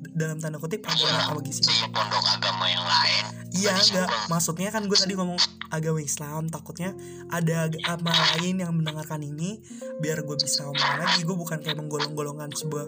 dalam 0.00 0.40
tanda 0.40 0.56
kutip 0.56 0.80
apa 0.88 0.96
gitu 1.44 1.60
sih 1.60 1.84
pondok 1.92 2.24
agama 2.24 2.64
yang 2.72 2.84
lain. 2.84 3.24
Iya 3.52 3.76
enggak. 3.76 4.08
Maksudnya 4.32 4.72
kan 4.72 4.88
gue 4.88 4.96
tadi 4.96 5.12
ngomong 5.12 5.36
agama 5.68 6.00
Islam 6.00 6.48
Takutnya 6.48 6.96
ada 7.28 7.68
agama 7.68 8.14
lain 8.36 8.62
yang 8.64 8.72
mendengarkan 8.72 9.20
ini 9.20 9.60
Biar 10.00 10.24
gue 10.24 10.36
bisa 10.40 10.64
ngomong 10.64 10.92
lagi. 11.04 11.20
Gue 11.28 11.36
bukan 11.36 11.60
kayak 11.60 11.76
menggolong-golongkan 11.76 12.48
sebuah 12.56 12.86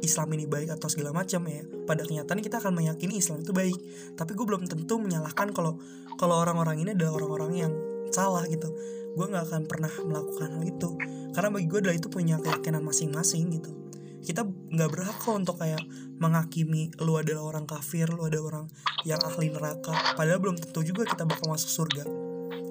Islam 0.00 0.32
ini 0.34 0.48
baik 0.48 0.74
atau 0.74 0.88
segala 0.90 1.14
macam 1.14 1.44
ya. 1.46 1.62
Pada 1.86 2.02
kenyataan 2.02 2.40
kita 2.42 2.58
akan 2.58 2.72
meyakini 2.74 3.22
Islam 3.22 3.44
itu 3.46 3.52
baik. 3.54 3.78
Tapi 4.18 4.32
gue 4.34 4.46
belum 4.48 4.66
tentu 4.66 4.98
menyalahkan 4.98 5.54
kalau 5.54 5.78
kalau 6.16 6.42
orang-orang 6.42 6.82
ini 6.82 6.90
adalah 6.96 7.22
orang-orang 7.22 7.52
yang 7.54 7.72
salah 8.10 8.42
gitu. 8.48 8.72
Gue 9.14 9.26
nggak 9.28 9.52
akan 9.52 9.62
pernah 9.68 9.92
melakukan 10.02 10.58
hal 10.58 10.64
itu. 10.64 10.90
Karena 11.36 11.48
bagi 11.52 11.68
gue 11.68 11.78
adalah 11.84 11.96
itu 12.00 12.08
punya 12.08 12.40
keyakinan 12.40 12.80
masing-masing 12.80 13.52
gitu 13.60 13.86
kita 14.26 14.42
nggak 14.42 14.90
berhak 14.90 15.16
kok 15.22 15.38
untuk 15.38 15.62
kayak 15.62 15.78
menghakimi 16.18 16.90
lu 16.98 17.14
adalah 17.14 17.46
orang 17.46 17.62
kafir 17.62 18.10
lu 18.10 18.26
ada 18.26 18.42
orang 18.42 18.66
yang 19.06 19.22
ahli 19.22 19.54
neraka. 19.54 19.94
Padahal 20.18 20.42
belum 20.42 20.58
tentu 20.58 20.82
juga 20.82 21.06
kita 21.06 21.22
bakal 21.22 21.54
masuk 21.54 21.70
surga. 21.70 22.02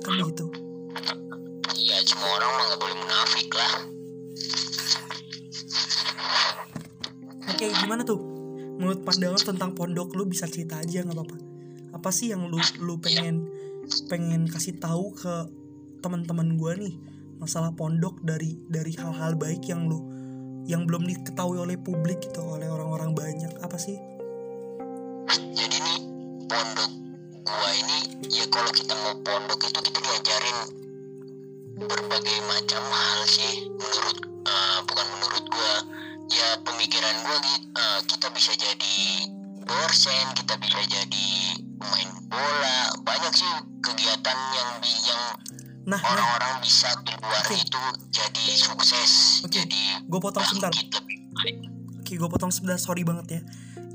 Kan 0.04 0.14
begitu. 0.20 0.52
Iya 1.72 2.04
semua 2.04 2.30
orang 2.36 2.52
mah 2.52 2.64
nggak 2.68 2.80
boleh 2.84 2.96
munafik 3.00 3.50
lah. 3.56 3.74
Oke 7.56 7.66
gimana 7.72 8.04
tuh? 8.04 8.20
Menurut 8.76 9.08
pandangan 9.08 9.56
tentang 9.56 9.72
pondok 9.80 10.12
lu 10.20 10.28
bisa 10.28 10.52
cerita 10.52 10.84
aja 10.84 11.08
nggak 11.08 11.16
apa-apa. 11.16 11.38
Apa 11.96 12.12
sih 12.12 12.36
yang 12.36 12.52
lu 12.52 12.60
lu 12.84 13.00
pengen 13.00 13.48
pengen 14.12 14.44
kasih 14.52 14.76
tahu 14.76 15.16
ke 15.16 15.48
teman-teman 16.04 16.60
gua 16.60 16.76
nih? 16.76 17.00
Masalah 17.40 17.72
pondok 17.80 18.20
dari 18.20 18.60
dari 18.68 18.92
hal-hal 19.00 19.40
baik 19.40 19.64
yang 19.72 19.88
lu 19.88 20.15
yang 20.66 20.90
belum 20.90 21.06
diketahui 21.06 21.62
oleh 21.62 21.78
publik 21.78 22.22
gitu 22.26 22.42
oleh 22.42 22.66
orang-orang 22.66 23.14
banyak. 23.14 23.54
Apa 23.62 23.78
sih? 23.78 23.98
Jadi 25.30 25.78
nih 25.82 26.00
pondok 26.50 26.92
gua 27.46 27.70
ini 27.78 27.98
ya 28.30 28.46
kalau 28.50 28.72
kita 28.74 28.94
mau 28.98 29.16
pondok 29.22 29.62
itu 29.66 29.80
kita 29.80 30.00
diajarin 30.02 30.58
berbagai 31.86 32.38
macam 32.50 32.82
hal 32.82 33.20
sih 33.30 33.70
menurut 33.70 34.18
eh, 34.26 34.78
bukan 34.90 35.08
menurut 35.18 35.46
gua. 35.54 35.76
Ya 36.34 36.58
pemikiran 36.66 37.16
gua 37.26 37.38
eh, 37.42 38.00
kita 38.10 38.28
bisa 38.34 38.52
jadi 38.58 38.98
dosen 39.66 40.26
kita 40.38 40.54
bisa 40.62 40.78
jadi 40.86 41.30
pemain 41.82 42.10
bola 42.30 42.94
banyak 43.02 43.34
sih 43.34 43.50
kegiatan 43.82 44.38
yang 44.54 44.72
yang 45.10 45.24
nah 45.86 46.02
nah 46.02 46.02
orang-orang 46.02 46.66
bisa 46.66 46.90
di 47.06 47.14
luar 47.14 47.46
Oke. 47.46 47.56
itu 47.62 47.82
jadi 48.10 48.46
sukses 48.58 49.12
Oke, 49.46 49.62
jadi 49.62 49.80
gue 50.06 50.20
potong 50.20 50.46
sebentar 50.50 50.74
Oke, 52.06 52.22
gue 52.22 52.30
potong 52.30 52.54
sebentar, 52.54 52.78
sorry 52.78 53.02
banget 53.02 53.26
ya. 53.34 53.42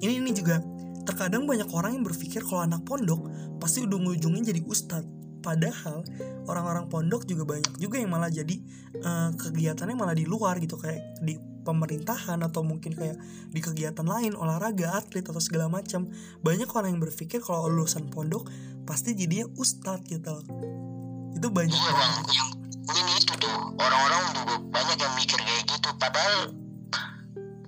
Ini 0.02 0.18
ini 0.18 0.34
juga 0.34 0.58
terkadang 1.06 1.46
banyak 1.46 1.70
orang 1.70 1.94
yang 1.94 2.02
berpikir 2.02 2.42
kalau 2.42 2.66
anak 2.66 2.82
pondok 2.82 3.22
pasti 3.62 3.86
ujung-ujungnya 3.86 4.50
jadi 4.50 4.66
ustadz. 4.66 5.06
Padahal 5.38 6.02
orang-orang 6.50 6.90
pondok 6.90 7.22
juga 7.22 7.46
banyak 7.46 7.78
juga 7.78 8.02
yang 8.02 8.10
malah 8.10 8.26
jadi 8.26 8.58
eh, 8.98 9.30
kegiatannya 9.38 9.94
malah 9.94 10.18
di 10.18 10.26
luar 10.26 10.58
gitu 10.58 10.74
kayak 10.74 11.22
di 11.22 11.38
pemerintahan 11.62 12.42
atau 12.42 12.66
mungkin 12.66 12.98
kayak 12.98 13.14
di 13.54 13.62
kegiatan 13.62 14.02
lain 14.02 14.34
olahraga 14.34 14.90
atlet 14.98 15.22
atau 15.22 15.38
segala 15.38 15.70
macam 15.70 16.10
banyak 16.42 16.66
orang 16.66 16.98
yang 16.98 17.02
berpikir 17.06 17.38
kalau 17.38 17.70
lulusan 17.70 18.10
pondok 18.10 18.50
pasti 18.90 19.14
jadinya 19.14 19.46
ustadz 19.54 20.02
gitu 20.10 20.34
loh 20.34 20.44
itu 21.40 21.48
banyak 21.48 21.72
iya 21.72 21.92
bang 21.96 22.14
yang 22.36 22.50
ini 23.00 23.12
itu 23.16 23.32
tuh 23.40 23.56
orang-orang 23.80 24.22
juga 24.36 24.54
banyak 24.68 24.98
yang 25.00 25.14
mikir 25.16 25.40
kayak 25.40 25.64
gitu 25.72 25.88
padahal 25.96 26.52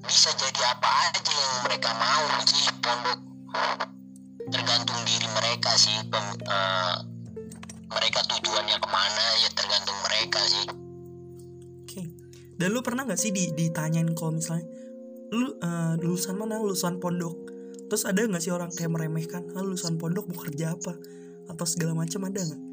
bisa 0.04 0.28
jadi 0.36 0.60
apa 0.76 0.90
aja 1.08 1.32
yang 1.32 1.54
mereka 1.64 1.88
mau 1.96 2.24
sih 2.44 2.68
pondok 2.84 3.18
tergantung 4.52 5.00
diri 5.08 5.24
mereka 5.32 5.72
sih 5.80 5.96
pem, 6.12 6.26
uh, 6.44 7.00
mereka 7.88 8.20
tujuannya 8.28 8.76
ke 8.76 8.88
mana 8.92 9.24
ya 9.40 9.48
tergantung 9.56 9.98
mereka 10.04 10.40
sih. 10.44 10.66
Oke. 11.84 12.02
Dan 12.60 12.76
lu 12.76 12.84
pernah 12.84 13.08
nggak 13.08 13.20
sih 13.20 13.32
di, 13.32 13.52
ditanyain 13.56 14.12
kalau 14.12 14.36
misalnya 14.36 14.68
lu 15.32 15.56
uh, 15.60 15.96
lulusan 15.96 16.36
mana? 16.36 16.60
Lulusan 16.60 17.00
pondok. 17.00 17.48
Terus 17.88 18.04
ada 18.04 18.24
nggak 18.24 18.42
sih 18.44 18.52
orang 18.52 18.68
kayak 18.72 18.92
meremehkan 18.92 19.48
ah, 19.56 19.64
lulusan 19.64 19.96
pondok 19.96 20.28
mau 20.28 20.40
kerja 20.40 20.76
apa? 20.76 20.96
Atau 21.48 21.64
segala 21.64 21.96
macam 21.96 22.28
ada 22.28 22.40
nggak 22.40 22.71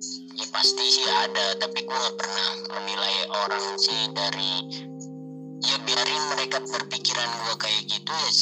ya 0.00 0.46
pasti 0.48 0.84
sih 0.88 1.04
ada 1.04 1.60
tapi 1.60 1.84
gue 1.84 1.92
nggak 1.92 2.16
pernah 2.16 2.48
menilai 2.72 3.16
orang 3.28 3.64
sih 3.76 4.08
dari 4.16 4.52
ya 5.60 5.76
biarin 5.84 6.22
mereka 6.32 6.56
berpikiran 6.64 7.28
gue 7.28 7.54
kayak 7.60 7.82
gitu 7.84 8.08
ya 8.08 8.32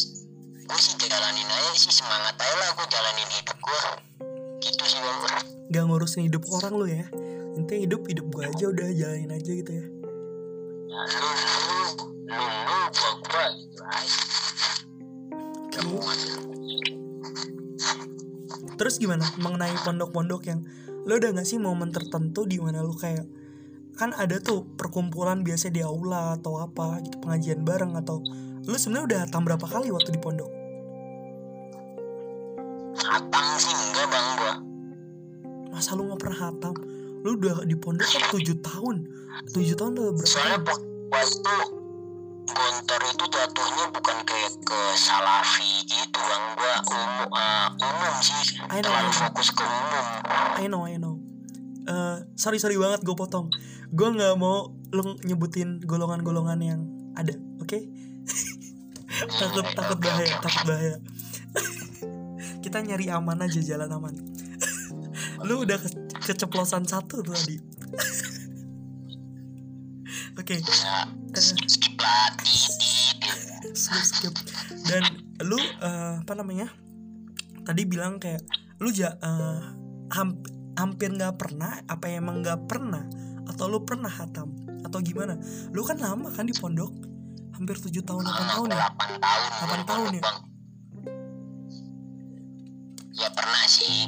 gue 0.70 0.78
sih 0.78 0.94
jalanin 1.02 1.48
aja 1.50 1.72
sih 1.74 1.90
semangat 1.90 2.38
aja 2.38 2.54
lah 2.62 2.70
gue 2.78 2.86
jalanin 2.86 3.28
hidup 3.34 3.58
gue 3.58 3.82
gitu 4.62 4.82
sih 4.86 5.00
bang 5.02 5.18
gak 5.74 5.82
ngurusin 5.90 6.30
hidup 6.30 6.46
orang 6.46 6.74
lu 6.78 6.86
ya 6.86 7.06
intinya 7.58 7.80
hidup 7.90 8.02
hidup 8.06 8.26
gue 8.30 8.42
aja 8.46 8.64
udah 8.70 8.88
jalanin 8.94 9.30
aja 9.34 9.50
gitu 9.50 9.72
ya 9.74 9.86
ya 10.94 11.00
lu 11.10 11.26
lu 11.26 11.54
lu 11.58 12.46
lu 12.46 12.78
gua 12.94 13.10
gua 13.18 13.44
gitu 13.58 13.82
aja 13.82 14.18
terus 18.78 18.94
gimana 19.02 19.26
mengenai 19.42 19.74
pondok-pondok 19.82 20.46
yang 20.46 20.62
lo 21.08 21.16
udah 21.16 21.40
gak 21.40 21.48
sih 21.48 21.56
momen 21.56 21.88
tertentu 21.88 22.44
di 22.44 22.60
mana 22.60 22.84
lo 22.84 22.92
kayak 22.92 23.24
kan 23.96 24.12
ada 24.12 24.36
tuh 24.38 24.68
perkumpulan 24.76 25.40
biasa 25.40 25.72
di 25.72 25.80
aula 25.80 26.36
atau 26.36 26.60
apa 26.60 27.00
gitu 27.00 27.16
pengajian 27.24 27.64
bareng 27.64 27.96
atau 27.96 28.20
lu 28.68 28.76
sebenarnya 28.76 29.06
udah 29.08 29.18
hatam 29.24 29.42
berapa 29.48 29.64
kali 29.64 29.88
waktu 29.88 30.12
di 30.12 30.20
pondok? 30.20 30.50
Hatam 33.00 33.44
sih 33.56 33.72
enggak 33.72 34.06
bang 34.12 34.28
gua. 34.36 34.54
Masa 35.72 35.96
lu 35.96 36.04
nggak 36.12 36.20
pernah 36.20 36.38
hatam? 36.52 36.76
Lu 37.24 37.40
udah 37.40 37.64
di 37.64 37.74
pondok 37.80 38.04
kan 38.04 38.22
tujuh 38.28 38.60
tahun. 38.60 39.08
Tujuh 39.56 39.74
tahun 39.74 39.96
udah 39.96 40.12
berapa 40.12 40.28
soalnya 40.28 40.60
tahun? 40.68 41.77
Gontor 42.52 43.02
itu 43.08 43.24
jatuhnya 43.28 43.84
bukan 43.92 44.18
kayak 44.24 44.52
ke 44.64 44.80
salafi 44.96 45.70
gitu 45.86 46.18
bang. 46.18 46.44
Gua 46.56 46.74
umum 46.84 47.28
uh, 47.32 47.68
umum 47.76 48.14
sih. 48.20 48.58
I 48.68 48.80
know, 48.80 48.90
terlalu 48.90 49.12
fokus 49.12 49.48
ke 49.52 49.64
umum. 49.64 50.06
I 50.58 50.66
know 50.66 50.82
I 50.84 50.96
know. 50.96 51.16
Eh, 51.88 52.16
sorry 52.36 52.60
sorry 52.60 52.76
banget 52.76 53.00
gue 53.00 53.16
potong. 53.16 53.48
Gue 53.88 54.08
nggak 54.12 54.36
mau 54.36 54.76
lu 54.92 55.16
nyebutin 55.24 55.80
golongan-golongan 55.80 56.60
yang 56.60 56.80
ada 57.16 57.32
oke? 57.64 57.78
Takut 59.40 59.64
Oke, 59.64 59.72
takut 59.72 59.98
bahaya 60.04 60.36
takut 60.44 60.62
bahaya. 60.68 60.96
Kita 62.60 62.84
nyari 62.84 63.08
aman 63.08 63.40
aja 63.40 63.60
jalan 63.64 63.88
aman. 63.88 64.14
Lu 65.48 65.64
udah 65.64 65.80
ke- 65.80 66.12
keceplosan 66.28 66.84
satu 66.84 67.24
tuh 67.24 67.32
tadi 67.32 67.56
oke. 70.38 70.56
Ya 70.56 70.94
eh, 71.34 71.42
skip 71.42 71.68
skip 71.68 71.94
lah 71.98 72.32
titit 72.38 73.74
skip 73.74 74.04
skip 74.06 74.34
dan 74.86 75.02
lu 75.44 75.58
eh, 75.58 76.14
apa 76.22 76.32
namanya? 76.38 76.70
Tadi 77.66 77.82
bilang 77.84 78.22
kayak 78.22 78.42
lu 78.78 78.94
ja 78.94 79.18
eh, 79.18 79.60
hamp- 80.14 80.48
hampir 80.78 81.10
nggak 81.10 81.34
pernah 81.36 81.82
apa 81.90 82.06
emang 82.08 82.40
nggak 82.40 82.70
pernah 82.70 83.02
atau 83.50 83.66
lu 83.66 83.82
pernah 83.82 84.08
hatam 84.08 84.54
atau 84.86 84.98
gimana? 85.02 85.34
Lu 85.74 85.82
kan 85.82 85.98
lama 85.98 86.30
kan 86.30 86.46
di 86.46 86.54
pondok? 86.54 86.94
Hampir 87.58 87.74
tujuh 87.82 88.06
tahun 88.06 88.22
8 88.22 88.54
tahun 88.54 88.68
ya? 88.70 88.86
8 88.94 89.18
tahun 89.18 89.42
8 89.82 89.90
tahun 89.90 90.10
ya? 90.14 90.22
ya 93.18 93.28
pernah 93.34 93.64
sih. 93.66 94.06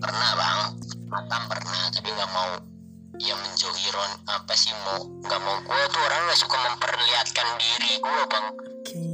Pernah 0.00 0.30
bang. 0.40 0.60
Matam 1.08 1.42
pernah 1.52 1.92
tapi 1.92 2.08
nggak 2.08 2.30
mau 2.32 2.67
ya 3.16 3.34
menjauhi 3.34 3.88
ron. 3.96 4.12
Apa 4.28 4.52
sih 4.52 4.72
mau 4.84 5.08
nggak 5.24 5.40
mau? 5.40 5.56
Gue 5.64 5.82
tuh 5.88 6.02
orang 6.04 6.20
nggak 6.28 6.40
suka 6.44 6.56
memperlihatkan 6.60 7.48
diri 7.56 7.92
gue 7.96 8.22
bang. 8.28 8.46
Oke. 8.52 9.08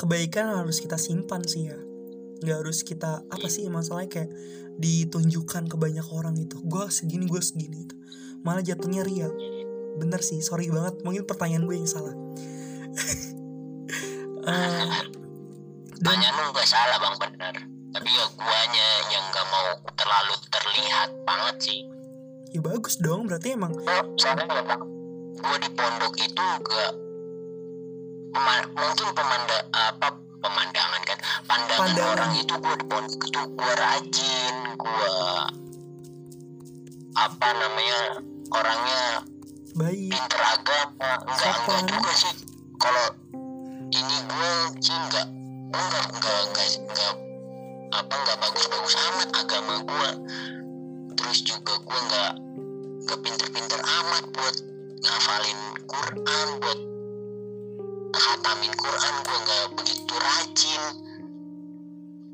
Kebaikan 0.00 0.46
harus 0.64 0.82
kita 0.82 0.98
simpan 0.98 1.46
sih 1.46 1.70
ya. 1.70 1.78
Nggak 2.42 2.56
harus 2.66 2.82
kita 2.82 3.22
apa 3.30 3.46
sih 3.46 3.70
masalahnya? 3.70 4.10
Kayak 4.10 4.30
ditunjukkan 4.80 5.68
ke 5.68 5.76
banyak 5.76 6.06
orang 6.10 6.34
itu 6.40 6.56
gue 6.64 6.88
segini 6.88 7.28
gue 7.28 7.42
segini 7.44 7.84
itu 7.86 7.94
malah 8.42 8.64
jatuhnya 8.64 9.06
ria. 9.06 9.30
Bener 10.00 10.18
sih 10.24 10.42
sorry 10.42 10.66
banget. 10.72 10.98
Mungkin 11.06 11.28
pertanyaan 11.30 11.64
gue 11.70 11.76
yang 11.78 11.90
salah. 11.90 12.14
Eh, 14.40 14.88
dan 16.00 16.16
Tanya 16.16 16.32
lu 16.32 16.48
nggak 16.48 16.64
salah 16.64 16.96
bang. 16.96 17.14
Bener. 17.20 17.54
Tapi 17.92 18.08
ya 18.08 18.24
guanya 18.40 18.88
yang 19.12 19.20
nggak 19.28 19.46
mau 19.52 19.68
terlalu 19.92 20.34
terlihat 20.48 21.12
banget 21.28 21.56
sih 21.60 21.80
ya 22.50 22.60
bagus 22.62 22.98
dong 22.98 23.30
berarti 23.30 23.54
emang 23.54 23.78
soalnya 24.18 24.46
ya 24.50 24.62
gue 25.40 25.56
di 25.62 25.70
pondok 25.78 26.14
itu 26.18 26.46
gak 26.66 26.92
mungkin 28.74 29.08
pemanda 29.14 29.58
apa 29.70 30.08
pemandangan 30.40 31.02
kan? 31.06 31.18
Pandangan 31.46 31.78
Pandangan. 31.78 32.12
orang 32.16 32.32
itu 32.42 32.54
gue 32.58 32.74
di 32.74 32.86
pondok 32.90 33.20
itu 33.22 33.40
gue 33.54 33.72
rajin 33.78 34.54
gue 34.74 35.14
apa 37.14 37.48
namanya 37.54 38.00
orangnya 38.50 39.02
baik. 39.78 40.10
pinter 40.10 40.42
agama. 40.42 41.10
Enggak 41.26 41.54
Sopan. 41.54 41.78
enggak 41.78 41.82
juga 41.86 42.12
sih. 42.18 42.34
Kalau 42.80 43.06
ini 43.94 44.16
gue 44.26 44.52
sih 44.82 44.96
enggak 44.96 45.26
gue 45.70 45.82
enggak 45.86 46.06
enggak 46.10 46.38
enggak, 46.50 46.68
enggak 46.82 47.14
apa 47.90 48.14
enggak 48.14 48.36
bagus-bagus 48.42 48.94
amat 49.10 49.28
agama 49.38 49.74
gue 49.86 50.10
terus 51.20 51.44
juga 51.44 51.76
gue 51.84 51.98
enggak 52.08 52.32
enggak 53.04 53.20
pinter-pinter 53.20 53.80
amat 53.84 54.24
buat 54.32 54.56
ngafalin 55.04 55.60
Quran 55.84 56.48
buat 56.64 56.80
hatamin 58.10 58.72
Quran. 58.74 59.14
Gue 59.24 59.38
enggak 59.44 59.66
begitu 59.76 60.14
rajin. 60.16 60.82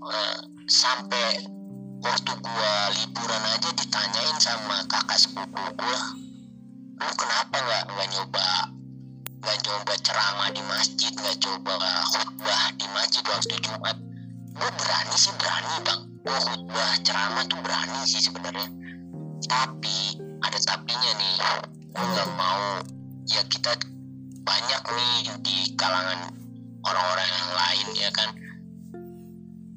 Eh, 0.06 0.38
sampai 0.70 1.42
waktu 1.98 2.32
gue 2.38 2.72
liburan 3.02 3.42
aja 3.50 3.70
ditanyain 3.74 4.38
sama 4.38 4.86
kakak 4.86 5.18
sepupu 5.18 5.62
gue 5.74 5.98
lu 6.96 7.12
kenapa 7.18 7.56
nggak 7.58 7.82
nggak 7.90 8.08
nyoba 8.14 8.48
nggak 9.42 9.58
coba 9.66 9.94
ceramah 10.06 10.48
di 10.54 10.62
masjid 10.70 11.10
nggak 11.10 11.38
coba 11.42 11.74
khutbah 12.14 12.64
di 12.78 12.86
masjid 12.94 13.24
waktu 13.26 13.54
Jumat? 13.62 13.96
Gue 14.56 14.70
berani 14.78 15.16
sih 15.18 15.34
berani 15.36 15.74
bang. 15.82 16.00
Gue 16.22 16.38
khutbah 16.38 16.92
ceramah 17.02 17.44
tuh 17.50 17.58
berani 17.60 18.00
sih 18.06 18.22
sebenarnya 18.22 18.75
tapi 19.44 20.16
ada 20.40 20.58
tapinya 20.64 21.12
nih. 21.20 21.36
Gue 21.92 22.06
nggak 22.16 22.30
mau. 22.40 22.80
Ya 23.28 23.44
kita 23.44 23.76
banyak 24.46 24.82
nih 24.96 25.16
di 25.44 25.56
kalangan 25.76 26.32
orang-orang 26.80 27.28
yang 27.28 27.50
lain 27.52 27.86
ya 28.00 28.10
kan? 28.16 28.28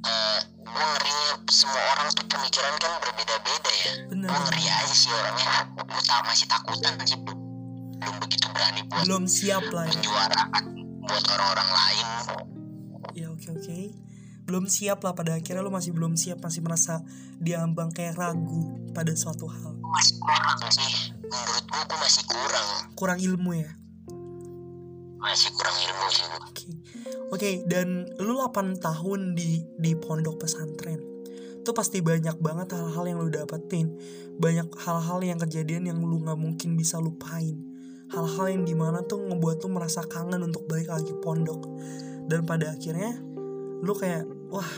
Eh 0.07 0.39
gue 0.63 0.85
ngerinya 0.95 1.29
semua 1.51 1.81
orang 1.97 2.07
tuh 2.15 2.25
pemikiran 2.31 2.75
kan 2.79 2.93
berbeda-beda 3.03 3.71
ya. 3.83 3.93
Gue 4.07 4.39
ngeri 4.47 4.65
aja 4.71 4.95
sih 4.95 5.11
orangnya. 5.11 5.67
Gue 5.75 6.01
tak 6.07 6.23
masih 6.23 6.47
takutan 6.47 6.95
sih 7.03 7.19
belum 7.19 7.39
belum 7.99 8.15
begitu 8.23 8.47
berani 8.55 8.81
buat 8.87 9.03
belum 9.03 9.23
siap 9.27 9.63
lah 9.75 9.85
ya. 9.85 9.91
menyuarakan 9.99 10.63
buat 11.03 11.23
orang-orang 11.35 11.69
lain 11.69 12.07
belum 14.49 14.65
siap 14.65 15.05
lah 15.05 15.13
pada 15.13 15.37
akhirnya 15.37 15.61
lu 15.61 15.69
masih 15.69 15.93
belum 15.93 16.17
siap 16.17 16.41
masih 16.41 16.65
merasa 16.65 17.05
diambang 17.37 17.93
kayak 17.93 18.17
ragu 18.17 18.73
pada 18.97 19.13
suatu 19.13 19.45
hal 19.45 19.77
masih 19.77 20.17
kurang 20.17 20.57
sih 20.73 20.93
menurut 21.21 21.65
gue 21.69 21.81
gue 21.85 21.99
masih 22.01 22.23
kurang 22.25 22.67
kurang 22.97 23.19
ilmu 23.21 23.51
ya 23.53 23.69
masih 25.19 25.51
kurang 25.51 25.75
ilmu 25.75 26.07
sih. 26.09 26.25
Oke, 26.47 26.65
Oke, 27.29 27.51
dan 27.67 28.07
lu 28.23 28.39
8 28.39 28.79
tahun 28.79 29.35
di 29.35 29.67
di 29.75 29.91
pondok 29.93 30.47
pesantren. 30.47 30.97
Itu 31.59 31.75
pasti 31.75 31.99
banyak 31.99 32.39
banget 32.39 32.71
hal-hal 32.73 33.03
yang 33.05 33.19
lu 33.19 33.29
dapetin. 33.29 33.93
Banyak 34.39 34.71
hal-hal 34.79 35.19
yang 35.21 35.37
kejadian 35.37 35.91
yang 35.91 35.99
lu 35.99 36.23
nggak 36.23 36.39
mungkin 36.39 36.79
bisa 36.79 36.97
lupain. 37.03 37.59
Hal-hal 38.09 38.47
yang 38.49 38.63
di 38.63 38.73
mana 38.73 39.03
tuh 39.05 39.21
ngebuat 39.27 39.61
lu 39.67 39.69
merasa 39.75 40.01
kangen 40.07 40.39
untuk 40.39 40.65
balik 40.71 40.87
lagi 40.89 41.11
pondok. 41.19 41.67
Dan 42.31 42.47
pada 42.47 42.73
akhirnya 42.73 43.19
lu 43.83 43.91
kayak 43.93 44.23
wah 44.49 44.69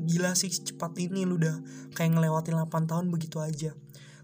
gila 0.00 0.32
sih 0.32 0.48
cepat 0.48 0.96
ini 0.96 1.28
lu 1.28 1.36
udah 1.36 1.60
kayak 1.92 2.16
ngelewatin 2.16 2.56
8 2.56 2.90
tahun 2.90 3.06
begitu 3.12 3.38
aja. 3.40 3.72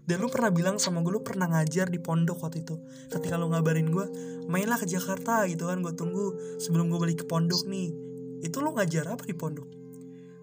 dan 0.07 0.23
lu 0.23 0.31
pernah 0.31 0.47
bilang 0.55 0.79
sama 0.79 1.03
gue 1.03 1.11
lu 1.11 1.19
pernah 1.19 1.51
ngajar 1.51 1.91
di 1.91 1.99
pondok 1.99 2.39
waktu 2.39 2.63
itu. 2.63 2.79
Ketika 3.11 3.35
lu 3.35 3.51
ngabarin 3.51 3.91
gue 3.91 4.07
mainlah 4.47 4.79
ke 4.79 4.87
Jakarta 4.87 5.43
gitu 5.51 5.67
kan 5.67 5.83
gue 5.83 5.91
tunggu 5.99 6.31
sebelum 6.63 6.87
gue 6.87 6.95
balik 6.95 7.17
ke 7.21 7.25
pondok 7.27 7.67
nih. 7.67 7.91
Itu 8.39 8.63
lu 8.63 8.71
ngajar 8.71 9.03
apa 9.03 9.27
di 9.27 9.35
pondok? 9.35 9.67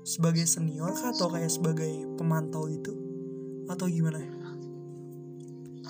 Sebagai 0.05 0.45
senior 0.45 0.93
kah 0.93 1.17
atau 1.17 1.33
kayak 1.33 1.49
sebagai 1.49 1.89
pemantau 2.21 2.69
gitu? 2.69 2.93
Atau 3.65 3.89
gimana? 3.89 4.21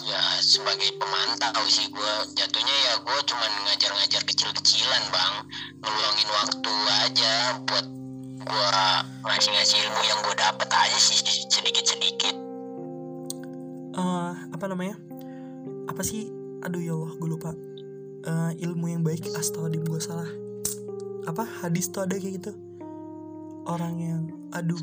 Ya 0.06 0.22
sebagai 0.38 0.94
pemantau 0.94 1.66
sih 1.66 1.90
gue 1.90 2.12
jatuhnya 2.38 2.76
ya 2.86 2.94
gue 3.02 3.18
cuman 3.26 3.52
ngajar-ngajar 3.66 4.22
kecil-kecilan 4.22 5.02
bang. 5.10 5.34
Ngeluangin 5.82 6.30
waktu 6.30 6.74
aja 7.02 7.34
buat 7.66 8.03
gue 8.44 8.68
ngasih-ngasih 9.24 9.76
ilmu 9.88 10.00
yang 10.04 10.20
gue 10.20 10.36
dapet 10.36 10.68
aja 10.68 10.98
sih 11.00 11.16
sedikit-sedikit. 11.48 12.36
Uh, 13.96 14.36
apa 14.52 14.64
namanya? 14.68 15.00
Apa 15.88 16.04
sih? 16.04 16.28
Aduh 16.64 16.80
ya 16.80 16.92
Allah 16.92 17.12
gue 17.16 17.28
lupa. 17.28 17.56
Uh, 18.24 18.52
ilmu 18.60 18.88
yang 18.92 19.02
baik 19.04 19.28
astagfirullah 19.32 19.84
gue 19.84 20.00
salah. 20.00 20.30
Apa? 21.24 21.48
Hadis 21.64 21.88
tuh 21.88 22.04
ada 22.04 22.20
kayak 22.20 22.40
gitu. 22.40 22.52
Orang 23.64 23.96
yang 24.00 24.28
aduh 24.52 24.80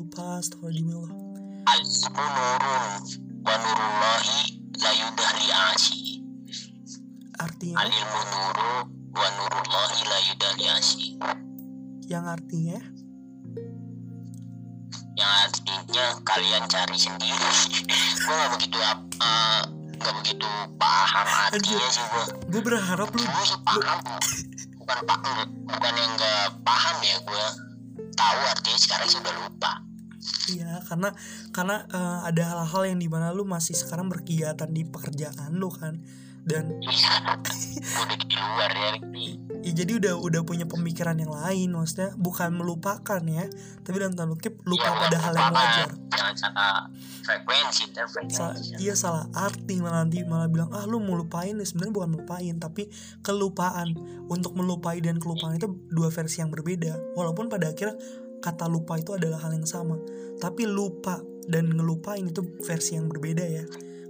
lupa 0.00 0.40
astagfirullahaladzim 0.40 0.88
ya 0.88 0.96
Allah. 0.96 1.12
Al-ilmu 1.62 2.20
nurun 2.32 2.92
wa 3.42 3.54
nurullahi 3.58 4.62
la 4.82 4.90
yudahri 4.94 5.46
asi 5.50 6.22
artinya 7.38 7.82
al-ilmu 7.82 8.20
nuru 8.30 8.70
wa 9.14 9.28
nurullahi 9.34 10.00
la 10.06 10.18
yudahri 10.30 10.66
asi 10.70 11.18
yang 12.06 12.26
artinya 12.26 12.78
yang 15.22 15.32
artinya 15.46 16.06
kalian 16.26 16.62
cari 16.66 16.98
sendiri. 16.98 17.50
Gue 18.18 18.34
gak 18.34 18.50
begitu 18.58 18.76
uh, 19.22 19.62
gak 20.02 20.14
begitu 20.18 20.50
paham 20.82 21.26
artinya 21.54 21.88
sih 21.94 22.02
gue 22.10 22.24
gue 22.50 22.62
berharap 22.66 23.06
lu 23.14 23.22
gue 23.22 23.44
sih 23.46 23.60
paham 23.62 23.98
bukan 24.82 24.98
pak 25.06 25.18
bukan 25.70 25.94
yang 25.94 26.12
gak 26.18 26.58
paham 26.66 26.96
ya 27.06 27.16
gue 27.22 27.46
tahu 28.18 28.40
artinya 28.50 28.78
sekarang 28.78 29.08
sih 29.08 29.18
udah 29.20 29.34
lupa. 29.42 29.72
Iya, 30.50 30.82
karena 30.86 31.10
karena 31.54 31.76
uh, 31.90 32.20
ada 32.26 32.42
hal-hal 32.42 32.94
yang 32.94 32.98
di 32.98 33.08
mana 33.10 33.30
lu 33.34 33.46
masih 33.46 33.74
sekarang 33.74 34.10
berkegiatan 34.10 34.70
di 34.70 34.82
pekerjaan 34.86 35.54
lu 35.54 35.70
kan, 35.70 36.02
dan 36.42 36.74
udah 37.92 38.16
di 38.18 38.34
luar 38.34 38.70
ya 38.72 38.90
ya, 39.62 39.70
jadi 39.72 39.92
udah 40.02 40.14
udah 40.18 40.42
punya 40.42 40.66
pemikiran 40.66 41.14
yang 41.14 41.30
lain, 41.30 41.70
maksudnya 41.70 42.10
bukan 42.18 42.50
melupakan 42.50 43.22
ya, 43.22 43.46
tapi 43.86 43.96
dalam 43.96 44.18
tanda 44.18 44.34
kutip 44.34 44.58
lupa 44.66 44.90
Iya, 44.90 44.98
pada 44.98 45.18
hal 45.22 45.34
yang 45.38 45.54
wajar. 45.54 45.88
jangan 46.10 46.34
salah 46.34 46.74
frekuensi 47.22 47.84
Sa- 48.34 48.58
iya 48.76 48.94
salah 48.98 49.30
arti 49.32 49.78
malah 49.78 50.02
nanti 50.02 50.26
malah 50.26 50.50
bilang 50.50 50.68
ah 50.74 50.82
lu 50.84 50.98
mau 50.98 51.14
lupain 51.14 51.54
ya 51.54 51.62
sebenarnya 51.62 51.94
bukan 51.94 52.10
melupain 52.10 52.54
tapi 52.58 52.90
kelupaan. 53.22 53.94
Untuk 54.26 54.56
melupai 54.56 54.98
dan 54.98 55.20
kelupaan 55.20 55.60
itu 55.60 55.68
dua 55.92 56.08
versi 56.08 56.40
yang 56.40 56.48
berbeda. 56.48 57.14
Walaupun 57.14 57.46
pada 57.46 57.70
akhirnya 57.70 57.94
kata 58.42 58.66
lupa 58.66 58.98
itu 58.98 59.14
adalah 59.14 59.38
hal 59.46 59.54
yang 59.54 59.64
sama 59.64 59.94
tapi 60.42 60.66
lupa 60.66 61.22
dan 61.46 61.70
ngelupain 61.70 62.26
itu 62.26 62.42
versi 62.66 62.98
yang 62.98 63.06
berbeda 63.06 63.46
ya 63.46 63.62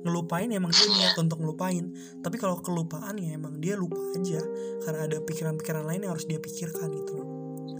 ngelupain 0.02 0.50
emang 0.50 0.74
dia 0.74 0.86
niat 0.90 1.14
untuk 1.18 1.38
ngelupain. 1.38 1.94
Tapi 2.20 2.36
kalau 2.38 2.58
kelupaan 2.58 3.18
ya 3.18 3.38
emang 3.38 3.58
dia 3.62 3.78
lupa 3.78 3.98
aja. 4.18 4.42
Karena 4.82 5.06
ada 5.06 5.18
pikiran-pikiran 5.22 5.86
lain 5.86 6.06
yang 6.06 6.12
harus 6.14 6.26
dia 6.26 6.42
pikirkan 6.42 6.90
gitu 6.92 7.12
loh. 7.18 7.28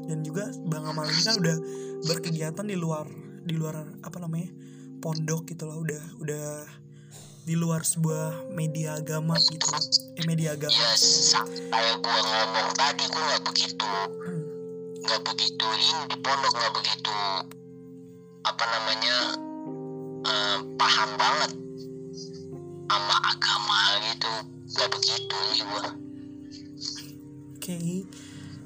Dan 0.07 0.23
juga 0.27 0.51
bang 0.67 0.87
Amal 0.87 1.07
ini 1.11 1.23
kan 1.23 1.37
udah 1.39 1.57
berkegiatan 2.07 2.67
di 2.67 2.77
luar 2.79 3.07
di 3.43 3.55
luar 3.59 3.83
apa 4.03 4.17
namanya 4.23 4.51
pondok 5.03 5.51
gitu 5.51 5.67
loh. 5.67 5.83
Udah 5.83 6.03
udah 6.23 6.47
di 7.43 7.59
luar 7.59 7.83
sebuah 7.83 8.55
media 8.55 9.03
agama 9.03 9.35
gitu 9.51 9.67
loh. 9.67 9.83
Eh 10.15 10.25
media 10.27 10.55
agama. 10.55 10.75
Ya 10.79 10.95
sa- 10.97 11.43
kayak 11.47 11.97
gue 11.99 12.19
ngomong 12.23 12.71
tadi 12.79 13.05
gue 13.07 13.23
nggak 13.23 13.43
begitu. 13.51 13.87
Hmm. 14.23 14.43
nggak 15.03 15.19
begitu 15.27 15.67
ini 15.67 16.15
di 16.15 16.17
pondok 16.23 16.55
nggak 16.55 16.73
begitu 16.79 17.11
apa 18.43 18.65
namanya 18.71 19.17
eh, 20.23 20.59
paham 20.79 21.11
banget 21.19 21.51
sama 22.93 23.17
agama 23.27 23.81
gitu 24.05 24.33
nggak 24.69 24.89
begitu 24.91 25.37
sih 25.51 25.65
gue 25.65 25.85
Oke. 27.55 27.79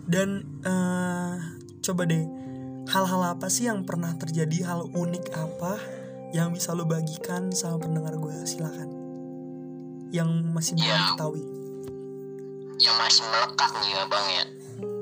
Dan 0.09 0.41
eh, 0.65 1.35
coba 1.81 2.09
deh 2.09 2.25
hal-hal 2.89 3.23
apa 3.29 3.47
sih 3.47 3.69
yang 3.69 3.85
pernah 3.85 4.17
terjadi 4.17 4.65
hal 4.65 4.89
unik 4.89 5.37
apa 5.37 5.77
yang 6.33 6.49
bisa 6.51 6.73
lo 6.73 6.89
bagikan 6.89 7.53
sama 7.53 7.77
pendengar 7.79 8.17
gue 8.17 8.33
silakan. 8.43 8.89
Yang 10.09 10.29
masih 10.49 10.73
belum 10.75 10.89
Ya. 10.89 10.97
diketahui. 11.05 11.45
yang 12.77 12.97
masih 12.97 13.25
melekat 13.27 13.71
nih 13.75 13.91
ya 13.91 14.03
bang 14.05 14.27
ya 14.31 14.45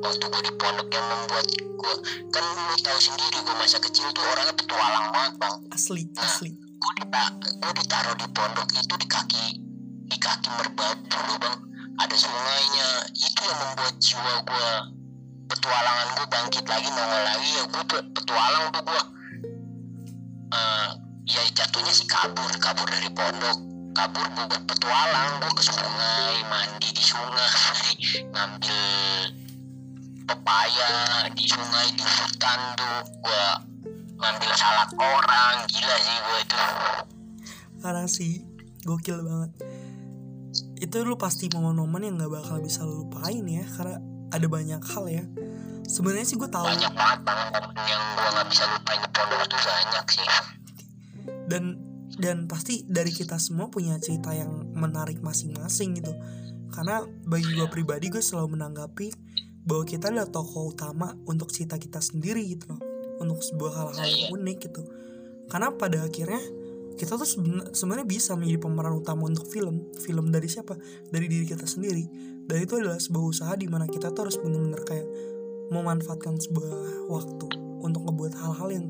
waktu 0.01 0.25
gue 0.25 0.43
di 0.43 0.53
pondok 0.55 0.89
yang 0.89 1.07
membuat 1.07 1.47
gue 1.55 1.95
kan 2.31 2.45
lu 2.47 2.77
tahu 2.79 2.99
sendiri 3.01 3.39
gue 3.41 3.55
masa 3.55 3.79
kecil 3.79 4.07
tuh 4.11 4.23
orangnya 4.25 4.55
petualang 4.55 5.07
banget 5.11 5.35
bang 5.37 5.55
Asli, 5.71 6.03
asli. 6.15 6.51
Gue 6.75 6.93
dita 7.01 7.23
ditaruh 7.75 8.17
di 8.19 8.27
pondok 8.35 8.69
itu 8.75 8.95
di 8.99 9.07
kaki 9.09 9.47
di 10.11 10.17
kaki 10.21 10.49
merbabu 10.55 11.19
loh 11.27 11.39
bang. 11.41 11.59
Ada 11.99 12.17
sungainya. 12.19 12.89
Itu 13.15 13.41
yang 13.47 13.59
membuat 13.63 13.95
jiwa 14.03 14.35
gue 14.45 14.71
petualangan 15.49 16.09
gue 16.19 16.27
bangkit 16.29 16.65
lagi 16.69 16.89
nongol 16.91 17.23
lagi. 17.23 17.49
Ya 17.55 17.65
gue 17.71 17.83
pe- 17.89 18.07
petualang 18.15 18.67
tuh 18.75 18.83
gue 18.85 19.03
Eh, 20.55 20.91
ya 21.35 21.43
jatuhnya 21.51 21.91
sih 21.91 22.07
kabur 22.07 22.51
kabur 22.63 22.87
dari 22.87 23.11
pondok. 23.11 23.59
Kabur 23.95 24.27
buat 24.39 24.63
petualang. 24.71 25.43
Gue 25.43 25.53
ke 25.59 25.63
sungai 25.67 26.37
mandi 26.47 26.89
di 26.95 27.03
sungai 27.03 27.91
ngambil 28.35 28.79
pepaya 30.31 30.91
di 31.35 31.45
sungai 31.51 31.89
di 31.99 32.05
hutan 32.07 32.61
tuh. 32.79 33.01
Gue 33.25 33.45
ngambil 34.15 34.53
salak 34.55 34.91
orang 34.95 35.67
gila 35.67 35.97
sih 35.99 36.17
gue 36.17 36.39
itu. 36.41 36.57
Parah 37.83 38.09
sih, 38.09 38.33
gokil 38.87 39.21
banget. 39.21 39.51
Itu 40.81 41.03
lu 41.05 41.19
pasti 41.19 41.51
momen-momen 41.51 42.03
yang 42.07 42.15
gak 42.17 42.33
bakal 42.33 42.57
bisa 42.63 42.87
lu 42.87 43.05
lupain 43.05 43.45
ya, 43.45 43.65
karena 43.77 44.01
ada 44.33 44.47
banyak 44.47 44.81
hal 44.81 45.05
ya. 45.11 45.25
Sebenarnya 45.85 46.25
sih 46.25 46.41
gue 46.41 46.49
tahu. 46.49 46.65
Banyak 46.65 46.95
banget 46.97 47.21
banget 47.29 47.53
momen 47.61 47.85
yang 47.85 48.03
gue 48.17 48.29
nggak 48.33 48.49
bisa 48.49 48.63
lupain 48.73 48.99
di 49.05 49.09
pondok 49.13 49.41
itu 49.45 49.57
banyak 49.61 50.07
sih. 50.09 50.29
Dan 51.45 51.65
dan 52.15 52.37
pasti 52.49 52.87
dari 52.89 53.13
kita 53.13 53.37
semua 53.37 53.69
punya 53.69 54.01
cerita 54.01 54.33
yang 54.33 54.73
menarik 54.73 55.21
masing-masing 55.21 56.01
gitu. 56.01 56.15
Karena 56.73 57.05
bagi 57.29 57.53
gue 57.53 57.69
pribadi 57.69 58.09
gue 58.09 58.25
selalu 58.25 58.57
menanggapi 58.57 59.13
bahwa 59.69 59.85
kita 59.85 60.09
adalah 60.09 60.29
tokoh 60.29 60.73
utama 60.73 61.13
untuk 61.29 61.53
cerita 61.53 61.77
kita 61.77 62.01
sendiri 62.01 62.45
gitu 62.49 62.77
loh 62.77 62.94
untuk 63.21 63.41
sebuah 63.43 63.73
hal-hal 63.73 64.07
yang 64.07 64.35
unik 64.35 64.59
gitu. 64.71 64.83
Karena 65.51 65.71
pada 65.75 66.07
akhirnya 66.07 66.41
kita 66.95 67.19
tuh 67.19 67.27
seben- 67.27 67.75
sebenarnya 67.75 68.07
bisa 68.07 68.39
menjadi 68.39 68.59
pemeran 68.63 68.95
utama 68.95 69.27
untuk 69.27 69.51
film. 69.51 69.91
Film 69.99 70.31
dari 70.31 70.47
siapa? 70.47 70.79
Dari 71.11 71.27
diri 71.27 71.45
kita 71.45 71.67
sendiri. 71.67 72.07
Dan 72.45 72.63
itu 72.63 72.79
adalah 72.79 73.01
sebuah 73.01 73.25
usaha 73.25 73.53
di 73.59 73.67
mana 73.67 73.91
kita 73.91 74.15
tuh 74.15 74.29
harus 74.29 74.37
benar-benar 74.39 74.83
kayak 74.87 75.07
memanfaatkan 75.73 76.39
sebuah 76.39 77.09
waktu 77.11 77.47
untuk 77.83 78.05
ngebuat 78.07 78.33
hal-hal 78.37 78.69
yang 78.71 78.87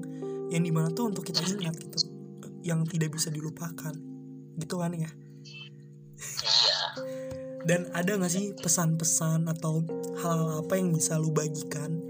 yang 0.53 0.63
di 0.63 0.73
mana 0.75 0.93
tuh 0.93 1.09
untuk 1.09 1.25
kita 1.25 1.41
ingat 1.43 1.75
gitu. 1.81 1.99
Yang 2.61 2.97
tidak 2.97 3.17
bisa 3.17 3.33
dilupakan. 3.33 3.95
Gitu 4.61 4.75
kan 4.77 4.93
ya? 4.93 5.11
Iya. 6.45 6.79
Dan 7.65 7.89
ada 7.97 8.21
gak 8.21 8.29
sih 8.29 8.53
pesan-pesan 8.61 9.49
atau 9.49 9.81
hal-hal 10.21 10.61
apa 10.61 10.77
yang 10.77 10.93
bisa 10.93 11.17
lu 11.17 11.33
bagikan 11.33 12.05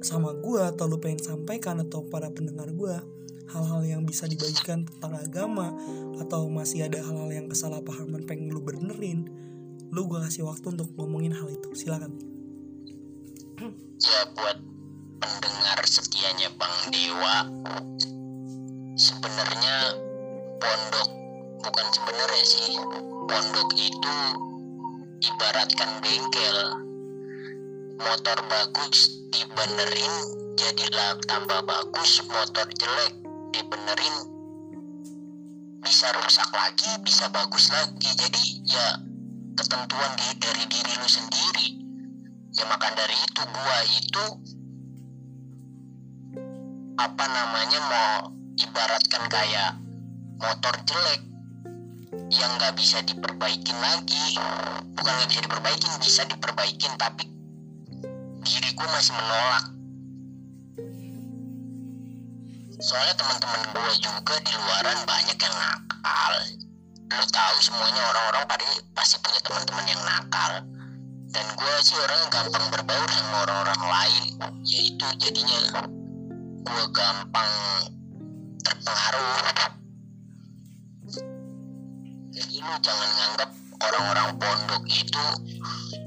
sama 0.00 0.34
gua 0.36 0.70
atau 0.70 0.86
lu 0.86 0.98
pengen 1.02 1.20
sampaikan 1.22 1.82
atau 1.82 2.06
para 2.06 2.30
pendengar 2.30 2.70
gua 2.74 3.02
hal-hal 3.48 3.80
yang 3.84 4.02
bisa 4.04 4.28
dibagikan 4.28 4.84
tentang 4.84 5.16
agama 5.16 5.72
atau 6.20 6.46
masih 6.52 6.84
ada 6.84 7.00
hal-hal 7.00 7.32
yang 7.32 7.46
kesalahpahaman 7.48 8.28
pengen 8.28 8.52
lu 8.52 8.60
benerin 8.60 9.28
lu 9.88 10.04
gua 10.04 10.28
kasih 10.28 10.44
waktu 10.44 10.76
untuk 10.76 10.88
ngomongin 11.00 11.32
hal 11.32 11.48
itu. 11.48 11.72
Silakan. 11.72 12.12
Ya 13.98 14.20
buat 14.36 14.58
pendengar 15.18 15.80
setianya 15.82 16.54
Bang 16.54 16.94
Dewa 16.94 17.36
sebenarnya 18.94 19.98
pondok 20.62 21.08
bukan 21.62 21.86
sebenarnya 21.90 22.44
sih 22.46 22.74
pondok 23.26 23.70
itu 23.74 24.18
ibaratkan 25.22 25.90
bengkel 26.02 26.87
motor 27.98 28.38
bagus 28.46 29.26
dibenerin 29.34 30.14
jadilah 30.54 31.18
tambah 31.26 31.66
bagus 31.66 32.22
motor 32.30 32.66
jelek 32.78 33.14
dibenerin. 33.50 34.16
Bisa 35.82 36.06
rusak 36.14 36.46
lagi 36.54 36.94
bisa 37.02 37.26
bagus 37.34 37.74
lagi. 37.74 38.10
Jadi 38.14 38.62
ya 38.70 39.02
ketentuan 39.58 40.14
di, 40.14 40.28
dari 40.38 40.64
diri 40.70 40.92
lu 40.94 41.08
sendiri. 41.10 41.68
Ya 42.54 42.70
maka 42.70 42.94
dari 42.94 43.18
itu 43.18 43.42
gua 43.50 43.78
itu 43.90 44.24
apa 46.98 47.24
namanya 47.26 47.80
mau 47.82 48.14
ibaratkan 48.58 49.22
kayak 49.26 49.74
motor 50.38 50.74
jelek 50.86 51.22
yang 52.30 52.50
nggak 52.62 52.78
bisa 52.78 53.02
diperbaikin 53.02 53.78
lagi. 53.82 54.38
Bukan 54.94 55.12
nggak 55.18 55.30
bisa 55.34 55.42
diperbaikin 55.42 55.92
bisa 55.98 56.22
diperbaikin 56.30 56.94
tapi 56.94 57.37
diriku 58.48 58.84
masih 58.88 59.12
menolak. 59.12 59.64
Soalnya 62.80 63.14
teman-teman 63.20 63.62
gue 63.76 63.92
juga 64.00 64.34
di 64.40 64.52
luaran 64.56 64.98
banyak 65.04 65.36
yang 65.36 65.56
nakal. 65.60 66.34
Lo 67.12 67.24
tahu 67.28 67.56
semuanya 67.60 68.02
orang-orang 68.08 68.44
pada 68.48 68.64
pasti 68.96 69.20
punya 69.20 69.40
teman-teman 69.44 69.84
yang 69.84 70.02
nakal. 70.06 70.52
Dan 71.28 71.46
gue 71.60 71.74
sih 71.84 71.98
orang 72.00 72.18
yang 72.24 72.30
gampang 72.32 72.66
berbaur 72.72 73.08
sama 73.12 73.36
orang-orang 73.44 73.82
lain. 73.84 74.24
Yaitu 74.64 75.06
jadinya 75.20 75.84
gue 76.64 76.84
gampang 76.96 77.52
terpengaruh. 78.64 79.36
Jadi 82.32 82.54
lu 82.64 82.74
jangan 82.80 83.10
nganggap 83.12 83.50
orang-orang 83.82 84.28
pondok 84.40 84.84
itu 84.88 85.24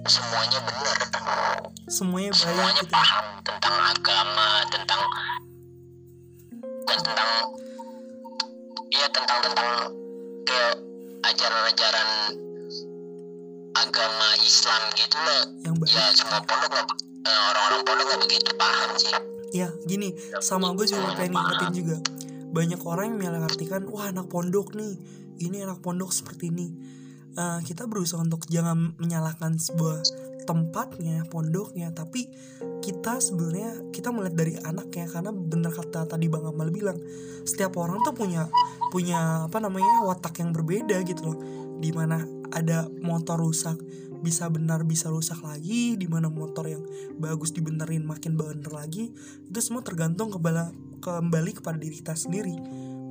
semuanya 0.10 0.60
benar. 0.66 0.98
Semuanya 1.92 2.32
baik 2.34 2.42
semuanya 2.42 2.82
gitu 2.82 2.90
ya. 2.90 2.96
paham 2.98 3.26
tentang 3.46 3.76
agama 3.94 4.48
tentang 4.72 5.02
dan 6.88 7.00
tentang 7.06 7.30
ya 8.90 9.08
tentang 9.14 9.40
tentang 9.46 9.70
kayak 10.48 10.76
ajaran-ajaran 11.22 12.10
agama 13.78 14.28
Islam 14.42 14.82
gitu 14.98 15.18
loh. 15.22 15.44
Yang 15.62 15.76
baik. 15.86 15.94
Ya 15.94 16.06
semua 16.18 16.40
pondok 16.48 16.72
eh, 17.22 17.42
orang-orang 17.54 17.82
pondok 17.86 18.06
nggak 18.10 18.22
begitu 18.26 18.52
paham 18.58 18.92
sih. 18.98 19.14
Ya 19.52 19.68
gini 19.86 20.16
sama 20.42 20.74
gue 20.74 20.88
juga 20.88 21.14
pengen 21.14 21.38
ngingetin 21.38 21.72
juga. 21.76 21.98
Banyak 22.52 22.82
orang 22.84 23.20
yang 23.20 23.36
mengartikan 23.38 23.86
wah 23.92 24.10
anak 24.10 24.28
pondok 24.32 24.74
nih. 24.74 24.98
Ini 25.42 25.66
anak 25.66 25.82
pondok 25.82 26.14
seperti 26.14 26.54
ini 26.54 26.91
Eh, 27.32 27.60
kita 27.64 27.88
berusaha 27.88 28.20
untuk 28.20 28.44
jangan 28.52 28.92
menyalahkan 29.00 29.56
sebuah 29.56 30.04
tempatnya 30.44 31.24
pondoknya 31.32 31.94
tapi 31.96 32.28
kita 32.84 33.24
sebenarnya 33.24 33.94
kita 33.94 34.12
melihat 34.12 34.36
dari 34.36 34.54
anaknya 34.60 35.08
karena 35.08 35.32
bener 35.32 35.72
kata 35.72 36.10
tadi 36.10 36.28
bang 36.28 36.44
Amal 36.50 36.74
bilang 36.74 36.98
setiap 37.48 37.78
orang 37.80 38.02
tuh 38.04 38.12
punya 38.12 38.50
punya 38.92 39.48
apa 39.48 39.64
namanya 39.64 40.04
watak 40.04 40.44
yang 40.44 40.52
berbeda 40.52 41.00
gitu 41.08 41.32
loh. 41.32 41.38
Di 41.80 41.96
mana 41.96 42.20
ada 42.52 42.92
motor 43.00 43.40
rusak 43.40 43.80
bisa 44.20 44.52
benar 44.52 44.84
bisa 44.84 45.08
rusak 45.08 45.40
lagi 45.40 45.96
di 45.96 46.12
mana 46.12 46.28
motor 46.28 46.68
yang 46.68 46.84
bagus 47.16 47.56
dibenerin 47.56 48.04
makin 48.04 48.36
bener 48.36 48.70
lagi 48.70 49.10
itu 49.50 49.60
semua 49.64 49.82
tergantung 49.82 50.30
kembali 50.30 51.00
kembali 51.02 51.52
kepada 51.58 51.82
diri 51.82 51.96
kita 51.98 52.14
sendiri 52.14 52.54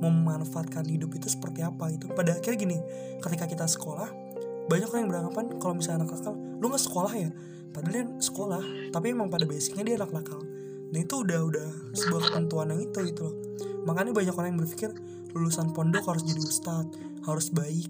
memanfaatkan 0.01 0.81
hidup 0.89 1.13
itu 1.13 1.29
seperti 1.29 1.61
apa 1.61 1.93
gitu. 1.93 2.09
Pada 2.09 2.33
akhirnya 2.33 2.57
gini 2.57 2.77
ketika 3.21 3.45
kita 3.45 3.65
sekolah 3.69 4.09
banyak 4.65 4.87
orang 4.89 5.01
yang 5.05 5.11
beranggapan 5.11 5.45
kalau 5.61 5.73
misalnya 5.77 6.05
anak 6.05 6.17
nakal 6.17 6.33
lu 6.33 6.65
nggak 6.65 6.81
sekolah 6.81 7.13
ya? 7.13 7.29
Padahal 7.71 7.93
dia 7.93 8.05
sekolah 8.17 8.63
tapi 8.89 9.05
emang 9.13 9.29
pada 9.29 9.45
basicnya 9.45 9.83
dia 9.85 9.95
anak 10.01 10.11
nakal. 10.11 10.41
Nah 10.91 10.99
itu 10.99 11.15
udah 11.21 11.39
udah 11.45 11.69
sebuah 11.93 12.21
ketentuan 12.31 12.73
yang 12.73 12.81
itu 12.81 12.99
gitu 13.13 13.21
loh. 13.29 13.35
Makanya 13.85 14.11
banyak 14.11 14.33
orang 14.33 14.49
yang 14.57 14.59
berpikir 14.65 14.89
lulusan 15.31 15.71
pondok 15.71 16.09
harus 16.09 16.25
jadi 16.25 16.41
ustadz 16.41 16.97
harus 17.21 17.47
baik. 17.53 17.87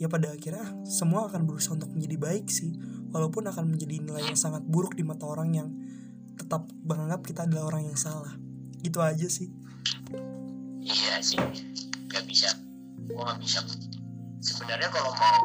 Ya 0.00 0.08
pada 0.08 0.32
akhirnya 0.32 0.64
semua 0.88 1.28
akan 1.28 1.44
berusaha 1.44 1.76
untuk 1.76 1.92
menjadi 1.92 2.16
baik 2.16 2.46
sih. 2.48 2.72
Walaupun 3.10 3.50
akan 3.50 3.74
menjadi 3.74 4.00
nilai 4.00 4.22
yang 4.30 4.38
sangat 4.38 4.62
buruk 4.64 4.94
di 4.94 5.02
mata 5.02 5.26
orang 5.26 5.50
yang 5.50 5.68
tetap 6.38 6.64
menganggap 6.86 7.26
kita 7.26 7.44
adalah 7.44 7.74
orang 7.74 7.90
yang 7.90 7.98
salah. 7.98 8.32
Gitu 8.80 8.96
aja 9.02 9.28
sih 9.28 9.52
iya 10.84 11.20
sih 11.20 11.40
nggak 12.10 12.24
bisa. 12.26 12.50
Gua 13.10 13.30
nggak 13.30 13.40
bisa. 13.40 13.58
Sebenarnya 14.40 14.88
kalau 14.88 15.12
mau 15.14 15.36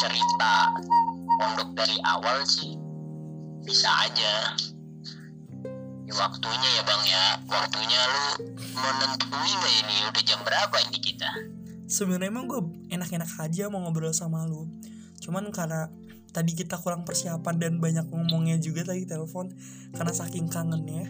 cerita 0.00 0.74
pondok 1.38 1.70
dari 1.76 1.96
awal 2.02 2.42
sih 2.48 2.74
bisa 3.64 3.88
aja. 4.04 4.56
Ya, 6.04 6.12
waktunya 6.20 6.68
ya 6.76 6.82
bang 6.84 7.02
ya. 7.08 7.24
Waktunya 7.48 8.00
lu 8.10 8.24
menentui 8.76 9.50
nggak 9.54 9.74
ini 9.84 9.94
udah 10.10 10.22
jam 10.24 10.40
berapa 10.44 10.76
ini 10.90 10.98
kita? 11.00 11.30
Sebenarnya 11.84 12.32
emang 12.32 12.48
gue 12.48 12.60
enak-enak 12.92 13.30
aja 13.40 13.68
mau 13.68 13.84
ngobrol 13.84 14.12
sama 14.12 14.44
lu. 14.48 14.68
Cuman 15.20 15.48
karena 15.52 15.88
tadi 16.34 16.52
kita 16.52 16.80
kurang 16.82 17.06
persiapan 17.06 17.54
dan 17.56 17.72
banyak 17.78 18.10
ngomongnya 18.10 18.58
juga 18.58 18.82
tadi 18.82 19.06
telepon 19.06 19.52
karena 19.94 20.12
saking 20.12 20.50
kangennya. 20.50 21.08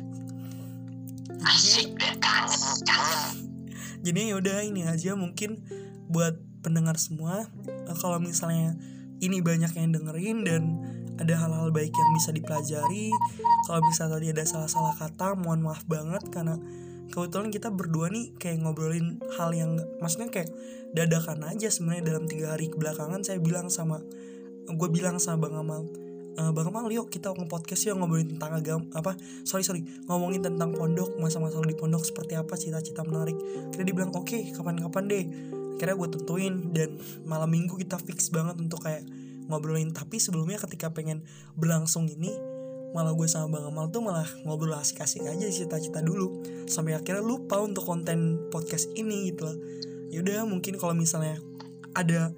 Asik 1.44 1.96
deh 1.98 2.14
kangen 2.20 2.60
kangen 2.86 3.43
jadi 4.04 4.36
yaudah 4.36 4.60
ini 4.62 4.84
aja 4.84 5.16
mungkin 5.16 5.64
buat 6.12 6.36
pendengar 6.60 7.00
semua. 7.00 7.48
Eh, 7.66 7.96
kalau 7.96 8.20
misalnya 8.20 8.76
ini 9.24 9.40
banyak 9.40 9.72
yang 9.72 9.90
dengerin 9.96 10.38
dan 10.44 10.62
ada 11.16 11.34
hal-hal 11.38 11.70
baik 11.70 11.94
yang 11.94 12.10
bisa 12.18 12.34
dipelajari 12.34 13.14
kalau 13.70 13.80
misalnya 13.86 14.18
tadi 14.18 14.26
ada 14.34 14.44
salah-salah 14.44 14.94
kata 14.98 15.38
mohon 15.38 15.62
maaf 15.62 15.86
banget 15.86 16.26
karena 16.34 16.58
kebetulan 17.14 17.54
kita 17.54 17.70
berdua 17.70 18.10
nih 18.10 18.34
kayak 18.34 18.66
ngobrolin 18.66 19.22
hal 19.38 19.54
yang 19.54 19.78
maksudnya 20.02 20.34
kayak 20.34 20.50
dadakan 20.90 21.46
aja 21.46 21.70
sebenarnya 21.70 22.14
dalam 22.14 22.26
tiga 22.26 22.58
hari 22.58 22.66
kebelakangan 22.66 23.22
saya 23.22 23.38
bilang 23.38 23.70
sama 23.70 24.02
gue 24.66 24.88
bilang 24.90 25.22
sama 25.22 25.46
bang 25.46 25.54
Amal 25.54 25.86
"Eh, 26.34 26.50
bang 26.50 26.66
Amal 26.66 26.90
yuk 26.90 27.06
kita 27.14 27.30
ngomong 27.30 27.46
podcast 27.46 27.86
yuk 27.86 27.94
ngobrolin 27.94 28.34
tentang 28.34 28.58
agama 28.58 28.82
apa 28.90 29.14
sorry 29.46 29.62
sorry 29.62 29.86
ngomongin 30.10 30.42
tentang 30.42 30.74
pondok 30.74 31.14
masa-masa 31.22 31.62
di 31.62 31.78
pondok 31.78 32.02
seperti 32.02 32.34
apa 32.34 32.58
cita-cita 32.58 33.06
menarik. 33.06 33.38
Kira 33.70 33.86
dia 33.86 33.94
bilang 33.94 34.10
oke 34.10 34.50
kapan-kapan 34.50 35.04
deh. 35.06 35.24
Akhirnya 35.74 35.94
gue 35.94 36.08
tentuin 36.10 36.54
dan 36.74 36.90
malam 37.26 37.50
minggu 37.50 37.78
kita 37.78 37.98
fix 38.02 38.30
banget 38.34 38.58
untuk 38.58 38.82
kayak 38.82 39.06
ngobrolin. 39.46 39.94
Tapi 39.94 40.18
sebelumnya 40.18 40.58
ketika 40.58 40.90
pengen 40.90 41.22
berlangsung 41.54 42.10
ini 42.10 42.34
malah 42.94 43.10
gue 43.10 43.26
sama 43.26 43.58
Bang 43.58 43.74
Amal 43.74 43.90
tuh 43.90 44.06
malah 44.06 44.26
ngobrol 44.46 44.74
asik-asik 44.78 45.26
aja 45.26 45.46
cita-cita 45.50 45.98
dulu. 45.98 46.42
Sampai 46.70 46.94
akhirnya 46.94 47.26
lupa 47.26 47.58
untuk 47.58 47.82
konten 47.86 48.50
podcast 48.54 48.90
ini 48.94 49.34
gitu 49.34 49.50
loh. 49.50 49.56
Yaudah 50.14 50.46
mungkin 50.46 50.78
kalau 50.78 50.94
misalnya 50.94 51.42
ada 51.94 52.30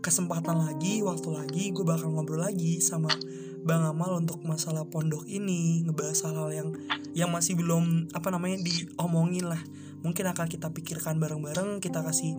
kesempatan 0.00 0.64
lagi 0.64 1.04
waktu 1.04 1.28
lagi 1.28 1.64
gue 1.76 1.84
bakal 1.84 2.08
ngobrol 2.08 2.40
lagi 2.40 2.80
sama 2.80 3.12
Bang 3.60 3.84
Amal 3.84 4.24
untuk 4.24 4.40
masalah 4.48 4.88
pondok 4.88 5.28
ini 5.28 5.84
ngebahas 5.84 6.24
hal-hal 6.24 6.48
yang 6.48 6.68
yang 7.12 7.28
masih 7.28 7.60
belum 7.60 8.08
apa 8.16 8.32
namanya 8.32 8.64
diomongin 8.64 9.52
lah. 9.52 9.60
Mungkin 10.00 10.24
akan 10.32 10.48
kita 10.48 10.72
pikirkan 10.72 11.20
bareng-bareng 11.20 11.84
kita 11.84 12.00
kasih 12.00 12.32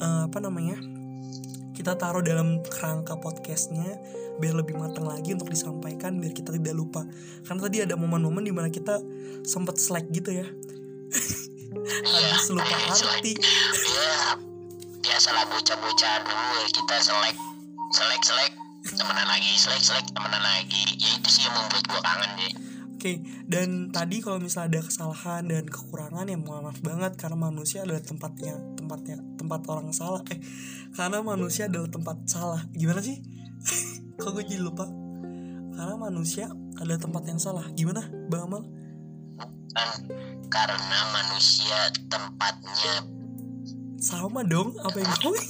eh, 0.00 0.22
apa 0.24 0.38
namanya 0.40 0.80
kita 1.76 2.00
taruh 2.00 2.24
dalam 2.24 2.64
kerangka 2.64 3.20
podcastnya 3.20 4.00
biar 4.40 4.56
lebih 4.56 4.80
matang 4.80 5.04
lagi 5.04 5.36
untuk 5.36 5.52
disampaikan 5.52 6.16
biar 6.16 6.32
kita 6.32 6.56
tidak 6.56 6.72
lupa. 6.72 7.04
Karena 7.44 7.60
tadi 7.60 7.84
ada 7.84 7.94
momen-momen 8.00 8.48
di 8.48 8.54
mana 8.56 8.72
kita 8.72 9.04
sempet 9.44 9.76
slack 9.76 10.08
gitu 10.08 10.32
ya. 10.32 10.48
Habis 11.84 12.48
lupa 12.48 12.76
arti 12.88 13.36
biasalah 15.04 15.44
bocah-bocah 15.52 16.14
dulu 16.24 16.46
ya, 16.64 16.68
kita 16.72 16.96
selek 17.04 17.36
selek 17.92 18.22
selek 18.24 18.52
temenan 18.96 19.28
lagi 19.28 19.52
selek 19.60 19.82
selek 19.84 20.06
temenan 20.16 20.40
lagi 20.40 20.82
ya 20.96 21.10
itu 21.20 21.28
sih 21.28 21.44
yang 21.44 21.54
membuat 21.60 21.84
gua 21.92 22.00
kangen 22.00 22.32
deh 22.40 22.54
Oke, 22.94 23.20
dan 23.44 23.92
tadi 23.92 24.24
kalau 24.24 24.40
misalnya 24.40 24.80
ada 24.80 24.88
kesalahan 24.88 25.44
dan 25.44 25.68
kekurangan 25.68 26.24
ya 26.24 26.40
mohon 26.40 26.72
maaf 26.72 26.80
banget 26.80 27.20
karena 27.20 27.36
manusia 27.36 27.84
adalah 27.84 28.00
tempatnya 28.00 28.56
tempatnya 28.80 29.20
tempat 29.36 29.60
orang 29.68 29.92
salah. 29.92 30.24
Eh, 30.32 30.40
karena 30.96 31.20
manusia 31.20 31.68
adalah 31.68 31.92
tempat 31.92 32.24
salah. 32.24 32.64
Gimana 32.72 33.04
sih? 33.04 33.20
Kok 34.16 34.40
gue 34.40 34.48
jadi 34.48 34.64
lupa? 34.64 34.88
Karena 35.76 36.00
manusia 36.00 36.48
adalah 36.80 36.96
tempat 36.96 37.28
yang 37.28 37.36
salah. 37.36 37.68
Gimana, 37.76 38.08
Bang 38.32 38.48
Amal? 38.48 38.64
karena 40.48 40.98
manusia 41.10 41.90
tempatnya 42.06 43.02
Sama 43.98 44.42
dong 44.46 44.74
apa 44.82 44.96
yang 45.00 45.12
gue 45.22 45.40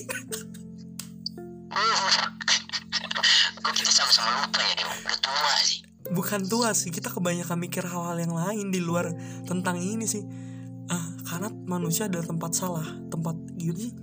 kok 3.64 3.72
kita 3.72 3.90
sama-sama 3.90 4.44
lupa 4.44 4.60
ya 4.60 4.84
udah 4.84 5.16
tua 5.24 5.52
sih. 5.64 5.80
Bukan 6.12 6.40
tua 6.46 6.70
sih, 6.76 6.92
kita 6.92 7.08
kebanyakan 7.08 7.56
mikir 7.56 7.82
hal-hal 7.88 8.20
yang 8.20 8.36
lain 8.36 8.68
di 8.68 8.80
luar 8.84 9.08
tentang 9.48 9.80
ini 9.80 10.04
sih. 10.04 10.20
Ah, 10.92 11.16
karena 11.24 11.48
manusia 11.64 12.04
adalah 12.06 12.28
tempat 12.28 12.52
salah, 12.52 12.84
tempat 13.08 13.34
gitu 13.56 13.88
sih. 13.88 13.94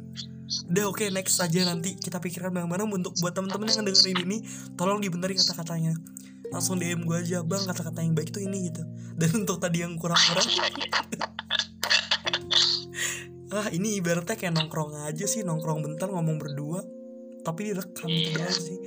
Udah 0.68 0.92
oke 0.92 1.08
next 1.14 1.40
aja 1.40 1.64
nanti 1.64 1.96
kita 1.96 2.20
pikirkan 2.20 2.52
bagaimana 2.52 2.84
untuk 2.84 3.16
buat 3.24 3.32
temen-temen 3.32 3.72
yang 3.72 3.88
dengerin 3.88 4.20
ini 4.28 4.44
tolong 4.76 5.00
dibenerin 5.00 5.40
kata-katanya. 5.40 5.96
Langsung 6.52 6.76
DM 6.82 7.08
gue 7.08 7.16
aja 7.16 7.40
bang 7.46 7.64
kata-kata 7.64 8.04
yang 8.04 8.12
baik 8.18 8.36
tuh 8.36 8.44
ini 8.44 8.68
gitu. 8.68 8.84
Dan 9.16 9.46
untuk 9.48 9.64
tadi 9.64 9.86
yang 9.86 9.96
kurang-kurang 9.96 10.44
ah 13.52 13.68
ini 13.70 14.00
ibaratnya 14.00 14.40
kayak 14.40 14.56
nongkrong 14.56 14.96
aja 15.04 15.28
sih 15.28 15.44
nongkrong 15.44 15.84
bentar 15.84 16.08
ngomong 16.08 16.40
berdua 16.40 16.80
tapi 17.42 17.74
direkam 17.74 18.08
gitu 18.08 18.38
Iya. 18.38 18.54
sih. 18.54 18.78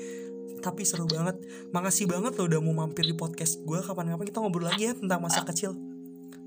Tapi 0.62 0.80
seru 0.86 1.04
banget. 1.04 1.36
Makasih 1.76 2.08
banget 2.08 2.38
lo 2.40 2.48
udah 2.48 2.60
mau 2.62 2.72
mampir 2.86 3.04
di 3.04 3.12
podcast 3.12 3.60
gue 3.60 3.82
kapan-kapan 3.82 4.24
kita 4.24 4.38
ngobrol 4.40 4.64
lagi 4.70 4.88
ya 4.88 4.94
tentang 4.96 5.20
masa 5.20 5.44
kecil. 5.44 5.76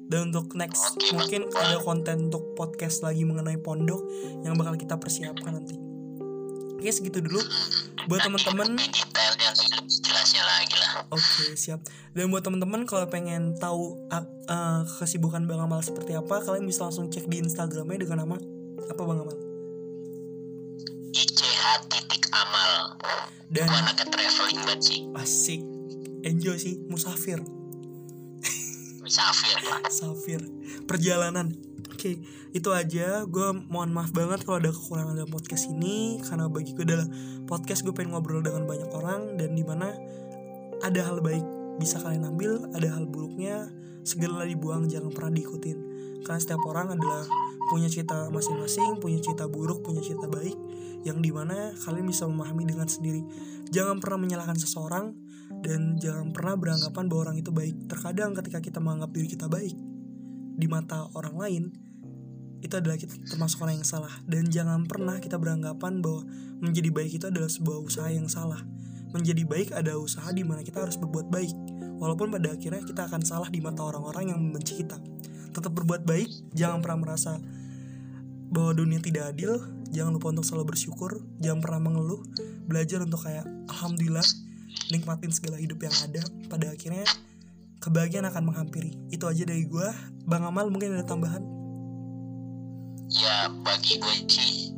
Dan 0.08 0.32
untuk 0.32 0.56
next 0.56 0.96
mungkin 1.12 1.52
ada 1.52 1.78
konten 1.84 2.32
untuk 2.32 2.56
podcast 2.56 3.04
lagi 3.04 3.28
mengenai 3.28 3.60
pondok 3.60 4.02
yang 4.42 4.56
bakal 4.56 4.80
kita 4.80 4.96
persiapkan 4.98 5.62
nanti. 5.62 5.76
Oke 6.80 6.90
segitu 6.90 7.20
dulu. 7.20 7.44
Buat 8.08 8.26
teman-teman 8.26 8.80
Oke 11.14 11.56
siap. 11.56 11.84
Dan 12.14 12.34
buat 12.34 12.42
teman-teman 12.44 12.84
kalau 12.90 13.06
pengen 13.08 13.56
tahu 13.58 13.98
uh, 14.10 14.26
uh, 14.50 14.82
kesibukan 15.00 15.46
Bang 15.46 15.62
Amal 15.62 15.86
seperti 15.86 16.18
apa 16.18 16.42
Kalian 16.42 16.66
bisa 16.66 16.90
langsung 16.90 17.08
cek 17.14 17.30
di 17.30 17.42
Instagramnya 17.42 18.04
dengan 18.04 18.26
nama 18.26 18.36
Apa 18.90 19.02
Bang 19.06 19.22
Amal? 19.26 19.38
ICH 21.18 21.66
titik 21.90 22.30
amal. 22.30 22.94
Dan 23.50 23.66
gua 23.66 23.80
anaknya 23.82 24.06
traveling 24.12 24.60
banget 24.62 24.80
sih 24.84 25.00
asik. 25.18 25.62
Enjoy 26.28 26.58
sih 26.60 26.78
Musafir. 26.86 27.42
Safir 29.08 29.58
lah 29.72 29.88
Safir 29.88 30.44
Perjalanan. 30.84 31.56
Oke 31.88 32.20
itu 32.52 32.70
aja. 32.76 33.24
Gue 33.26 33.56
mohon 33.72 33.96
maaf 33.96 34.12
banget 34.12 34.44
kalau 34.44 34.60
ada 34.60 34.70
kekurangan 34.70 35.16
dalam 35.16 35.32
podcast 35.32 35.72
ini 35.72 36.20
Karena 36.22 36.52
bagi 36.52 36.76
gue 36.76 36.86
adalah 36.86 37.08
podcast 37.48 37.88
gue 37.88 37.96
pengen 37.96 38.14
ngobrol 38.14 38.44
dengan 38.44 38.68
banyak 38.68 38.90
orang 38.92 39.40
Dan 39.40 39.56
di 39.56 39.64
mana 39.64 39.96
ada 40.84 41.02
hal 41.06 41.20
baik 41.22 41.46
bisa 41.78 42.02
kalian 42.02 42.26
ambil 42.34 42.66
Ada 42.74 42.90
hal 42.98 43.06
buruknya 43.06 43.70
segera 44.02 44.42
dibuang 44.50 44.90
jangan 44.90 45.14
pernah 45.14 45.30
diikutin 45.38 45.78
Karena 46.26 46.40
setiap 46.42 46.66
orang 46.66 46.98
adalah 46.98 47.22
punya 47.70 47.86
cerita 47.86 48.34
masing-masing 48.34 48.98
Punya 48.98 49.22
cerita 49.22 49.46
buruk, 49.46 49.86
punya 49.86 50.02
cerita 50.02 50.26
baik 50.26 50.58
Yang 51.06 51.18
di 51.22 51.30
mana 51.30 51.78
kalian 51.86 52.10
bisa 52.10 52.26
memahami 52.26 52.66
dengan 52.66 52.90
sendiri 52.90 53.22
Jangan 53.70 54.02
pernah 54.02 54.26
menyalahkan 54.26 54.58
seseorang 54.58 55.14
dan 55.48 55.96
jangan 55.98 56.36
pernah 56.36 56.60
beranggapan 56.60 57.04
bahwa 57.08 57.22
orang 57.30 57.38
itu 57.40 57.52
baik. 57.56 57.76
Terkadang 57.88 58.36
ketika 58.36 58.60
kita 58.60 58.80
menganggap 58.84 59.16
diri 59.16 59.28
kita 59.32 59.48
baik 59.48 59.74
di 60.58 60.68
mata 60.68 61.08
orang 61.16 61.36
lain, 61.40 61.64
itu 62.60 62.74
adalah 62.76 63.00
kita 63.00 63.16
termasuk 63.26 63.64
orang 63.64 63.80
yang 63.82 63.88
salah. 63.88 64.12
Dan 64.28 64.52
jangan 64.52 64.86
pernah 64.86 65.18
kita 65.24 65.40
beranggapan 65.40 66.04
bahwa 66.04 66.28
menjadi 66.60 66.90
baik 66.92 67.12
itu 67.22 67.26
adalah 67.32 67.50
sebuah 67.50 67.80
usaha 67.80 68.10
yang 68.12 68.28
salah. 68.28 68.60
Menjadi 69.16 69.44
baik 69.48 69.72
ada 69.76 69.96
usaha 69.96 70.28
di 70.32 70.44
mana 70.44 70.64
kita 70.64 70.84
harus 70.84 71.00
berbuat 71.00 71.28
baik. 71.32 71.54
Walaupun 71.98 72.30
pada 72.30 72.54
akhirnya 72.54 72.84
kita 72.86 73.10
akan 73.10 73.22
salah 73.26 73.50
di 73.50 73.60
mata 73.60 73.82
orang-orang 73.82 74.32
yang 74.34 74.40
membenci 74.40 74.84
kita. 74.84 75.00
Tetap 75.52 75.74
berbuat 75.74 76.06
baik, 76.06 76.30
jangan 76.54 76.84
pernah 76.86 77.10
merasa 77.10 77.42
bahwa 78.54 78.72
dunia 78.78 79.02
tidak 79.02 79.34
adil. 79.34 79.58
Jangan 79.88 80.12
lupa 80.20 80.36
untuk 80.36 80.44
selalu 80.44 80.76
bersyukur, 80.76 81.24
jangan 81.40 81.64
pernah 81.64 81.80
mengeluh. 81.90 82.22
Belajar 82.68 83.02
untuk 83.02 83.24
kayak 83.24 83.48
alhamdulillah 83.72 84.26
nikmatin 84.92 85.32
segala 85.34 85.58
hidup 85.60 85.80
yang 85.84 85.96
ada 86.06 86.22
pada 86.48 86.72
akhirnya 86.72 87.04
kebahagiaan 87.84 88.28
akan 88.30 88.44
menghampiri 88.52 88.96
itu 89.12 89.26
aja 89.28 89.44
dari 89.44 89.68
gue 89.68 89.88
bang 90.28 90.44
Amal 90.44 90.72
mungkin 90.72 90.96
ada 90.96 91.06
tambahan 91.06 91.44
ya 93.12 93.52
bagi 93.64 94.00
gue 94.00 94.16
sih 94.28 94.77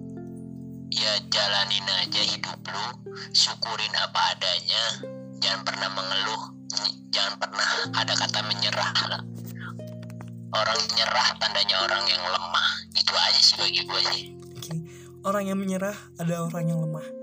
ya 1.00 1.14
jalanin 1.32 1.88
aja 2.04 2.22
hidup 2.28 2.60
lu. 2.68 3.16
Syukurin 3.32 3.93
apa 3.95 4.36
adanya. 4.36 4.84
Jangan 5.39 5.62
pernah 5.64 5.89
mengeluh. 5.95 6.43
Jangan 7.10 7.36
pernah 7.39 7.70
ada 7.95 8.14
kata 8.14 8.39
menyerah. 8.45 8.91
Lah 9.08 9.22
orang 10.50 10.80
nyerah 11.00 11.28
tandanya 11.39 11.76
orang 11.88 12.04
yang 12.12 12.24
lemah. 12.28 12.70
Itu 12.91 13.14
aja 13.16 13.39
sih 13.39 13.56
bagi 13.56 13.82
gue 13.88 14.02
sih. 14.12 14.24
Oke. 14.60 14.74
Orang 15.24 15.47
yang 15.47 15.60
menyerah 15.60 15.95
ada 16.20 16.43
orang 16.43 16.68
yang 16.68 16.80
lemah 16.84 17.19